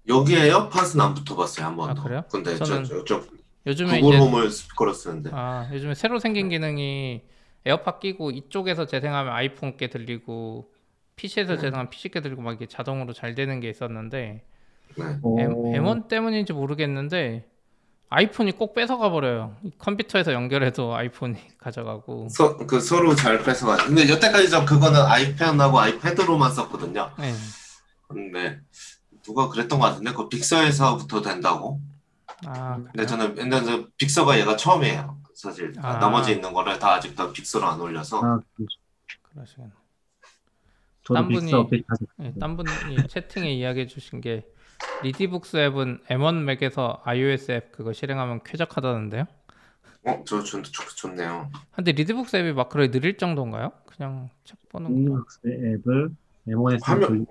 여기에 0.09 0.47
에어팟은 0.47 1.01
안 1.01 1.15
붙여봤어요 1.15 1.67
한 1.67 1.77
번도. 1.77 2.01
아, 2.01 2.05
그래요? 2.05 2.25
근데 2.31 2.57
저는 2.57 2.85
저, 2.85 3.05
저, 3.05 3.21
저 3.21 3.27
요즘에 3.67 4.01
구글 4.01 4.17
이제 4.17 4.25
홈을 4.25 4.51
스피커로 4.51 4.93
쓰는데 4.95 5.31
아, 5.33 5.69
요즘에 5.73 5.95
새로 5.95 6.19
생긴 6.19 6.49
기능이 6.49 7.23
에어팟 7.67 7.99
끼고 7.99 8.31
이쪽에서 8.31 8.87
재생하면 8.87 9.33
아이폰 9.33 9.77
께 9.77 9.89
들리고 9.89 10.73
PC에서 11.17 11.55
네. 11.57 11.61
재생하면 11.61 11.91
PC 11.91 12.09
께 12.11 12.21
들리고 12.23 12.41
막 12.41 12.55
이게 12.55 12.67
자동으로 12.67 13.13
잘 13.13 13.35
되는 13.35 13.61
게 13.61 13.69
있었는데 13.69 14.45
네. 14.97 15.19
오, 15.23 15.39
M, 15.39 15.55
M1 15.73 16.09
때문인지 16.09 16.55
모르겠는데 16.55 17.47
아이폰이 18.11 18.53
꼭 18.53 18.75
뺏어가 18.75 19.11
버려요. 19.11 19.57
이 19.63 19.71
컴퓨터에서 19.79 20.33
연결해도 20.33 20.95
아이폰이 20.95 21.37
가져가고. 21.59 22.29
서, 22.31 22.57
그 22.57 22.81
서로 22.81 23.15
잘 23.15 23.43
뺏어가. 23.43 23.77
근데 23.77 24.09
여태까지 24.09 24.49
저 24.49 24.65
그거는 24.65 25.01
아이폰하고 25.01 25.79
아이패드로만 25.79 26.53
썼거든요. 26.53 27.11
네. 27.19 27.35
근데 28.09 28.61
누가 29.23 29.49
그랬던 29.49 29.79
것 29.79 29.87
같은데 29.87 30.13
그 30.13 30.29
빅서에서부터 30.29 31.21
된다고. 31.21 31.81
아, 32.47 32.77
근데 32.77 32.91
그래요? 32.93 33.07
저는 33.07 33.35
근데 33.35 33.63
저 33.65 33.87
빅서가 33.99 34.39
얘가 34.39 34.57
처음이에요. 34.57 35.19
사실 35.35 35.73
아. 35.79 35.99
나머지 35.99 36.33
있는 36.33 36.53
거를 36.53 36.79
다 36.79 36.95
아직 36.95 37.15
다 37.15 37.31
빅서로 37.31 37.67
안 37.67 37.81
올려서 37.81 38.21
아, 38.25 38.41
그러시군. 39.23 39.71
저도 41.05 41.15
딴 41.21 41.29
분이-. 41.29 41.85
네, 42.17 42.33
딴 42.41 42.57
분이 42.57 42.71
채팅에 43.09 43.53
이야기해 43.53 43.87
주신 43.87 44.21
게 44.21 44.47
리디북스 45.03 45.57
앱은 45.57 46.01
M1 46.09 46.43
맥에서 46.45 47.01
iOS 47.05 47.51
앱 47.53 47.73
그거 47.73 47.93
실행하면 47.93 48.41
쾌적하다는데요? 48.45 49.25
어, 50.05 50.23
저 50.27 50.43
좋, 50.43 50.63
좋, 50.63 50.97
좋네요. 50.97 51.51
근데 51.73 51.93
리디북스 51.93 52.37
앱이 52.37 52.53
막 52.53 52.69
그렇게 52.69 52.91
느릴 52.91 53.17
정도인가요? 53.17 53.73
그냥 53.87 54.29
책 54.45 54.57
보는 54.69 54.91
거. 54.91 54.97
리디북스 54.97 55.41
앱을 55.47 56.11
M1에서 56.49 56.81
화면- 56.83 57.27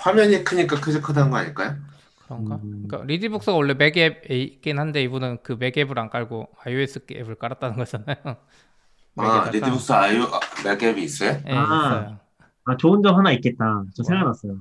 화면이 0.00 0.44
크니까 0.44 0.76
쾌적하다는 0.80 1.30
거 1.30 1.36
아닐까요? 1.38 1.76
그런가? 2.24 2.56
음. 2.56 2.84
그러니까 2.86 3.06
리디북스가 3.06 3.56
원래 3.56 3.74
맥 3.74 3.96
앱에 3.96 4.36
있긴 4.38 4.78
한데 4.78 5.02
이분은 5.02 5.42
그 5.42 5.54
맥 5.56 5.76
앱을 5.78 5.98
안 5.98 6.10
깔고 6.10 6.48
iOS 6.64 7.00
앱을 7.10 7.36
깔았다는 7.36 7.76
거잖아요. 7.76 8.16
아. 9.16 9.50
리디북스 9.50 9.92
아이오 9.92 10.24
아, 10.24 10.40
맥 10.64 10.82
앱이 10.82 11.02
있어요? 11.02 11.32
네, 11.44 11.52
아. 11.52 11.62
있어요. 11.64 12.18
아, 12.66 12.76
좋은 12.76 13.02
점 13.02 13.16
하나 13.16 13.32
있겠다. 13.32 13.64
저 13.94 14.02
뭐야? 14.02 14.08
생각났어요. 14.08 14.60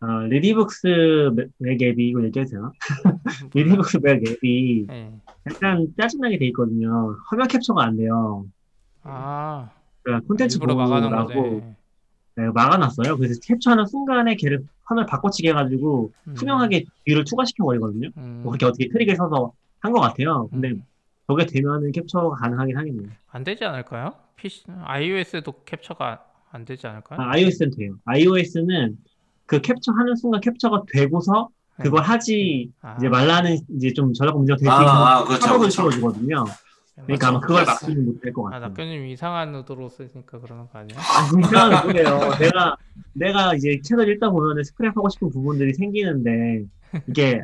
아, 0.00 0.20
리디북스 0.28 1.30
맥- 1.34 1.48
맥 1.58 1.82
앱이, 1.82 2.08
이거 2.08 2.20
되나? 2.44 2.70
리디북스 3.52 3.98
맥 4.02 4.22
앱이 4.28 4.86
네. 4.86 5.12
약간 5.50 5.88
짜증나게 6.00 6.38
돼 6.38 6.46
있거든요. 6.48 7.16
화면 7.28 7.48
캡처가 7.48 7.82
안 7.82 7.96
돼요. 7.96 8.46
아, 9.02 9.70
그러니까 10.02 10.26
콘텐츠 10.28 10.58
보호한 10.60 10.80
거네. 11.50 11.74
네, 12.36 12.46
막아놨어요. 12.54 13.16
그래서 13.16 13.40
캡처하는 13.42 13.86
순간에 13.86 14.36
걔를 14.36 14.62
화면 14.84 15.06
바꿔치기 15.06 15.48
해가지고 15.48 16.12
음. 16.28 16.34
투명하게 16.34 16.84
view를 17.06 17.24
투과시켜 17.24 17.64
버리거든요. 17.64 18.10
음, 18.16 18.40
뭐 18.44 18.52
그렇게 18.52 18.66
어떻게 18.66 18.88
트릭을 18.88 19.16
써서 19.16 19.52
한 19.80 19.92
것 19.92 20.00
같아요. 20.00 20.46
근데 20.48 20.68
음. 20.70 20.82
저게 21.26 21.44
되면은 21.46 21.90
캡처가 21.92 22.36
가능하긴 22.36 22.76
하겠네요. 22.76 23.08
안 23.30 23.42
되지 23.44 23.64
않을까요? 23.64 24.14
PC, 24.36 24.64
iOS도 24.84 25.64
캡처가 25.64 26.24
안 26.52 26.64
되지 26.64 26.86
않을까요? 26.86 27.20
아, 27.20 27.30
iOS는 27.32 27.70
돼요. 27.76 27.96
iOS는 28.04 28.96
그 29.48 29.60
캡처하는 29.62 30.14
순간 30.14 30.40
캡처가 30.42 30.84
되고서 30.92 31.48
그걸 31.80 32.02
하지 32.02 32.70
아, 32.82 32.96
이제 32.98 33.08
말라는 33.08 33.56
이제 33.76 33.92
좀 33.94 34.12
전략 34.12 34.36
문제가 34.36 34.56
될수 34.58 34.70
아, 34.70 34.80
있는 34.80 34.88
아, 34.92 35.24
그렇죠, 35.24 35.58
그렇죠. 35.58 35.70
실어주거든요. 35.70 36.44
그러니까 37.04 37.28
아마 37.28 37.40
그걸. 37.40 37.64
막지는 37.64 38.04
못할 38.06 38.32
것 38.32 38.46
아, 38.48 38.50
같아요. 38.50 38.68
낙교님 38.68 39.06
이상한 39.06 39.54
의도로 39.54 39.88
쓰니까 39.88 40.40
그러는 40.40 40.68
거 40.68 40.78
아니야? 40.78 40.98
아, 40.98 41.28
진짜 41.30 41.82
그래요. 41.82 42.18
내가, 42.38 42.76
내가 43.14 43.54
이제 43.54 43.80
책을 43.82 44.08
읽다 44.10 44.30
보면은 44.30 44.62
스크랩하고 44.62 45.10
싶은 45.12 45.30
부분들이 45.30 45.72
생기는데, 45.74 46.64
이게, 47.08 47.40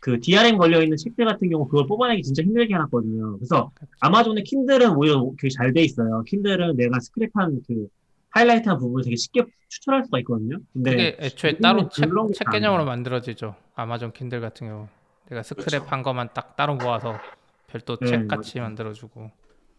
그 0.00 0.20
DRM 0.20 0.56
걸려 0.58 0.80
있는 0.80 0.96
책들 0.96 1.24
같은 1.24 1.50
경우 1.50 1.66
그걸 1.66 1.88
뽑아내기 1.88 2.22
진짜 2.22 2.42
힘들게 2.44 2.72
해놨거든요. 2.72 3.38
그래서 3.38 3.72
아마존의 4.00 4.44
킨들은 4.44 4.94
오히려 4.96 5.28
되게 5.40 5.50
잘 5.52 5.72
돼 5.72 5.82
있어요. 5.82 6.22
킨들은 6.24 6.76
내가 6.76 6.98
스크랩한 6.98 7.60
그 7.66 7.88
하이라이트한 8.30 8.78
부분을 8.78 9.04
되게 9.04 9.16
쉽게 9.16 9.44
추출할 9.68 10.04
수가 10.04 10.18
있거든요. 10.20 10.58
근데, 10.72 10.90
그게 10.90 11.16
애초에 11.20 11.58
따로 11.58 11.88
책, 11.88 12.10
책안 12.34 12.52
개념으로. 12.52 12.84
만들어지죠. 12.84 13.54
아마존 13.74 14.12
킨들 14.12 14.40
같은 14.40 14.68
경우. 14.68 14.88
내가 15.28 15.42
그렇죠. 15.42 15.54
스크랩한 15.78 16.02
것만 16.02 16.30
딱 16.34 16.56
따로 16.56 16.74
모아서 16.76 17.18
별도 17.66 17.96
네, 17.96 18.06
책 18.06 18.28
같이 18.28 18.60
만들어주고. 18.60 19.30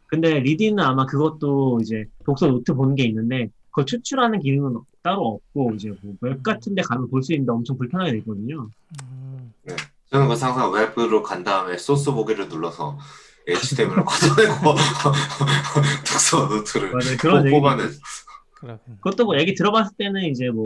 근데 0.08 0.40
리디는 0.40 0.84
아마 0.84 1.06
그것도 1.06 1.80
이제 1.82 2.06
독서 2.26 2.48
노트 2.48 2.74
보는 2.74 2.96
게 2.96 3.04
있는데, 3.06 3.50
그걸 3.70 3.86
추출하는 3.86 4.40
기능은 4.40 4.80
따로 5.04 5.28
없고, 5.54 5.74
이제 5.76 5.90
뭐 6.02 6.14
웹 6.22 6.44
같은 6.44 6.76
데 6.76 6.82
가면 6.82 7.10
볼 7.10 7.22
수 7.24 7.34
있는데 7.34 7.52
엄청 7.52 7.78
불편하게 7.78 8.12
돼 8.12 8.18
있거든요. 8.20 8.70
음, 9.04 9.54
저는 10.12 10.28
그 10.28 10.34
항상 10.34 10.72
웹으로 10.72 11.22
간 11.24 11.44
다음에 11.44 11.78
소스 11.78 12.12
보기를 12.12 12.50
눌러서 12.50 12.98
HTML을 13.48 14.04
걷어내고 14.06 14.76
독서 16.12 16.48
노트를 16.48 16.92
맞아요. 16.92 17.18
그런 17.20 17.46
얘기 17.46 17.56
뽑아내. 17.56 17.84
그러긴. 18.60 18.96
그것도 18.98 19.26
뭐 19.26 19.38
얘기 19.40 19.54
들어봤을 19.56 19.96
때는 19.98 20.24
이제 20.26 20.50
뭐 20.50 20.64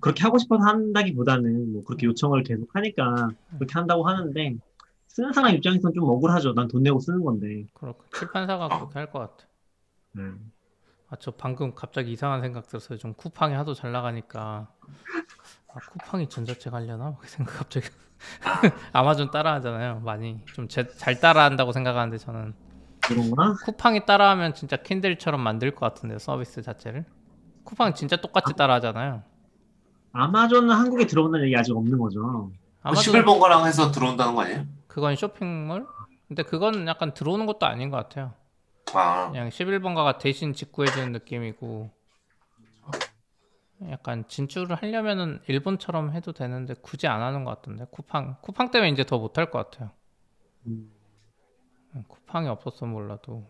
그렇게 0.00 0.22
하고 0.22 0.38
싶어서 0.38 0.62
한다기보다는 0.64 1.72
뭐 1.72 1.84
그렇게 1.84 2.06
요청을 2.06 2.42
계속 2.42 2.68
하니까 2.74 3.28
그렇게 3.58 3.72
한다고 3.74 4.06
하는데 4.08 4.56
쓰는 5.08 5.32
사람 5.32 5.54
입장에서는 5.54 5.94
좀 5.94 6.04
억울하죠. 6.04 6.54
난 6.54 6.68
돈 6.68 6.82
내고 6.82 7.00
쓰는 7.00 7.22
건데. 7.24 7.66
그렇고 7.74 8.04
출판사가 8.16 8.66
어. 8.66 8.68
그렇게 8.68 8.98
할 8.98 9.10
것 9.10 9.18
같아. 9.20 9.46
네. 10.12 10.22
아, 11.08 11.16
저 11.18 11.32
방금 11.32 11.74
갑자기 11.74 12.12
이상한 12.12 12.40
생각 12.40 12.68
들었어요. 12.68 12.98
좀 12.98 13.14
쿠팡이 13.14 13.54
하도 13.54 13.74
잘 13.74 13.92
나가니까. 13.92 14.68
아, 15.68 15.74
쿠팡이 15.90 16.28
전자책 16.28 16.72
하려나? 16.72 17.10
막 17.10 17.24
생각 17.28 17.58
갑자기. 17.58 17.88
아마존 18.92 19.30
따라하잖아요. 19.30 20.00
많이. 20.00 20.40
좀 20.54 20.68
잘 20.68 21.20
따라한다고 21.20 21.72
생각하는데 21.72 22.18
저는. 22.18 22.54
그런가? 23.02 23.54
쿠팡이 23.64 24.06
따라하면 24.06 24.54
진짜 24.54 24.76
킨들처럼 24.76 25.40
만들 25.40 25.72
것 25.72 25.80
같은데요. 25.80 26.18
서비스 26.18 26.62
자체를. 26.62 27.04
쿠팡 27.70 27.94
진짜 27.94 28.16
똑같이 28.16 28.52
따라하잖아요. 28.54 29.22
아마존은 30.12 30.74
한국에 30.74 31.06
들어온다는 31.06 31.46
얘기 31.46 31.56
아직 31.56 31.74
없는 31.76 31.98
거죠. 31.98 32.50
아마존 32.82 33.14
11번 33.14 33.38
거랑 33.38 33.64
해서 33.64 33.92
들어온다는 33.92 34.34
거 34.34 34.42
아니에요? 34.42 34.66
그건 34.88 35.14
쇼핑몰? 35.14 35.86
근데 36.26 36.42
그건 36.42 36.88
약간 36.88 37.14
들어오는 37.14 37.46
것도 37.46 37.66
아닌 37.66 37.90
것 37.90 37.96
같아요. 37.96 38.34
아, 38.92 39.30
그냥 39.30 39.50
11번가가 39.50 40.18
대신 40.18 40.52
직구해주는 40.52 41.12
느낌이고 41.12 41.90
약간 43.88 44.26
진출을 44.26 44.74
하려면은 44.74 45.40
일본처럼 45.46 46.12
해도 46.12 46.32
되는데 46.32 46.74
굳이 46.74 47.06
안 47.06 47.22
하는 47.22 47.44
것 47.44 47.50
같던데 47.56 47.86
쿠팡 47.92 48.38
쿠팡 48.42 48.72
때문에 48.72 48.90
이제 48.90 49.04
더 49.04 49.18
못할 49.18 49.50
것 49.50 49.70
같아요. 49.70 49.90
음, 50.66 50.90
쿠팡이 52.08 52.48
없었으면 52.48 52.92
몰라도 52.92 53.46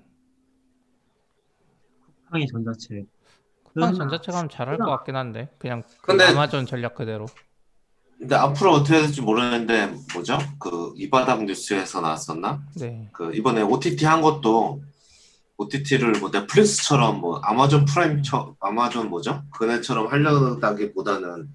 쿠팡이 2.26 2.46
전자책. 2.46 3.19
쿠팡 3.74 3.90
음, 3.90 3.94
전자책 3.94 4.34
하면 4.34 4.48
잘할 4.48 4.78
것 4.78 4.86
같긴 4.86 5.16
한데 5.16 5.48
그냥 5.58 5.82
그 6.00 6.08
근데- 6.08 6.24
아마존 6.24 6.66
전략 6.66 6.94
그대로 6.94 7.26
근데 8.18 8.34
앞으로 8.34 8.72
어떻게 8.72 9.00
될지 9.00 9.22
모르는데 9.22 9.94
뭐죠? 10.12 10.36
그 10.58 10.92
이바닥 10.96 11.44
뉴스에서 11.44 12.00
나왔었나? 12.02 12.62
네 12.78 13.08
그 13.12 13.34
이번에 13.34 13.62
OTT 13.62 14.04
한 14.04 14.20
것도 14.20 14.82
OTT를 15.56 16.12
뭐 16.20 16.30
넷플릭스처럼 16.30 17.20
뭐 17.20 17.38
아마존 17.42 17.84
프라임 17.86 18.22
처 18.22 18.54
아마존 18.60 19.08
뭐죠? 19.08 19.42
그네처럼 19.56 20.08
하려다기보다는 20.08 21.48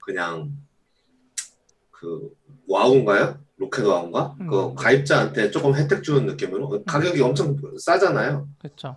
그냥 0.00 0.50
그 1.92 2.30
와우인가요? 2.68 3.38
로켓 3.58 3.84
와우인가? 3.84 4.34
그 4.38 4.66
음. 4.70 4.74
가입자한테 4.74 5.50
조금 5.50 5.74
혜택 5.76 6.02
주는 6.02 6.26
느낌으로 6.26 6.82
가격이 6.84 7.20
엄청 7.22 7.56
싸잖아요. 7.78 8.48
그렇죠. 8.58 8.96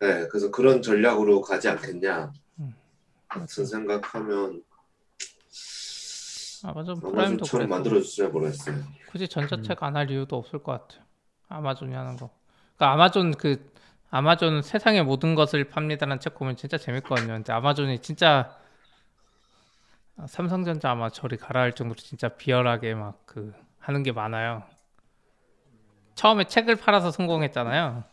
네, 0.00 0.28
그래서 0.28 0.50
그런 0.50 0.80
전략으로 0.82 1.40
가지 1.40 1.68
않겠냐 1.68 2.32
음. 2.60 2.74
같은 3.28 3.66
생각하면 3.66 4.62
아마존 6.64 7.00
프라임도 7.00 7.44
그래서 7.46 7.66
만들어주지 7.68 8.22
모르겠어요. 8.24 8.76
굳이 9.10 9.28
전자책 9.28 9.82
안 9.82 9.96
할 9.96 10.10
이유도 10.10 10.36
없을 10.36 10.62
것 10.62 10.72
같아요. 10.72 11.04
아마존이 11.48 11.94
하는 11.94 12.16
거. 12.16 12.30
그러니까 12.76 12.92
아마존 12.94 13.32
그 13.34 13.72
아마존 14.10 14.62
세상의 14.62 15.04
모든 15.04 15.34
것을 15.34 15.64
팝니다라는 15.68 16.20
책 16.20 16.34
보면 16.34 16.56
진짜 16.56 16.76
재밌거든요. 16.78 17.28
근데 17.34 17.52
아마존이 17.52 18.00
진짜 18.00 18.56
아, 20.16 20.26
삼성전자 20.26 20.90
아마 20.90 21.10
저리 21.10 21.36
가라 21.36 21.60
할 21.60 21.74
정도로 21.74 21.98
진짜 22.00 22.28
비열하게 22.28 22.94
막 22.94 23.18
그 23.26 23.52
하는 23.78 24.02
게 24.02 24.12
많아요. 24.12 24.64
처음에 26.14 26.44
책을 26.44 26.76
팔아서 26.76 27.10
성공했잖아요. 27.10 28.04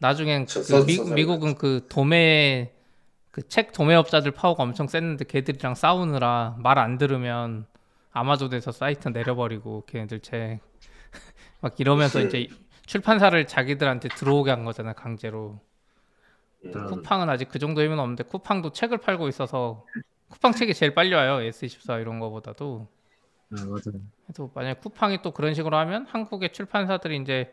나중엔 0.00 0.46
저- 0.46 0.60
그 0.60 0.64
서- 0.66 0.84
미. 0.84 0.98
미국은 1.14 1.54
그 1.54 1.86
도매 1.88 2.72
그 3.30 3.42
책 3.48 3.72
도매업자들 3.72 4.32
파워가 4.32 4.62
엄청 4.64 4.88
셌는데 4.88 5.24
걔들이랑 5.26 5.74
싸우느라 5.76 6.56
말 6.58 6.78
안 6.78 6.98
들으면 6.98 7.66
아마존에서 8.12 8.72
사이트 8.72 9.08
내려버리고 9.08 9.84
걔네들 9.86 10.20
책 10.20 10.60
막 11.60 11.78
이러면서 11.80 12.20
이제 12.20 12.48
출판사를 12.86 13.46
자기들한테 13.46 14.08
들어오게 14.10 14.50
한 14.50 14.64
거잖아 14.64 14.92
강제로. 14.94 15.60
음, 16.64 16.86
쿠팡은 16.86 17.28
아직 17.30 17.48
그 17.48 17.58
정도 17.58 17.82
힘은 17.82 17.98
없는데 17.98 18.24
쿠팡도 18.24 18.72
책을 18.72 18.98
팔고 18.98 19.28
있어서 19.28 19.86
쿠팡 20.28 20.52
책이 20.52 20.74
제일 20.74 20.94
빨리 20.94 21.14
와요 21.14 21.40
S24 21.40 22.00
이런 22.00 22.18
거보다도. 22.20 22.88
아, 23.52 23.56
맞아요. 23.64 24.00
그래서 24.26 24.50
만약 24.54 24.80
쿠팡이 24.80 25.22
또 25.22 25.32
그런 25.32 25.54
식으로 25.54 25.76
하면 25.78 26.06
한국의 26.08 26.52
출판사들이 26.52 27.16
이제 27.18 27.52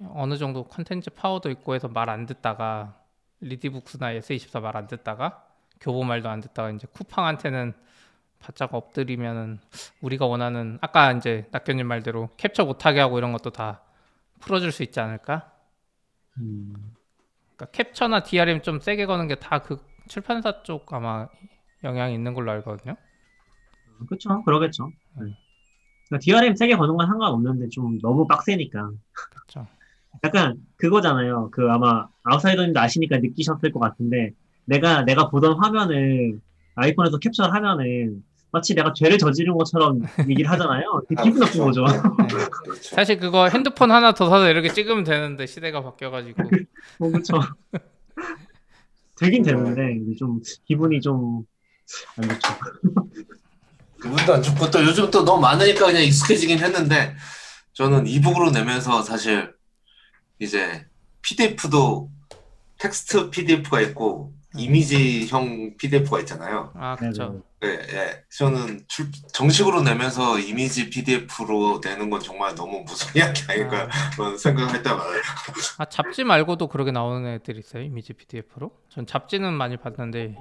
어느 0.00 0.36
정도 0.36 0.64
컨텐츠 0.64 1.10
파워도 1.10 1.50
있고 1.50 1.74
해서 1.74 1.88
말 1.88 2.08
안 2.10 2.26
듣다가 2.26 3.00
리디북스나 3.40 4.12
S24 4.14 4.60
말 4.60 4.76
안 4.76 4.86
듣다가 4.86 5.46
교보 5.80 6.04
말도 6.04 6.28
안 6.28 6.40
듣다가 6.40 6.70
이제 6.70 6.86
쿠팡한테는 6.92 7.74
바짝 8.38 8.74
엎드리면은 8.74 9.60
우리가 10.00 10.26
원하는 10.26 10.78
아까 10.82 11.12
이제 11.12 11.48
낙견님 11.52 11.86
말대로 11.86 12.30
캡처 12.36 12.64
못하게 12.64 13.00
하고 13.00 13.18
이런 13.18 13.32
것도 13.32 13.50
다 13.50 13.82
풀어줄 14.40 14.72
수 14.72 14.82
있지 14.82 15.00
않을까? 15.00 15.52
음, 16.38 16.94
그러니까 17.56 17.66
캡처나 17.72 18.22
DRM 18.22 18.62
좀 18.62 18.80
세게 18.80 19.06
거는 19.06 19.28
게 19.28 19.36
다 19.36 19.58
그 19.60 19.78
출판사 20.08 20.62
쪽 20.62 20.92
아마 20.92 21.28
영향이 21.84 22.14
있는 22.14 22.34
걸로 22.34 22.52
알거든요. 22.52 22.96
그쵸. 24.08 24.42
그러겠죠. 24.44 24.88
네. 25.14 25.32
그러니까 26.08 26.18
DRM 26.20 26.54
세게 26.54 26.76
거는 26.76 26.96
건 26.96 27.06
상관없는데 27.06 27.68
좀 27.70 27.98
너무 28.00 28.26
빡세니까. 28.26 28.90
그렇죠. 29.30 29.66
약간 30.24 30.56
그거잖아요. 30.76 31.50
그 31.52 31.68
아마 31.70 32.06
아웃사이더님도 32.24 32.78
아시니까 32.80 33.18
느끼셨을 33.18 33.72
것 33.72 33.80
같은데 33.80 34.32
내가 34.64 35.02
내가 35.04 35.28
보던 35.28 35.58
화면을 35.58 36.38
아이폰에서 36.74 37.18
캡처를 37.18 37.54
하면은 37.54 38.22
마치 38.52 38.74
내가 38.74 38.92
죄를 38.94 39.18
저지른 39.18 39.56
것처럼 39.56 40.00
얘기를 40.30 40.50
하잖아요. 40.50 41.02
되게 41.08 41.22
기분 41.22 41.40
나쁜 41.40 41.60
거죠. 41.64 41.84
네. 41.86 41.92
그렇죠. 42.64 42.94
사실 42.94 43.18
그거 43.18 43.48
핸드폰 43.48 43.90
하나 43.90 44.12
더 44.12 44.28
사서 44.28 44.50
이렇게 44.50 44.72
찍으면 44.72 45.04
되는데 45.04 45.46
시대가 45.46 45.82
바뀌어가지고 45.82 46.42
어, 47.00 47.10
그쵸. 47.10 47.40
되긴 49.18 49.42
되는데 49.42 49.96
이제 50.02 50.16
좀 50.18 50.40
기분이 50.66 51.00
좀 51.00 51.44
안 52.16 52.28
좋죠. 52.28 52.54
기분도 54.02 54.34
안 54.34 54.42
좋고 54.42 54.70
또 54.70 54.84
요즘 54.84 55.10
또 55.10 55.24
너무 55.24 55.40
많으니까 55.40 55.86
그냥 55.86 56.02
익숙해지긴 56.02 56.58
했는데 56.58 57.14
저는 57.74 58.06
이북으로 58.06 58.50
내면서 58.50 59.02
사실 59.02 59.52
이제 60.38 60.86
PDF도 61.22 62.10
텍스트 62.78 63.30
PDF가 63.30 63.80
있고 63.82 64.32
음. 64.54 64.60
이미지형 64.60 65.76
PDF가 65.76 66.20
있잖아요. 66.20 66.72
아 66.74 66.96
그렇죠. 66.96 67.42
네, 67.60 67.68
예. 67.68 68.24
저는 68.30 68.84
출, 68.86 69.10
정식으로 69.32 69.82
내면서 69.82 70.38
이미지 70.38 70.90
PDF로 70.90 71.80
내는 71.82 72.10
건 72.10 72.20
정말 72.20 72.54
너무 72.54 72.82
무슨 72.86 73.16
이야기 73.16 73.42
아닌가 73.48 73.88
그런 74.14 74.36
생각할 74.36 74.82
때 74.82 74.90
많아요. 74.90 75.20
아 75.78 75.84
잡지 75.86 76.24
말고도 76.24 76.68
그렇게 76.68 76.90
나오는 76.90 77.26
애들 77.26 77.58
있어요 77.58 77.82
이미지 77.82 78.12
PDF로? 78.12 78.70
전 78.88 79.06
잡지는 79.06 79.52
많이 79.52 79.76
봤는데 79.76 80.36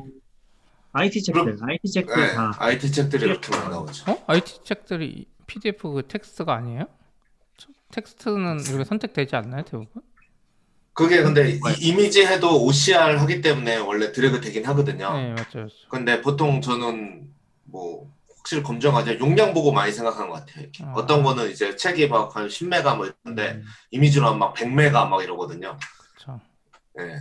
IT 0.91 1.23
책들, 1.23 1.57
IT 1.61 1.91
책들 1.91 2.15
네, 2.15 2.33
다 2.33 2.55
IT 2.57 2.91
책들이 2.91 3.25
이렇게 3.25 3.55
많이 3.55 3.69
나오죠. 3.69 4.11
어? 4.11 4.23
IT 4.27 4.63
책들이 4.63 5.27
PDF 5.47 5.91
그 5.91 6.07
텍스트가 6.07 6.53
아니에요? 6.53 6.87
저- 7.95 8.01
텍스트는 8.01 8.59
이렇게 8.67 8.83
선택되지 8.83 9.35
않나요 9.35 9.63
대부분? 9.63 10.01
그게 10.93 11.21
근데 11.23 11.51
이, 11.51 11.59
이미지 11.81 12.25
해도 12.25 12.63
OCR 12.65 13.17
하기 13.17 13.41
때문에 13.41 13.77
원래 13.77 14.11
드래그 14.11 14.39
되긴 14.41 14.65
하거든요. 14.67 15.13
네 15.13 15.33
맞죠 15.33 15.59
맞죠. 15.59 15.75
근데 15.89 16.21
보통 16.21 16.61
저는 16.61 17.29
뭐 17.65 18.09
확실히 18.37 18.63
검증하자 18.63 19.19
용량 19.19 19.53
보고 19.53 19.71
많이 19.73 19.91
생각하는 19.91 20.29
것 20.29 20.45
같아요. 20.45 20.67
아. 20.83 20.93
어떤 20.95 21.23
거는 21.23 21.51
이제 21.51 21.75
책이 21.75 22.07
막 22.07 22.35
한 22.35 22.47
10메가 22.47 22.95
뭐 22.95 23.07
이런데 23.25 23.53
음. 23.55 23.63
이미지로 23.91 24.27
하면 24.27 24.39
막 24.39 24.53
100메가 24.53 25.09
막 25.09 25.21
이러거든요. 25.23 25.77
그렇죠. 26.15 26.39
네, 26.95 27.15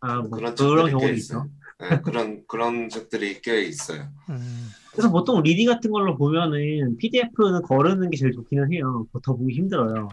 아, 0.00 0.16
뭐 0.16 0.30
그런 0.30 0.54
그런, 0.56 0.90
경우도. 0.90 1.12
있어. 1.12 1.46
네, 1.90 2.00
그런 2.02 2.44
그런 2.46 2.88
책들이 2.88 3.40
꽤 3.42 3.62
있어요. 3.62 4.08
음, 4.30 4.68
그래서 4.92 5.10
보통 5.10 5.42
리디 5.42 5.66
같은 5.68 5.90
걸로 5.90 6.16
보면은 6.16 6.96
PDF는 6.98 7.62
거르는 7.62 8.10
게 8.10 8.16
제일 8.16 8.32
좋기는 8.32 8.72
해요. 8.72 9.06
더 9.22 9.34
보기 9.34 9.54
힘들어요. 9.54 10.08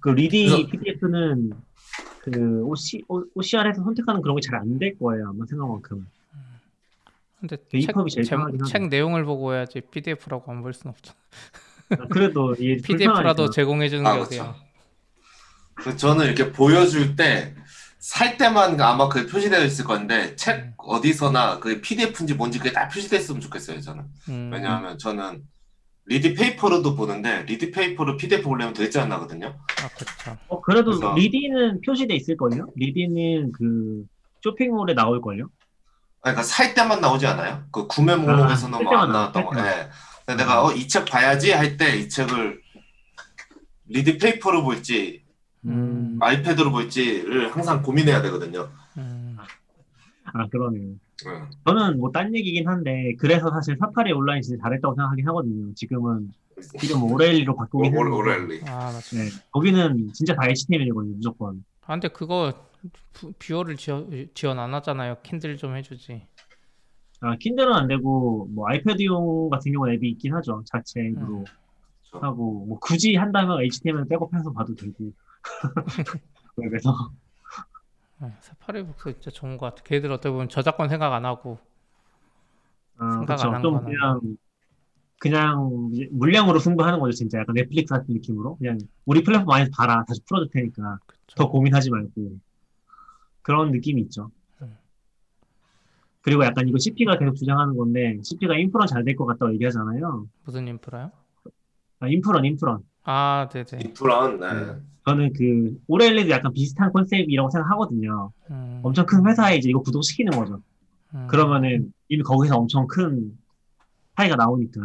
그 0.00 0.10
리디 0.10 0.48
그래서- 0.50 0.70
PDF는 0.70 1.52
그 2.22 2.62
OC, 2.64 3.04
OCR에서 3.08 3.82
선택하는 3.82 4.22
그런 4.22 4.36
게 4.36 4.40
잘 4.40 4.54
안 4.60 4.78
될 4.78 4.96
거예요. 4.98 5.28
아마 5.28 5.44
생각만큼. 5.46 6.06
근데 7.40 7.56
그 7.70 7.80
책, 7.80 7.94
제-. 8.08 8.22
책 8.66 8.88
내용을 8.88 9.24
보고 9.24 9.52
해야지 9.52 9.80
PDF라고 9.90 10.50
안볼 10.50 10.72
수는 10.72 10.92
없죠. 10.94 11.12
그래도 12.10 12.54
이게 12.54 12.76
PDF라도 12.82 13.12
불편하니까. 13.14 13.50
제공해 13.50 13.88
주는 13.90 14.06
아, 14.06 14.14
게. 14.14 14.20
어디야? 14.22 14.56
그 15.74 15.96
저는 15.96 16.24
이렇게 16.26 16.52
보여줄 16.52 17.16
때 17.16 17.54
살 18.04 18.36
때만 18.36 18.78
아마 18.82 19.08
그 19.08 19.26
표시되어 19.26 19.64
있을 19.64 19.86
건데 19.86 20.36
책 20.36 20.58
음. 20.58 20.74
어디서나 20.76 21.58
그 21.58 21.80
PDF인지 21.80 22.34
뭔지 22.34 22.58
그게 22.58 22.70
다 22.70 22.86
표시됐으면 22.86 23.40
좋겠어요 23.40 23.80
저는 23.80 24.04
음, 24.28 24.50
왜냐하면 24.52 24.98
저는 24.98 25.42
리디 26.04 26.34
페이퍼로도 26.34 26.96
보는데 26.96 27.44
리디 27.44 27.70
페이퍼로 27.70 28.18
PDF 28.18 28.46
올리면 28.46 28.74
되지 28.74 28.98
않 29.00 29.08
나거든요 29.08 29.56
아 29.82 29.88
그렇죠. 29.88 30.38
어, 30.48 30.60
그래도 30.60 30.90
그래서- 30.90 31.14
리디는 31.14 31.80
표시돼 31.80 32.14
있을 32.14 32.36
걸요? 32.36 32.68
리디는 32.76 33.52
그 33.52 34.04
쇼핑몰에 34.42 34.92
나올 34.92 35.22
걸요? 35.22 35.48
그러니까 36.20 36.42
살 36.42 36.74
때만 36.74 37.00
나오지 37.00 37.26
않아요? 37.26 37.64
그 37.72 37.86
구매 37.86 38.14
목록에서는 38.16 38.74
아, 38.80 38.82
뭐살안 38.82 39.06
때만 39.08 39.12
나왔던 39.12 39.44
거. 39.46 39.54
살 39.54 39.66
예. 39.66 39.88
근데 40.26 40.42
내가 40.42 40.62
어, 40.62 40.72
이 40.74 40.86
책 40.86 41.06
봐야지 41.06 41.52
할 41.52 41.78
때 41.78 41.98
이 42.00 42.10
책을 42.10 42.60
리디 43.88 44.18
페이퍼로 44.18 44.62
볼지 44.62 45.23
음, 45.66 46.18
아이패드로 46.20 46.70
볼지를 46.70 47.50
항상 47.54 47.82
고민해야 47.82 48.20
되거든요. 48.22 48.68
음, 48.98 49.36
아, 50.24 50.46
그러네요. 50.48 50.90
예. 50.90 50.96
저는 51.66 51.98
뭐 51.98 52.10
딴 52.12 52.34
얘기긴 52.34 52.68
한데, 52.68 53.14
그래서 53.18 53.50
사실 53.50 53.76
사파리 53.78 54.12
온라인 54.12 54.42
진짜 54.42 54.60
잘했다고 54.62 54.94
생각하긴 54.94 55.26
하거든요. 55.28 55.72
지금은, 55.74 56.32
지금 56.78 57.02
오레일리로 57.04 57.56
바꾸긴 57.56 57.96
올- 57.96 58.06
했는데, 58.08 58.16
오렐리. 58.16 58.60
아 58.66 58.92
맞죠. 58.92 59.16
네, 59.16 59.28
거기는 59.52 60.12
진짜 60.12 60.34
다 60.34 60.46
HTML이거든요, 60.48 61.14
무조건. 61.16 61.64
아 61.82 61.92
근데 61.94 62.08
그거 62.08 62.52
부- 63.12 63.32
viewer를 63.38 63.76
지원 63.76 64.28
지원 64.34 64.58
안 64.58 64.74
하잖아요. 64.74 65.16
킨들 65.22 65.56
좀 65.56 65.76
해주지. 65.76 66.26
아, 67.20 67.36
킨들은 67.36 67.72
안 67.72 67.88
되고, 67.88 68.48
뭐, 68.52 68.68
아이패드용 68.68 69.48
같은 69.48 69.72
경우는 69.72 69.94
앱이 69.94 70.10
있긴 70.10 70.34
하죠. 70.34 70.62
자체로 70.66 71.14
그렇죠. 71.16 71.46
하고, 72.20 72.66
뭐, 72.66 72.78
굳이 72.80 73.14
한다면 73.14 73.62
HTML 73.62 74.04
백업해서 74.08 74.52
봐도 74.52 74.74
되고. 74.74 74.92
그래서, 76.56 76.90
아, 78.20 78.30
사파리 78.40 78.84
북스 78.86 79.12
진짜 79.14 79.30
좋은 79.30 79.56
것 79.58 79.66
같아. 79.66 79.82
걔들 79.84 80.10
어떻게 80.12 80.30
보면 80.30 80.48
저작권 80.48 80.88
생각 80.88 81.12
안 81.12 81.24
하고. 81.24 81.58
아, 82.96 83.10
생각 83.18 83.36
그쵸. 83.36 83.48
안한 83.48 83.62
좀 83.62 83.74
거는. 83.74 83.86
그냥, 83.86 84.36
그냥, 85.18 85.90
이제 85.92 86.08
물량으로 86.12 86.58
승부하는 86.58 87.00
거죠, 87.00 87.12
진짜. 87.12 87.38
약간 87.40 87.54
넷플릭스 87.54 87.92
같은 87.94 88.14
느낌으로. 88.14 88.56
그냥, 88.56 88.78
우리 89.04 89.22
플랫폼 89.24 89.50
안에서 89.50 89.70
봐라. 89.76 90.04
다시 90.06 90.20
풀어줄 90.26 90.50
테니까. 90.50 90.98
그쵸. 91.06 91.34
더 91.36 91.48
고민하지 91.50 91.90
말고. 91.90 92.38
그런 93.42 93.70
느낌이 93.72 94.02
있죠. 94.02 94.30
음. 94.62 94.76
그리고 96.22 96.44
약간 96.44 96.68
이거 96.68 96.78
CP가 96.78 97.18
계속 97.18 97.34
주장하는 97.34 97.76
건데, 97.76 98.18
CP가 98.22 98.56
인프런 98.56 98.86
잘 98.86 99.04
될 99.04 99.16
것 99.16 99.26
같다고 99.26 99.52
얘기하잖아요. 99.54 100.26
무슨 100.44 100.68
인프라요? 100.68 101.10
아, 102.00 102.08
인프런, 102.08 102.44
인프런. 102.44 102.82
아 103.04 103.48
네네. 103.52 103.82
인프란, 103.84 104.38
네. 104.40 104.80
저는 105.06 105.32
그, 105.34 105.78
오렐리도 105.86 106.30
약간 106.30 106.52
비슷한 106.52 106.90
컨셉이라고 106.92 107.50
생각하거든요. 107.50 108.32
음, 108.50 108.80
엄청 108.82 109.04
큰 109.06 109.26
회사에 109.26 109.56
이제 109.56 109.68
이거 109.68 109.80
구독시키는 109.82 110.32
거죠. 110.32 110.62
음, 111.14 111.26
그러면은 111.28 111.92
이미 112.08 112.22
거기서 112.22 112.56
엄청 112.56 112.86
큰 112.86 113.38
차이가 114.16 114.36
나오니까. 114.36 114.80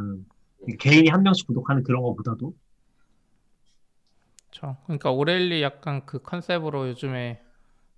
개인이 0.79 1.07
한 1.09 1.23
명씩 1.23 1.47
구독하는 1.47 1.83
그런 1.83 2.01
거보다도. 2.03 2.53
그쵸. 4.51 4.77
그러니까 4.85 5.11
O'Reilly 5.11 5.61
약간 5.61 6.05
그 6.05 6.19
컨셉으로 6.21 6.89
요즘에 6.89 7.41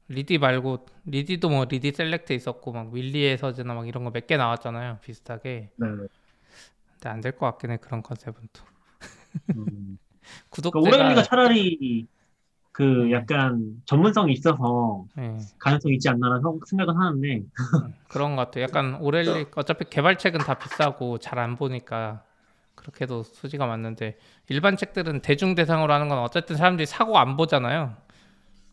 리디 0.10 0.38
말고 0.38 0.86
리디도 1.06 1.50
뭐 1.50 1.66
리디 1.66 1.92
셀렉트 1.94 2.34
있었고 2.34 2.72
막 2.74 2.94
밀리의 2.94 3.38
서재나 3.38 3.74
막 3.74 3.88
이런 3.88 4.04
거 4.04 4.12
몇 4.12 4.28
개 4.28 4.38
나왔잖아요. 4.38 5.00
비슷하게. 5.02 5.72
네. 5.76 5.88
근데 5.88 7.10
안 7.10 7.22
될 7.22 7.32
것 7.38 7.46
같긴 7.48 7.72
해 7.72 7.78
그런 7.78 8.04
컨셉은 8.04 8.36
또. 8.54 8.64
음. 9.58 9.98
구독자가 10.50 10.82
그러니까 10.82 11.04
O'Reilly가 11.06 11.24
차라리 11.24 12.08
그 12.72 12.84
음. 12.84 13.12
약간 13.12 13.82
전문성이 13.86 14.34
있어서 14.34 15.06
예, 15.18 15.38
가능성이 15.60 15.96
있지 15.96 16.08
않나라는 16.10 16.42
생- 16.42 16.60
생각은 16.66 16.96
하는데, 16.96 17.36
음, 17.38 17.94
그런 18.08 18.36
것 18.36 18.46
같아요. 18.46 18.64
약간 18.64 18.96
오렐리 19.02 19.48
어차피 19.56 19.86
개발책은 19.90 20.40
다 20.40 20.54
비싸고 20.58 21.18
잘 21.18 21.38
안 21.40 21.58
보니까 21.58 22.24
그렇게도 22.76 23.24
수지가 23.24 23.66
많는데 23.68 24.18
일반 24.48 24.78
책들은 24.78 25.22
대중 25.22 25.54
대상으로 25.54 25.94
하는 25.94 26.08
건 26.08 26.20
어쨌든 26.20 26.56
사람들이 26.56 26.86
사고 26.86 27.18
안 27.20 27.36
보잖아요. 27.38 27.96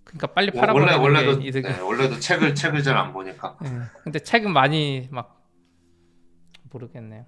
그러니까 0.04 0.28
빨리 0.28 0.50
뭐, 0.52 0.62
원래 0.62 0.72
팔아버리는 0.86 1.00
원래도 1.02 1.42
이득이. 1.42 1.68
네, 1.68 1.80
원래도 1.80 2.18
책을 2.18 2.54
책을 2.54 2.82
잘 2.82 2.96
안 2.96 3.12
보니까. 3.12 3.58
예. 3.64 3.68
근데 4.04 4.18
책은 4.20 4.52
많이 4.52 5.08
막 5.10 5.44
모르겠네요. 6.70 7.26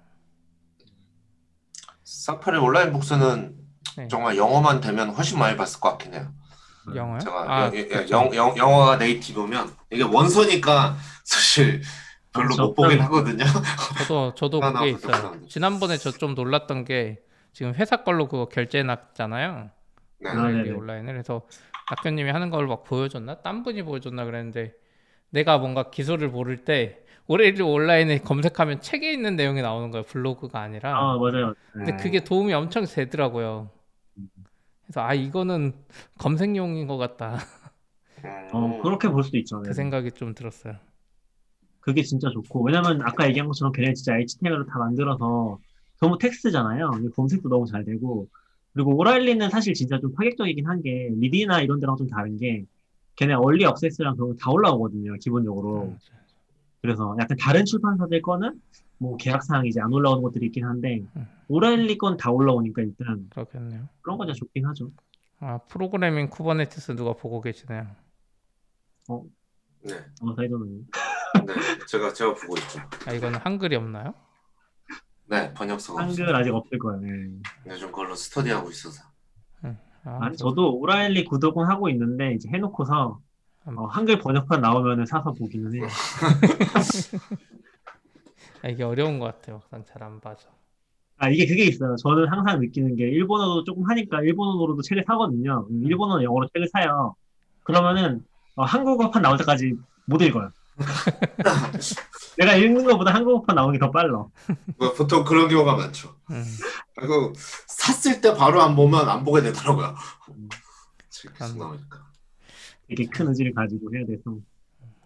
사파리 2.03 2.57
온라인 2.57 2.91
북스는 2.91 3.55
네. 3.97 4.07
정말 4.07 4.37
영어만 4.37 4.81
되면 4.81 5.09
훨씬 5.09 5.39
많이 5.39 5.57
봤을 5.57 5.79
것 5.79 5.89
같긴 5.91 6.13
해요. 6.13 6.31
영어요? 6.95 7.19
제가 7.19 7.45
아, 7.47 7.65
영, 7.67 7.75
예, 7.75 7.85
그렇죠. 7.87 8.15
영, 8.15 8.35
영, 8.35 8.57
영어가 8.57 8.97
네이티브면 8.97 9.71
이게 9.91 10.03
원서니까 10.03 10.95
사실 11.23 11.81
별로 12.33 12.47
그렇죠. 12.47 12.63
못 12.67 12.75
보긴 12.75 13.01
하거든요. 13.01 13.45
저도 13.99 14.33
저도 14.35 14.59
그게 14.61 14.89
있어요. 14.89 15.35
지난번에 15.47 15.97
저 15.97 16.11
좀 16.11 16.33
놀랐던 16.35 16.85
게 16.85 17.19
지금 17.53 17.73
회사 17.75 17.97
걸로 18.03 18.27
그거 18.27 18.47
결제해 18.49 18.83
놨잖아요. 18.83 19.69
네. 20.19 20.29
아. 20.29 20.33
온라인을 20.77 21.13
그래서 21.13 21.41
낙교님이 21.91 22.29
하는 22.31 22.49
걸 22.49 22.67
막 22.67 22.83
보여줬나? 22.83 23.41
딴 23.41 23.63
분이 23.63 23.83
보여줬나 23.83 24.23
그랬는데 24.25 24.73
내가 25.29 25.57
뭔가 25.57 25.89
기술을 25.91 26.29
모를 26.29 26.63
때 26.63 26.99
오렐리 27.27 27.61
온라인에 27.61 28.19
검색하면 28.19 28.81
책에 28.81 29.11
있는 29.11 29.35
내용이 29.35 29.61
나오는 29.61 29.91
거예요. 29.91 30.03
블로그가 30.05 30.59
아니라. 30.61 30.97
아, 30.97 31.17
맞아요. 31.17 31.53
근데 31.73 31.91
음. 31.93 31.97
그게 31.97 32.23
도움이 32.23 32.53
엄청 32.53 32.85
되더라고요. 32.85 33.69
그래서 34.91 35.01
아 35.07 35.13
이거는 35.13 35.73
검색용인 36.17 36.85
것 36.87 36.97
같다. 36.97 37.37
음, 38.25 38.29
어, 38.51 38.81
그렇게 38.81 39.07
볼 39.07 39.23
수도 39.23 39.37
있죠. 39.37 39.61
네. 39.61 39.69
그 39.69 39.73
생각이 39.73 40.11
좀 40.11 40.33
들었어요. 40.35 40.75
그게 41.79 42.03
진짜 42.03 42.29
좋고, 42.29 42.63
왜냐면 42.63 43.01
아까 43.01 43.27
얘기한 43.27 43.47
것처럼 43.47 43.71
걔네 43.71 43.93
진짜 43.93 44.17
HTML로 44.17 44.65
다 44.65 44.77
만들어서 44.77 45.57
너무 45.99 46.17
텍스트잖아요. 46.17 46.91
검색도 47.15 47.47
너무 47.49 47.65
잘 47.65 47.85
되고, 47.85 48.27
그리고 48.73 48.95
오랄리는 48.97 49.49
사실 49.49 49.73
진짜 49.73 49.99
좀 49.99 50.13
파격적이긴 50.13 50.67
한 50.67 50.81
게, 50.81 51.09
리디나 51.17 51.61
이런 51.61 51.79
데랑 51.79 51.95
좀 51.97 52.07
다른 52.07 52.37
게, 52.37 52.65
걔네 53.15 53.33
얼리 53.33 53.65
억세스랑 53.65 54.15
그런 54.15 54.31
거 54.31 54.35
다 54.37 54.51
올라오거든요, 54.51 55.15
기본적으로. 55.21 55.85
음, 55.85 55.97
그래서 56.81 57.15
약간 57.19 57.37
다른 57.37 57.65
출판사들 57.65 58.21
거는 58.21 58.59
뭐 59.01 59.17
계약 59.17 59.41
사항이 59.43 59.67
이제 59.69 59.81
안 59.81 59.91
올라오는 59.91 60.21
것들이 60.21 60.45
있긴 60.45 60.63
한데, 60.63 61.01
음. 61.15 61.27
오랄리 61.47 61.97
건 61.97 62.17
다 62.17 62.29
올라오니까 62.29 62.83
일단 62.83 63.27
그렇겠네요. 63.31 63.89
그런 64.01 64.17
거 64.19 64.25
진짜 64.27 64.37
좋긴 64.37 64.63
하죠. 64.67 64.91
아 65.39 65.57
프로그래밍 65.67 66.29
Kubernetes 66.29 66.95
누가 66.95 67.13
보고 67.13 67.41
계시네요. 67.41 67.87
네, 69.83 69.95
어, 70.21 70.35
사이드는. 70.35 70.87
네, 71.47 71.53
제가 71.87 72.13
제가 72.13 72.35
보고 72.35 72.55
있죠. 72.57 72.79
아 73.07 73.11
이거는 73.13 73.39
한글이 73.39 73.75
없나요? 73.75 74.13
네, 75.25 75.51
번역서가 75.55 76.03
없어요. 76.03 76.25
한글 76.25 76.35
아직 76.35 76.53
없을 76.53 76.77
거예요. 76.77 76.99
네. 77.01 77.09
요즘 77.65 77.87
그걸로 77.87 78.13
스터디하고 78.13 78.69
있어서. 78.69 79.03
아, 80.03 80.17
아니, 80.21 80.35
저도 80.35 80.77
O'Reilly 80.79 81.25
구독은 81.25 81.67
하고 81.67 81.87
있는데, 81.89 82.33
이제 82.33 82.49
해놓고서, 82.49 83.19
음. 83.67 83.77
어, 83.77 83.85
한글 83.85 84.17
번역판 84.19 84.59
나오면은 84.59 85.05
사서 85.05 85.31
보기는 85.33 85.73
해요. 85.75 85.87
아, 88.63 88.69
이게 88.69 88.83
어려운 88.83 89.19
것 89.19 89.25
같아요. 89.25 89.57
막상 89.71 89.83
잘 89.85 90.03
안 90.03 90.19
봐서. 90.19 90.49
아, 91.17 91.29
이게 91.29 91.45
그게 91.45 91.65
있어요. 91.65 91.95
저는 91.97 92.27
항상 92.27 92.59
느끼는 92.59 92.95
게 92.95 93.03
일본어도 93.09 93.63
조금 93.63 93.87
하니까 93.89 94.21
일본어로도 94.21 94.81
책을 94.81 95.03
사거든요. 95.05 95.67
음, 95.69 95.83
일본어, 95.85 96.23
영어로 96.23 96.47
책을 96.53 96.67
사요. 96.73 97.15
그러면은 97.63 98.25
어, 98.55 98.63
한국어판 98.63 99.21
나올 99.21 99.37
때까지 99.37 99.75
못 100.05 100.21
읽어요. 100.21 100.51
내가 102.37 102.55
읽는 102.55 102.85
것보다 102.85 103.13
한국어판 103.13 103.55
나오는 103.55 103.73
게 103.73 103.79
더 103.79 103.91
빨라. 103.91 104.25
뭐 104.77 104.93
보통 104.93 105.23
그런 105.23 105.47
경우가 105.47 105.75
많죠. 105.75 106.15
음. 106.31 106.43
그리고 106.95 107.33
샀을 107.67 108.21
때 108.21 108.33
바로 108.33 108.61
안 108.61 108.75
보면 108.75 109.07
안 109.07 109.23
보게 109.23 109.41
되더라고요. 109.41 109.95
계속 111.11 111.55
음. 111.55 111.59
나오니까. 111.59 112.11
되게 112.89 113.05
큰 113.05 113.27
의지를 113.27 113.53
가지고 113.53 113.93
해야 113.95 114.05
돼서. 114.07 114.37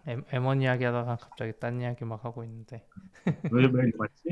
M, 0.08 0.22
M1 0.30 0.62
이야기 0.62 0.84
하다가 0.84 1.16
갑자기 1.16 1.52
딴 1.58 1.80
이야기 1.80 2.04
막 2.04 2.24
하고 2.24 2.44
있는데. 2.44 2.86
왜, 3.50 3.66
왜 3.66 3.90
맞지? 3.96 4.22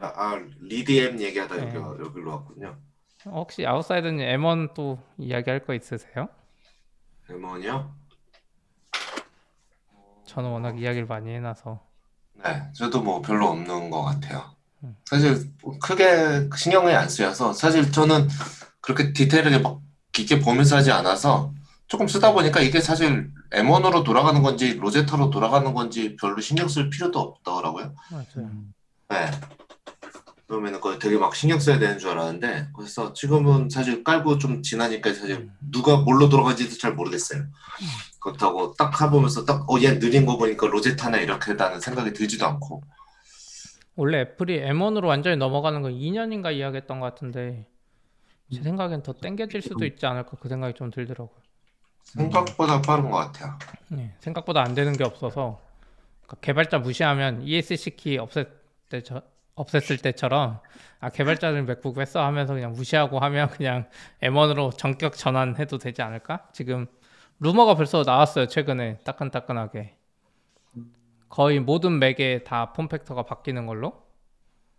아, 0.00 0.06
아 0.14 0.42
리디엠 0.60 1.20
얘기하다 1.20 1.56
네. 1.56 1.74
여기 1.74 2.02
여기로 2.02 2.30
왔군요. 2.30 2.78
혹시 3.26 3.66
아웃사이더님 3.66 4.20
M1 4.20 4.74
또 4.74 4.98
이야기할 5.18 5.64
거 5.64 5.74
있으세요? 5.74 6.28
M1이요? 7.28 7.90
저는 10.26 10.50
워낙 10.50 10.78
이야기를 10.78 11.06
많이 11.06 11.32
해놔서. 11.34 11.80
네, 12.44 12.62
저도 12.72 13.02
뭐 13.02 13.22
별로 13.22 13.48
없는 13.48 13.90
것 13.90 14.02
같아요. 14.02 14.54
음. 14.82 14.96
사실 15.06 15.50
뭐 15.62 15.78
크게 15.78 16.50
신경이 16.54 16.92
안 16.92 17.08
쓰여서 17.08 17.52
사실 17.52 17.90
저는 17.90 18.28
그렇게 18.80 19.12
디테일하게 19.12 19.58
막 19.58 19.80
깊게 20.12 20.40
보면서 20.40 20.76
하지 20.76 20.92
않아서 20.92 21.53
조금 21.86 22.08
쓰다 22.08 22.32
보니까 22.32 22.60
이게 22.60 22.80
사실 22.80 23.30
M1으로 23.50 24.04
돌아가는 24.04 24.42
건지 24.42 24.74
로제타로 24.74 25.30
돌아가는 25.30 25.72
건지 25.74 26.16
별로 26.16 26.40
신경 26.40 26.68
쓸 26.68 26.90
필요도 26.90 27.18
없더라고요. 27.18 27.94
맞아요. 28.10 28.50
네. 29.10 29.30
그러면은 30.46 30.80
그거 30.80 30.98
되게 30.98 31.16
막 31.16 31.34
신경 31.34 31.58
써야 31.58 31.78
되는 31.78 31.98
줄 31.98 32.10
알았는데 32.10 32.68
그래서 32.76 33.12
지금은 33.12 33.70
사실 33.70 34.04
깔고 34.04 34.38
좀 34.38 34.62
지나니까 34.62 35.12
사실 35.14 35.50
누가 35.70 35.96
뭘로 35.96 36.28
돌아가는지도 36.28 36.76
잘 36.78 36.94
모르겠어요. 36.94 37.44
그렇다고 38.20 38.74
딱 38.74 39.00
해보면서 39.00 39.44
딱 39.44 39.66
어 39.68 39.80
얘 39.82 39.98
느린 39.98 40.26
거 40.26 40.36
보니까 40.38 40.66
로제타네 40.66 41.22
이렇게다는 41.22 41.80
생각이 41.80 42.12
들지도 42.12 42.46
않고 42.46 42.82
원래 43.96 44.20
애플이 44.20 44.60
M1으로 44.60 45.06
완전히 45.06 45.36
넘어가는 45.36 45.82
건 45.82 45.92
2년인가 45.92 46.54
이야기했던 46.54 47.00
것 47.00 47.06
같은데 47.06 47.66
제 48.52 48.62
생각엔 48.62 49.02
더 49.02 49.12
땡겨질 49.14 49.62
수도 49.62 49.84
있지 49.86 50.04
않을까 50.06 50.36
그 50.40 50.48
생각이 50.48 50.74
좀 50.74 50.90
들더라고요. 50.90 51.43
생각보다 52.04 52.80
빠른 52.80 53.10
것 53.10 53.16
같아요. 53.16 53.58
네, 53.88 54.14
생각보다 54.20 54.62
안 54.62 54.74
되는 54.74 54.92
게 54.92 55.04
없어서 55.04 55.60
그러니까 56.22 56.36
개발자 56.40 56.78
무시하면 56.78 57.42
ESC 57.42 57.96
키 57.96 58.18
없앴 58.18 58.48
때 58.88 59.02
저, 59.02 59.22
없앴을 59.56 60.02
때처럼 60.02 60.60
아 61.00 61.10
개발자들 61.10 61.62
맥북 61.64 61.96
왜써 61.98 62.24
하면서 62.24 62.54
그냥 62.54 62.72
무시하고 62.72 63.18
하면 63.18 63.48
그냥 63.50 63.88
M1으로 64.22 64.76
전격 64.76 65.16
전환해도 65.16 65.78
되지 65.78 66.02
않을까? 66.02 66.48
지금 66.52 66.86
루머가 67.40 67.74
벌써 67.74 68.02
나왔어요 68.04 68.46
최근에 68.46 68.98
따끈따끈하게 69.04 69.96
거의 71.28 71.58
모든 71.58 71.98
맥에 71.98 72.44
다 72.44 72.72
폼팩터가 72.72 73.24
바뀌는 73.24 73.66
걸로 73.66 74.04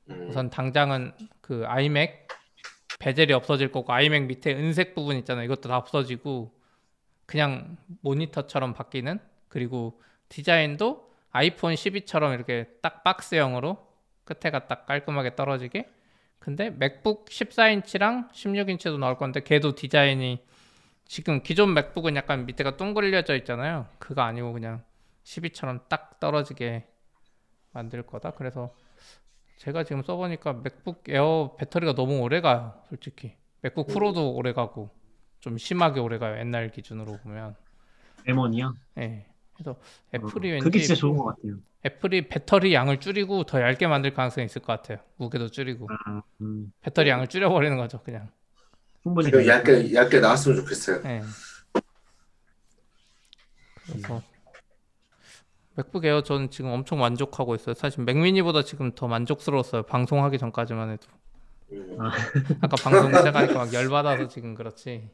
음, 0.09 0.27
우선 0.29 0.49
당장은 0.49 1.13
그 1.41 1.63
아이맥 1.67 2.27
베젤이 2.99 3.33
없어질 3.33 3.71
거고 3.71 3.91
아이맥 3.91 4.23
밑에 4.27 4.53
은색 4.53 4.95
부분 4.95 5.17
있잖아요. 5.17 5.43
이것도 5.45 5.67
다 5.67 5.77
없어지고 5.77 6.53
그냥 7.25 7.77
모니터처럼 8.01 8.73
바뀌는 8.73 9.19
그리고 9.47 10.01
디자인도 10.29 11.11
아이폰 11.31 11.73
12처럼 11.73 12.33
이렇게 12.33 12.69
딱 12.81 13.03
박스형으로 13.03 13.77
끝에가 14.25 14.67
딱 14.67 14.85
깔끔하게 14.85 15.35
떨어지게 15.35 15.89
근데 16.39 16.69
맥북 16.69 17.25
14인치랑 17.25 18.31
16인치도 18.31 18.99
나올 18.99 19.17
건데 19.17 19.41
걔도 19.41 19.75
디자인이 19.75 20.43
지금 21.05 21.41
기존 21.41 21.73
맥북은 21.73 22.15
약간 22.15 22.45
밑에가 22.45 22.77
둥글려져 22.77 23.35
있잖아요. 23.37 23.87
그거 23.99 24.21
아니고 24.21 24.53
그냥 24.53 24.83
12처럼 25.23 25.87
딱 25.87 26.19
떨어지게 26.19 26.85
만들 27.71 28.03
거다. 28.03 28.31
그래서 28.31 28.75
제가 29.57 29.83
지금 29.83 30.03
써보니까 30.03 30.53
맥북 30.53 31.03
에어 31.09 31.55
배터리가 31.57 31.93
너무 31.95 32.19
오래 32.19 32.41
가요, 32.41 32.79
솔직히. 32.89 33.33
맥북 33.61 33.87
프로도 33.87 34.33
오래 34.33 34.53
가고 34.53 34.89
좀 35.45 35.59
심하게 35.59 35.99
오래 35.99 36.17
가요, 36.17 36.39
옛날 36.39 36.71
기준으로 36.71 37.19
보면. 37.19 37.55
M1이요? 38.27 38.73
예. 38.97 39.27
그래서 39.53 39.79
애플이 40.11 40.53
왠지 40.53 40.63
그게 40.63 40.79
진짜 40.79 40.95
좋은 40.95 41.15
것 41.15 41.25
같아요. 41.25 41.57
애플이 41.85 42.27
배터리 42.29 42.73
양을 42.73 42.99
줄이고 42.99 43.43
더 43.43 43.61
얇게 43.61 43.85
만들 43.85 44.11
가능성이 44.11 44.45
있을 44.45 44.63
것 44.63 44.73
같아요. 44.73 44.97
무게도 45.17 45.51
줄이고 45.51 45.87
아, 45.91 46.23
음, 46.41 46.73
배터리 46.81 47.11
양을 47.11 47.27
줄여버리는 47.27 47.77
거죠, 47.77 48.01
그냥. 48.01 48.27
충분히. 49.03 49.27
이거 49.27 49.45
얇게 49.45 49.93
얇게 49.93 50.19
나왔으면 50.19 50.57
좋겠어요. 50.61 51.01
예. 51.05 51.21
그래서 53.85 54.23
맥북 55.75 56.05
에어 56.05 56.23
저는 56.23 56.49
지금 56.49 56.71
엄청 56.71 56.97
만족하고 56.97 57.53
있어요. 57.53 57.75
사실 57.75 58.03
맥미니보다 58.03 58.63
지금 58.63 58.95
더 58.95 59.07
만족스러웠어요. 59.07 59.83
방송하기 59.83 60.39
전까지만 60.39 60.89
해도. 60.89 61.07
음, 61.71 61.97
아. 61.99 62.11
아까 62.61 62.75
방송 62.77 63.13
시작하니까 63.13 63.53
막 63.53 63.71
열받아서 63.71 64.27
지금 64.27 64.55
그렇지. 64.55 65.11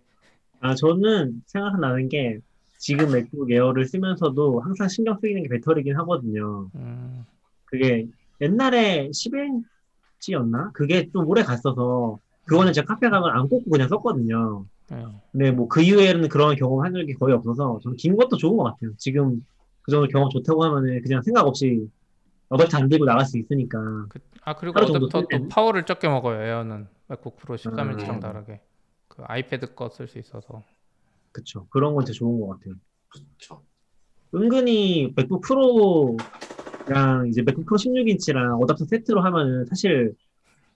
아, 0.61 0.75
저는 0.75 1.41
생각나는 1.47 2.07
게 2.09 2.39
지금 2.77 3.11
맥북 3.11 3.51
에어를 3.51 3.85
쓰면서도 3.85 4.61
항상 4.61 4.87
신경 4.87 5.17
쓰이는 5.19 5.43
게 5.43 5.49
배터리긴 5.49 5.95
하거든요. 5.97 6.69
음, 6.75 7.25
그게 7.65 8.07
옛날에 8.41 9.09
11인치였나? 9.09 10.71
그게 10.73 11.09
좀 11.11 11.27
오래 11.27 11.43
갔어서 11.43 12.19
그거는 12.45 12.73
제가 12.73 12.85
카페 12.93 13.09
가면 13.09 13.29
안 13.31 13.47
꽂고 13.49 13.69
그냥 13.71 13.87
썼거든요. 13.87 14.65
예. 14.93 15.05
근데 15.31 15.51
뭐 15.51 15.67
그 15.67 15.81
이후에는 15.81 16.27
그런 16.29 16.55
경험 16.55 16.83
한 16.83 16.93
적이 16.93 17.13
거의 17.13 17.33
없어서 17.35 17.79
저는 17.83 17.97
긴 17.97 18.15
것도 18.15 18.37
좋은 18.37 18.57
것 18.57 18.63
같아요. 18.65 18.91
지금 18.97 19.45
그 19.83 19.91
정도 19.91 20.07
경험 20.07 20.29
좋다고 20.29 20.63
하면은 20.65 21.01
그냥 21.01 21.21
생각 21.23 21.45
없이 21.47 21.87
어댑터 22.49 22.75
안 22.75 22.89
들고 22.89 23.05
나갈 23.05 23.25
수 23.25 23.37
있으니까. 23.37 23.79
그, 24.09 24.19
아 24.43 24.53
그리고 24.55 24.79
어댑터 24.79 25.11
쓸 25.11 25.27
또? 25.31 25.47
파워를 25.47 25.85
적게 25.85 26.07
먹어요. 26.09 26.41
에어는 26.43 26.87
맥북 27.07 27.37
프로 27.37 27.55
13인치랑 27.55 28.09
음. 28.15 28.19
다르게 28.19 28.59
그 29.11 29.23
아이패드 29.25 29.75
거 29.75 29.89
쓸 29.89 30.07
수 30.07 30.17
있어서. 30.19 30.63
그쵸. 31.31 31.67
그런 31.69 31.93
건 31.95 32.05
진짜 32.05 32.17
좋은 32.17 32.39
것 32.39 32.47
같아요. 32.59 32.75
그렇죠. 33.09 33.63
은근히 34.33 35.11
맥북 35.15 35.41
프로랑 35.41 37.27
이제 37.27 37.41
맥북 37.41 37.65
프로 37.65 37.77
16인치랑 37.77 38.59
어댑터 38.61 38.87
세트로 38.89 39.21
하면은 39.21 39.65
사실 39.65 40.13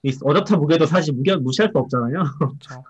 이 0.02 0.10
어댑터 0.10 0.58
무게도 0.58 0.84
사실 0.86 1.14
무게, 1.14 1.34
무시할 1.36 1.70
수 1.72 1.78
없잖아요. 1.78 2.22
그렇죠. 2.38 2.84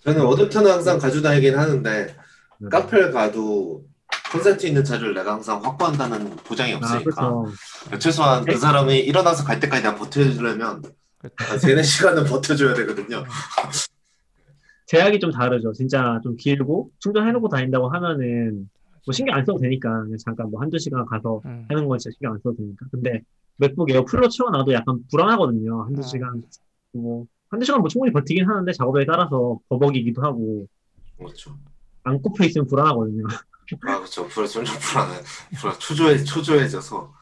저는 0.00 0.20
어댑터는 0.22 0.66
항상 0.66 0.98
가지고 0.98 1.22
다니긴 1.22 1.58
하는데 1.58 2.06
네. 2.60 2.68
카페를 2.68 3.10
가도 3.12 3.84
콘센트 4.32 4.66
있는 4.66 4.84
자리를 4.84 5.12
내가 5.14 5.32
항상 5.34 5.62
확보한다는 5.64 6.36
보장이 6.36 6.74
아, 6.74 6.76
없으니까 6.76 7.42
그렇죠. 7.86 7.98
최소한 7.98 8.44
네. 8.44 8.52
그 8.52 8.58
사람이 8.58 8.98
일어나서 9.00 9.44
갈 9.44 9.58
때까지 9.58 9.82
내가 9.82 9.96
버텨주려면 9.96 10.82
그렇죠. 11.18 11.34
한 11.38 11.58
3, 11.58 11.70
4시간은 11.70 12.28
버텨줘야 12.28 12.74
되거든요. 12.74 13.24
제약이 14.86 15.20
좀 15.20 15.30
다르죠. 15.30 15.72
진짜 15.72 16.18
좀 16.22 16.36
길고 16.36 16.90
충전해놓고 17.00 17.48
다닌다고 17.48 17.88
하면은 17.90 18.70
뭐 19.04 19.12
신경 19.12 19.36
안 19.36 19.44
써도 19.44 19.58
되니까 19.58 20.02
그냥 20.04 20.16
잠깐 20.24 20.50
뭐 20.50 20.60
한두 20.60 20.78
시간 20.78 21.04
가서 21.06 21.40
음. 21.44 21.66
하는 21.68 21.86
건 21.86 21.98
진짜 21.98 22.14
신경 22.14 22.32
안 22.32 22.38
써도 22.38 22.56
되니까. 22.56 22.86
근데 22.90 23.22
맥북 23.56 23.90
에어 23.90 24.04
full로 24.04 24.28
채워놔도 24.28 24.72
약간 24.72 25.00
불안하거든요. 25.10 25.82
한두 25.84 26.00
아. 26.00 26.02
시간 26.02 26.42
뭐 26.92 27.26
한두 27.50 27.66
시간 27.66 27.80
뭐 27.80 27.88
충분히 27.88 28.12
버티긴 28.12 28.48
하는데 28.48 28.72
작업에 28.72 29.04
따라서 29.04 29.58
버벅이기도 29.68 30.22
하고 30.22 30.66
그렇죠. 31.18 31.56
안 32.04 32.20
꼽혀 32.22 32.44
있으면 32.44 32.66
불안하거든요. 32.66 33.24
아 33.86 33.98
그렇죠. 33.98 34.26
불 34.28 34.46
점점 34.46 34.74
불안해. 34.78 35.20
불안 35.60 35.78
초조해 35.78 36.24
초조해져서 36.24 37.12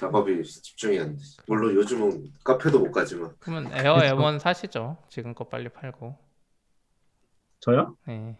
작업이 0.00 0.42
집중이 0.42 0.98
안 0.98 1.16
돼. 1.16 1.22
물론 1.46 1.74
요즘은 1.74 2.32
카페도 2.44 2.78
못 2.80 2.92
가지만 2.92 3.34
그러면 3.38 3.72
에어 3.72 3.94
그렇죠. 3.96 4.16
M1 4.16 4.38
사시죠. 4.38 4.96
지금 5.08 5.34
거 5.34 5.44
빨리 5.44 5.68
팔고. 5.68 6.16
저요? 7.60 7.96
네. 8.06 8.36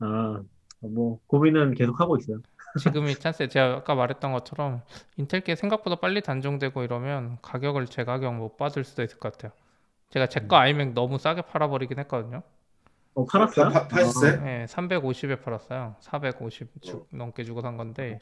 아, 0.00 0.40
뭐 0.80 1.18
고민은 1.26 1.74
계속 1.74 2.00
하고 2.00 2.16
있어요. 2.16 2.38
지금이 2.80 3.14
찬스에 3.16 3.48
제가 3.48 3.76
아까 3.76 3.94
말했던 3.94 4.32
것처럼 4.32 4.82
인텔게 5.16 5.56
생각보다 5.56 5.96
빨리 5.96 6.20
단종되고 6.20 6.82
이러면 6.82 7.38
가격을 7.42 7.86
제 7.86 8.04
가격 8.04 8.34
못 8.34 8.56
받을 8.56 8.84
수도 8.84 9.02
있을 9.02 9.18
것 9.18 9.32
같아요. 9.32 9.52
제가 10.10 10.26
제거 10.28 10.56
아이맥 10.56 10.92
너무 10.92 11.18
싸게 11.18 11.42
팔아버리긴 11.42 11.98
했거든요. 12.00 12.42
어, 13.14 13.24
팔았어요? 13.24 13.70
파- 13.70 13.88
팔았어요? 13.88 14.40
네, 14.44 14.66
350에 14.66 15.42
팔았어요. 15.42 15.96
450 16.00 16.68
주- 16.82 17.06
넘게 17.10 17.44
주고 17.44 17.62
산 17.62 17.76
건데 17.78 18.18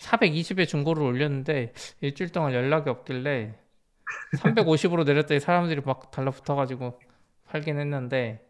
420에 0.00 0.66
중고를 0.66 1.02
올렸는데 1.02 1.72
일주일 2.00 2.30
동안 2.30 2.52
연락이 2.54 2.88
없길래 2.90 3.54
350으로 4.38 5.04
내렸더니 5.04 5.40
사람들이 5.40 5.82
막 5.84 6.10
달라붙어가지고 6.10 6.98
팔긴 7.48 7.78
했는데 7.78 8.46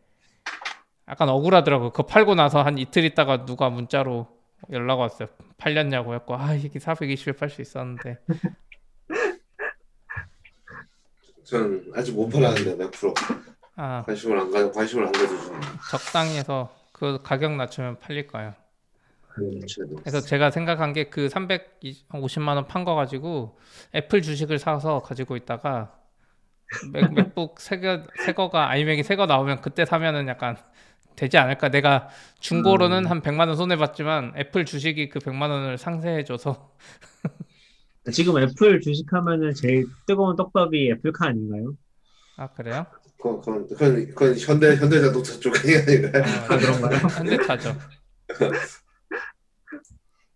약간 1.08 1.28
억울하더라고요. 1.28 1.90
그거 1.90 2.04
팔고 2.06 2.34
나서 2.34 2.62
한 2.62 2.78
이틀 2.78 3.04
있다가 3.04 3.44
누가 3.44 3.68
문자로 3.68 4.28
연락 4.70 5.00
왔어요. 5.00 5.28
팔렸냐고 5.58 6.14
했고 6.14 6.36
아 6.36 6.54
이게 6.54 6.78
420에 6.78 7.36
팔 7.36 7.50
수 7.50 7.60
있었는데 7.62 8.18
전 11.44 11.84
아직 11.94 12.14
못 12.14 12.28
팔았는데 12.28 12.76
맥 12.76 12.90
프로 12.92 13.12
아 13.76 14.02
관심을 14.06 14.38
안 14.38 14.50
가, 14.50 14.70
관심을 14.70 15.06
안 15.06 15.12
가져주는. 15.12 15.60
적당히 15.90 16.36
해서 16.36 16.72
그 16.92 17.18
가격 17.22 17.56
낮추면 17.56 17.98
팔릴 17.98 18.26
거예요. 18.28 18.54
그, 19.30 19.60
그래서 20.02 20.20
제가 20.24 20.50
생각한 20.50 20.92
게 20.92 21.10
그 21.10 21.28
350만 21.28 22.56
원 22.56 22.66
판 22.66 22.84
거 22.84 22.94
가지고 22.94 23.58
애플 23.94 24.22
주식을 24.22 24.58
사서 24.58 25.00
가지고 25.02 25.36
있다가 25.36 25.98
맥, 26.80 27.12
맥북 27.14 27.60
새거 27.60 28.04
새거가 28.26 28.70
아이맥이 28.70 29.02
새거 29.04 29.26
나오면 29.26 29.60
그때 29.62 29.84
사면은 29.84 30.28
약간 30.28 30.56
되지 31.16 31.38
않을까. 31.38 31.70
내가 31.70 32.08
중고로는 32.40 33.06
한 33.06 33.22
100만 33.22 33.48
원 33.48 33.56
손해 33.56 33.76
봤지만 33.76 34.34
애플 34.38 34.64
주식이 34.66 35.10
그 35.10 35.20
100만 35.20 35.50
원을 35.50 35.78
상쇄해 35.78 36.24
줘서 36.24 36.72
지금 38.12 38.38
애플 38.38 38.80
주식하면은 38.80 39.54
제일 39.54 39.86
뜨거운 40.06 40.36
떡밥이 40.36 40.90
애플카 40.92 41.26
아닌가요? 41.28 41.74
아 42.36 42.48
그래요? 42.52 42.86
그건 43.18 43.40
그건 43.40 43.66
그건, 43.68 44.06
그건 44.08 44.38
현대 44.38 44.76
현대자동차 44.76 45.40
쪽 45.40 45.54
아닌가요? 45.56 46.24
아, 46.48 46.56
그런가요? 46.58 47.00
현대차죠. 47.16 47.76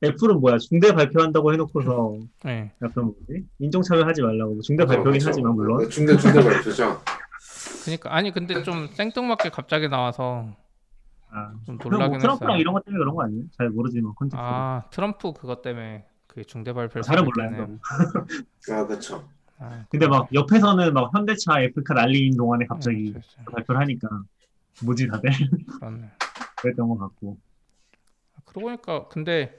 애플은 0.05 0.41
뭐야 0.41 0.59
중대 0.59 0.93
발표한다고 0.93 1.53
해놓고서 1.53 2.19
네. 2.45 2.73
약간 2.83 3.05
뭐지 3.05 3.45
인종차별 3.59 4.07
하지 4.07 4.23
말라고 4.23 4.61
중대 4.61 4.85
그렇죠, 4.85 4.97
발표긴 4.99 5.21
그렇죠. 5.21 5.29
하지만 5.29 5.55
물론 5.55 5.91
중대 5.91 6.17
중대 6.17 6.43
발표죠. 6.43 7.01
그러니까 7.85 8.15
아니 8.15 8.33
근데 8.33 8.63
좀 8.63 8.89
생뚱맞게 8.89 9.51
갑자기 9.51 9.89
나와서 9.89 10.49
아, 11.31 11.53
좀뭐 11.67 11.79
놀라긴 11.83 12.19
트럼프랑 12.19 12.53
했어요. 12.53 12.61
이런 12.61 12.75
것 12.75 12.85
때문에 12.85 12.99
그런 13.01 13.15
거 13.15 13.23
아니에요? 13.25 13.45
잘 13.57 13.71
모르지만 13.71 14.15
context 14.15 14.41
아 14.41 14.85
트럼프 14.91 15.33
그것 15.33 15.63
때문에 15.63 16.05
그 16.27 16.45
중대 16.45 16.73
발표를 16.73 17.03
잘은 17.03 17.25
수도 17.25 17.43
몰라요. 17.43 17.79
아 18.71 18.87
그렇죠. 18.87 19.29
아, 19.59 19.85
근데 19.89 20.09
막 20.09 20.29
옆에서는 20.35 20.93
막 20.93 21.11
현대차 21.15 21.63
애플카 21.63 21.95
난리인 21.95 22.37
동안에 22.37 22.67
갑자기 22.67 23.05
네, 23.05 23.13
그렇죠. 23.13 23.45
발표를 23.53 23.81
하니까 23.81 24.09
뭐지 24.85 25.09
다들. 25.09 25.31
그랬던 26.65 26.89
것 26.89 26.99
같고 26.99 27.37
그러고 28.45 28.69
보니까 28.69 29.09
근데 29.09 29.59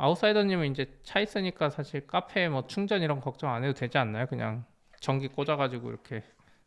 아웃사이더님은 0.00 0.70
이제 0.72 0.86
차 1.04 1.20
있으니까 1.20 1.68
사실 1.68 2.06
카페 2.06 2.48
뭐 2.48 2.66
충전 2.66 3.02
이런 3.02 3.18
거 3.20 3.24
걱정 3.24 3.52
안 3.52 3.62
해도 3.62 3.74
되지 3.74 3.98
않나요? 3.98 4.26
그냥 4.26 4.64
전기 4.98 5.28
꽂아가지고 5.28 5.90
이렇게 5.90 6.24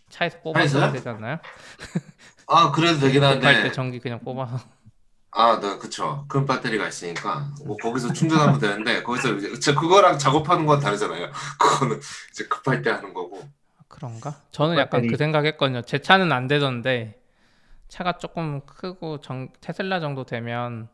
차에서 0.10 0.40
뽑아서? 0.42 0.92
되지 0.92 1.10
않나요? 1.10 1.40
아 2.48 2.72
그래도 2.72 3.00
되긴 3.00 3.22
급할 3.22 3.40
때 3.40 3.48
한데. 3.48 3.72
전기 3.72 4.00
그냥 4.00 4.20
뽑아서 4.20 4.60
아, 5.36 5.60
네, 5.60 5.78
그쵸. 5.80 6.26
큰 6.28 6.46
배터리가 6.46 6.88
있으니까 6.88 7.50
뭐 7.66 7.76
거기서 7.78 8.14
충전하면 8.14 8.60
되는데 8.60 9.02
거기서 9.02 9.34
이제 9.34 9.60
저 9.60 9.74
그거랑 9.74 10.20
작업하는 10.20 10.68
건 10.68 10.80
다르잖아요. 10.80 11.32
그거는 11.60 12.00
이제 12.32 12.46
급할 12.46 12.84
때 12.84 12.92
하는 12.92 13.16
거고. 13.16 13.42
그런가? 13.88 14.36
저는 14.52 14.78
약간 14.78 15.02
배터리. 15.02 15.08
그 15.08 15.18
생각했거든요. 15.18 15.82
제 15.82 15.98
차는 15.98 16.32
안 16.32 16.48
되던데 16.48 17.20
차가 17.88 18.20
조금 18.20 18.62
크고 18.68 19.22
정, 19.22 19.50
테슬라 19.60 20.00
정도 20.00 20.24
되면 20.24 20.88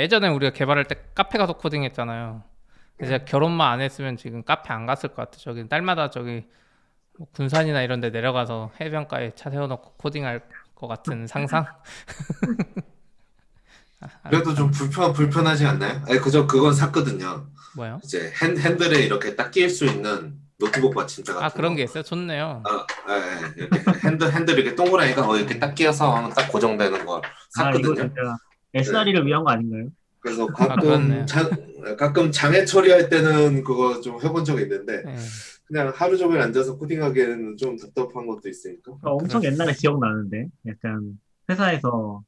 예전에 0.00 0.28
우리가 0.28 0.52
개발할 0.52 0.84
때 0.84 0.96
카페 1.14 1.38
가서 1.38 1.54
코딩했잖아요. 1.54 2.42
이제 3.02 3.24
결혼만 3.26 3.72
안 3.72 3.80
했으면 3.80 4.16
지금 4.16 4.42
카페 4.44 4.72
안 4.72 4.86
갔을 4.86 5.08
것 5.10 5.16
같아. 5.16 5.38
저기 5.38 5.68
딸마다 5.68 6.10
저기 6.10 6.44
뭐 7.18 7.26
군산이나 7.34 7.82
이런 7.82 8.00
데 8.00 8.10
내려가서 8.10 8.72
해변가에 8.80 9.32
차 9.34 9.50
세워놓고 9.50 9.94
코딩할 9.96 10.42
것 10.74 10.86
같은 10.86 11.26
상상? 11.26 11.66
아, 14.00 14.30
그래도 14.30 14.54
좀 14.54 14.70
불편 14.70 15.12
불편하지 15.12 15.64
않나요? 15.66 16.02
아니 16.08 16.18
그저 16.18 16.46
그건 16.46 16.74
샀거든요. 16.74 17.46
뭐요? 17.76 18.00
이제 18.04 18.32
핸, 18.42 18.58
핸들에 18.58 19.00
이렇게 19.00 19.36
딱 19.36 19.50
끼일 19.50 19.70
수 19.70 19.84
있는 19.84 20.38
노트북 20.58 20.94
받침대 20.94 21.32
같은 21.32 21.44
아 21.44 21.48
그런 21.50 21.72
거. 21.72 21.76
게 21.76 21.84
있어요? 21.84 22.02
좋네요. 22.02 22.62
아, 22.66 22.86
예, 23.10 23.14
예. 23.14 23.52
이렇게 23.56 23.80
핸들 24.04 24.32
핸들 24.32 24.58
이렇게 24.58 24.74
동그라니까 24.74 25.22
거 25.26 25.36
이렇게 25.36 25.58
딱 25.58 25.74
끼어서 25.74 26.28
딱 26.30 26.50
고정되는 26.50 27.04
걸아 27.06 27.22
샀거든요. 27.50 27.94
진짜 27.94 28.36
SRE를 28.74 29.26
위한 29.26 29.44
거 29.44 29.50
아닌가요? 29.50 29.88
그래서 30.20 30.46
아. 30.54 30.68
가끔 30.68 31.26
장, 31.26 31.50
가끔 31.98 32.30
장애 32.30 32.64
처리할 32.64 33.08
때는 33.08 33.64
그거 33.64 34.00
좀 34.00 34.22
해본 34.22 34.44
적이 34.44 34.62
있는데 34.62 35.02
네. 35.02 35.16
그냥 35.64 35.92
하루 35.94 36.16
종일 36.16 36.40
앉아서 36.40 36.76
코딩하기에는 36.76 37.56
좀 37.56 37.76
답답한 37.76 38.26
것도 38.26 38.48
있으니까. 38.48 38.92
어, 39.02 39.16
엄청 39.16 39.40
수 39.40 39.46
옛날에 39.46 39.72
기억나는데 39.72 40.48
약간 40.66 41.18
회사에서 41.48 42.22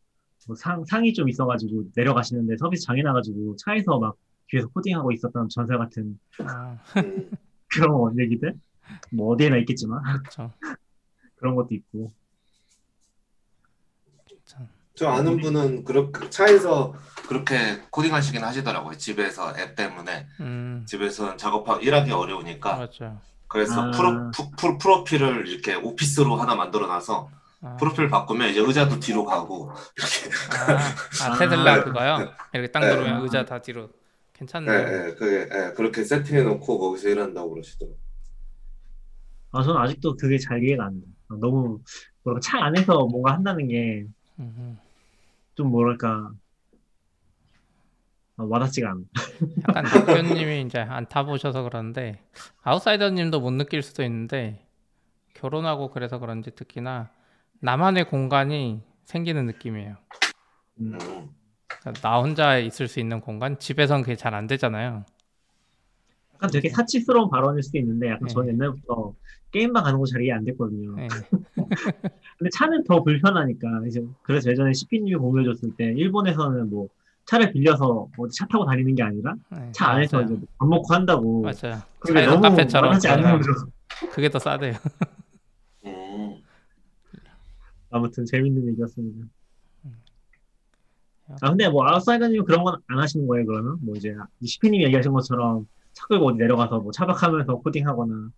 뭐 0.46 0.56
상, 0.56 0.84
상이 0.84 1.12
좀 1.14 1.28
있어가지고 1.28 1.84
내려가시는데 1.94 2.56
서비스 2.58 2.84
장애 2.84 3.02
나가지고 3.02 3.56
차에서 3.56 3.98
막 3.98 4.16
뒤에서 4.48 4.68
코딩하고 4.68 5.12
있었던 5.12 5.48
전설 5.48 5.78
같은 5.78 6.18
아, 6.40 6.78
음. 6.96 7.30
그런 7.70 8.18
얘기들 8.18 8.54
뭐 9.12 9.32
어디에나 9.32 9.56
있겠지만 9.58 10.02
그렇죠. 10.02 10.52
그런 11.36 11.54
것도 11.54 11.68
있고 11.74 12.12
저 14.96 15.08
아는 15.08 15.38
분은 15.40 15.84
그렇게 15.84 16.30
차에서 16.30 16.94
그렇게 17.28 17.80
코딩 17.90 18.14
하시긴 18.14 18.44
하시더라고요. 18.44 18.96
집에서 18.96 19.52
애 19.58 19.74
때문에 19.74 20.28
음, 20.40 20.84
집에서 20.86 21.36
작업하기 21.36 21.84
일하기 21.84 22.12
어려우니까 22.12 22.76
맞죠. 22.76 23.20
그래서 23.48 23.82
아. 23.82 23.90
프로, 23.90 24.30
프, 24.30 24.50
프로, 24.56 24.78
프로필을 24.78 25.48
이렇게 25.48 25.74
오피스로 25.74 26.36
하나 26.36 26.54
만들어놔서 26.54 27.30
아, 27.62 27.76
프로필 27.76 28.08
바꾸면 28.08 28.50
이제 28.50 28.60
의자도 28.60 29.00
뒤로 29.00 29.24
가고 29.24 29.72
이렇게 29.96 30.36
아, 31.24 31.32
아, 31.32 31.38
테슬라 31.38 31.72
아. 31.72 31.84
그거요? 31.84 32.32
이렇게 32.52 32.70
땅 32.70 32.82
네. 32.82 32.94
누르면 32.94 33.22
의자 33.22 33.44
다 33.44 33.60
뒤로 33.60 33.82
예, 33.82 33.88
괜찮네요. 34.34 34.72
예, 34.72 35.14
그게 35.14 35.48
예, 35.52 35.72
그렇게 35.74 36.04
세팅해놓고 36.04 36.78
거기서 36.78 37.08
일한다고 37.08 37.50
그러시더라고요. 37.50 37.98
아 39.52 39.62
저는 39.62 39.80
아직도 39.80 40.16
그게 40.16 40.38
잘 40.38 40.62
이해가 40.62 40.84
안 40.84 41.00
돼. 41.00 41.06
아, 41.28 41.36
너무 41.40 41.80
뭐랄까 42.22 42.40
차 42.40 42.58
안에서 42.64 43.06
뭔가 43.06 43.32
한다는 43.32 43.66
게 43.68 44.06
좀 45.54 45.68
음, 45.68 45.70
뭐랄까 45.70 46.32
아, 48.36 48.44
와닿지가 48.44 48.90
않아. 48.90 49.00
약간 49.64 49.90
대표님이 49.90 50.62
이제 50.62 50.78
안 50.80 51.06
타보셔서 51.08 51.62
그러는데 51.62 52.20
아웃사이더님도 52.62 53.40
못 53.40 53.50
느낄 53.52 53.82
수도 53.82 54.02
있는데 54.04 54.66
결혼하고 55.34 55.90
그래서 55.90 56.18
그런지 56.18 56.52
특히나 56.52 57.10
나만의 57.60 58.08
공간이 58.08 58.82
생기는 59.04 59.46
느낌이에요. 59.46 59.96
음. 60.80 60.94
음. 61.00 61.34
그러니까 61.80 62.00
나 62.08 62.20
혼자 62.20 62.58
있을 62.58 62.88
수 62.88 63.00
있는 63.00 63.20
공간 63.20 63.58
집에선 63.58 64.02
그게 64.02 64.16
잘 64.16 64.34
안 64.34 64.46
되잖아요. 64.46 65.04
약간 66.44 66.50
되게 66.52 66.68
사치스러운 66.68 67.30
발언일 67.30 67.62
수도 67.62 67.78
있는데 67.78 68.08
약간 68.08 68.26
네. 68.28 68.32
저는 68.34 68.48
옛날부터 68.54 69.14
게임만 69.50 69.82
가는 69.84 69.98
거잘 69.98 70.22
이해 70.22 70.32
안 70.32 70.44
됐거든요. 70.44 70.94
네. 70.96 71.08
근데 72.38 72.50
차는 72.52 72.84
더 72.84 73.02
불편하니까 73.02 73.68
이제 73.86 74.04
그래서 74.22 74.50
예전에 74.50 74.72
CP님 74.72 75.18
공유해줬을 75.18 75.74
때 75.76 75.86
일본에서는 75.96 76.68
뭐 76.70 76.88
차를 77.26 77.52
빌려서 77.52 78.08
어디 78.18 78.36
차 78.36 78.46
타고 78.46 78.66
다니는 78.66 78.94
게 78.94 79.02
아니라 79.02 79.34
네, 79.50 79.70
차 79.72 79.88
안에서 79.90 80.18
맞아요. 80.18 80.34
이제 80.36 80.46
밥 80.58 80.68
먹고 80.68 80.92
한다고 80.92 81.40
맞아요. 81.42 81.80
그게 82.00 82.26
너무 82.26 82.42
카페처럼 82.42 82.88
와닿지 82.88 83.08
않는 83.08 83.38
거죠. 83.38 83.50
그게 84.12 84.28
더 84.28 84.38
싸대요. 84.38 84.74
음. 85.86 86.36
아무튼 87.90 88.26
재밌는 88.26 88.68
얘기였습니다. 88.68 89.26
아 91.40 91.48
근데 91.48 91.68
뭐 91.70 91.86
아웃사이더님 91.88 92.44
그런 92.44 92.64
건 92.64 92.74
안 92.88 92.98
하시는 92.98 93.26
거예요 93.26 93.46
그러면? 93.46 93.78
뭐 93.80 93.94
이제 93.96 94.14
CP님 94.44 94.82
얘기하신 94.82 95.10
것처럼 95.12 95.66
차 95.94 96.06
끌고 96.06 96.28
어디 96.28 96.38
내려가서 96.38 96.80
뭐 96.80 96.92
차박하면서 96.92 97.56
코딩하거나 97.56 98.30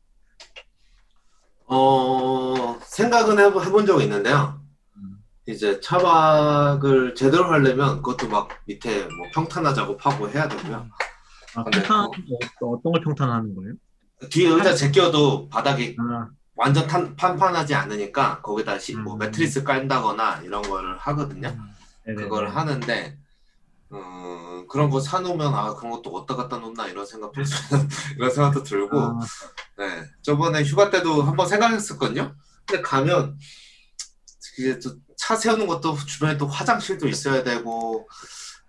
어, 1.68 2.78
생각은 2.80 3.38
해보, 3.38 3.62
해본 3.62 3.86
적이 3.86 4.04
있는데요. 4.04 4.60
음. 4.96 5.18
이제 5.46 5.80
차박을 5.80 7.14
제대로 7.14 7.44
하려면 7.44 7.96
그것도 8.02 8.28
막 8.28 8.48
밑에 8.66 9.06
뭐 9.08 9.26
평탄화 9.32 9.74
작업하고 9.74 10.28
해야 10.28 10.48
되고요. 10.48 10.88
아, 11.56 11.64
평탄 11.64 12.10
뭐 12.60 12.76
어떤 12.76 12.92
걸 12.92 13.00
평탄하는 13.02 13.54
거예요? 13.56 13.74
뒤에 14.30 14.48
의자 14.48 14.74
제껴도 14.74 15.48
바닥이 15.48 15.96
아, 15.98 16.28
완전 16.54 16.86
탄, 16.86 17.16
판판하지 17.16 17.74
않으니까 17.74 18.40
거기다 18.42 18.78
시, 18.78 18.94
뭐 18.96 19.14
음. 19.14 19.18
매트리스 19.18 19.64
깔다거나 19.64 20.42
이런 20.42 20.62
거를 20.62 20.96
하거든요. 20.98 21.54
네네. 22.04 22.22
그걸 22.22 22.48
하는데 22.48 23.18
어, 23.90 24.35
그런 24.68 24.90
거 24.90 25.00
사놓으면 25.00 25.54
아 25.54 25.74
그런 25.74 25.92
것도 25.92 26.10
어디다 26.10 26.36
갖다 26.36 26.58
놓나 26.58 26.86
이런 26.88 27.06
생각 27.06 27.32
이런 28.16 28.30
생각도 28.30 28.62
들고 28.62 28.98
아, 28.98 29.18
네 29.78 30.04
저번에 30.22 30.62
휴가 30.62 30.90
때도 30.90 31.22
한번 31.22 31.46
생각했었거든요. 31.48 32.34
근데 32.66 32.82
가면 32.82 33.38
이게 34.58 34.78
또차 34.78 35.36
세우는 35.36 35.66
것도 35.66 35.96
주변에 36.06 36.36
또 36.38 36.46
화장실도 36.46 37.08
있어야 37.08 37.42
되고 37.42 38.08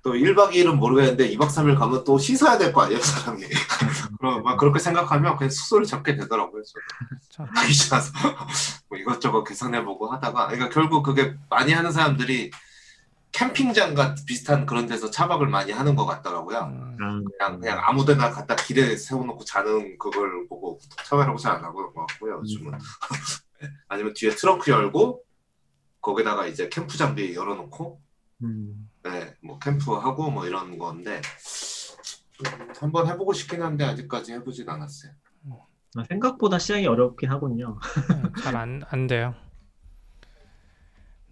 또 0.03 0.13
1박 0.13 0.51
2일은 0.51 0.75
모르겠는데 0.75 1.29
2박 1.31 1.47
3일 1.49 1.77
가면 1.77 2.03
또 2.03 2.17
씻어야 2.17 2.57
될 2.57 2.71
거 2.71 2.83
아니에요 2.83 3.01
사람이. 3.01 3.43
그럼 4.19 4.43
막 4.43 4.57
그렇게 4.57 4.79
생각하면 4.79 5.35
그냥 5.35 5.49
숙소를 5.49 5.85
잡게 5.85 6.15
되더라고요. 6.15 6.63
저는. 6.63 7.51
그렇죠. 7.51 7.53
귀찮아서 7.67 8.11
뭐 8.89 8.97
이것저것 8.97 9.43
계산해보고 9.43 10.11
하다가 10.11 10.47
그러니까 10.47 10.69
결국 10.69 11.03
그게 11.03 11.35
많이 11.49 11.73
하는 11.73 11.91
사람들이 11.91 12.51
캠핑장 13.37 13.93
같 13.93 14.15
비슷한 14.25 14.65
그런 14.65 14.87
데서 14.87 15.11
차박을 15.11 15.47
많이 15.47 15.71
하는 15.71 15.95
것 15.95 16.07
같더라고요. 16.07 16.59
음, 16.59 16.97
아, 16.99 17.21
그냥 17.37 17.59
그냥 17.59 17.79
아무데나 17.83 18.31
갖다 18.31 18.55
길에 18.55 18.97
세워놓고 18.97 19.45
자는 19.45 19.95
그걸 19.99 20.47
보고 20.47 20.79
처음이라고 21.05 21.37
잘 21.37 21.57
안 21.57 21.63
하고 21.63 21.93
것 21.93 22.05
같고요. 22.07 22.39
요즘은 22.39 22.71
아니면 23.89 24.13
뒤에 24.15 24.31
트렁크 24.31 24.71
열고 24.71 25.23
거기다가 26.01 26.47
이제 26.47 26.67
캠프 26.69 26.97
장비 26.97 27.35
열어놓고 27.35 28.01
음, 28.43 28.89
네, 29.03 29.35
뭐 29.43 29.59
캠프하고 29.59 30.31
뭐 30.31 30.45
이런 30.47 30.77
건데 30.79 31.21
음, 32.43 32.67
한번 32.79 33.07
해보고 33.07 33.33
싶긴 33.33 33.61
한데 33.61 33.83
아직까지 33.85 34.33
해보진 34.33 34.67
않았어요. 34.67 35.11
아, 35.95 36.03
생각보다 36.09 36.57
시작이 36.59 36.85
어렵긴 36.87 37.29
하군요. 37.31 37.79
잘 38.43 38.55
안 38.55 38.83
안 38.89 39.05
돼요. 39.07 39.35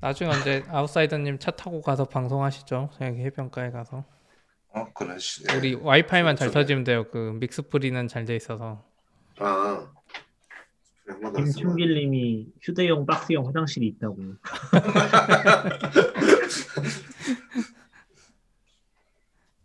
나중에 0.05 0.29
언제 0.29 0.63
아웃사이더님 0.69 1.39
차 1.39 1.49
타고 1.49 1.81
가서 1.81 2.05
방송하시죠. 2.05 2.91
여기 3.01 3.21
해변가에 3.21 3.71
가서 3.71 4.05
어 4.69 4.85
그래 4.93 5.17
시. 5.17 5.43
우리 5.57 5.73
와이파이만 5.73 6.35
잘. 6.35 6.51
터지면 6.51 6.83
돼요. 6.83 7.09
그 7.09 7.35
믹스프리는 7.39 8.07
잘 8.07 8.23
돼 8.25 8.35
있어서 8.35 8.85
아 9.39 9.91
김충길님이 11.35 12.53
휴대용 12.61 13.07
박스형 13.07 13.47
화장실이 13.47 13.87
있다고. 13.87 14.15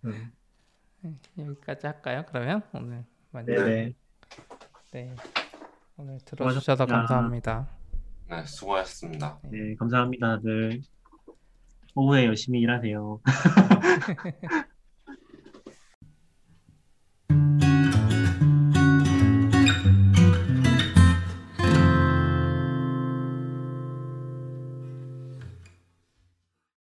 음, 0.05 0.33
여기까지 1.39 1.87
할까요? 1.87 2.25
그러면 2.29 2.63
오늘 2.73 3.05
많이 3.31 3.47
네네. 3.47 3.95
네 4.93 5.15
오늘 5.97 6.19
들어주셔서. 6.25 6.87
감사합니다. 6.87 7.69
네, 8.31 8.47
수고하셨습니다. 8.47 9.41
네. 9.51 9.59
네, 9.59 9.75
감사합니다, 9.75 10.37
다들. 10.37 10.81
오후에 11.97 12.27
열심히 12.27 12.61
일하세요. 12.61 13.21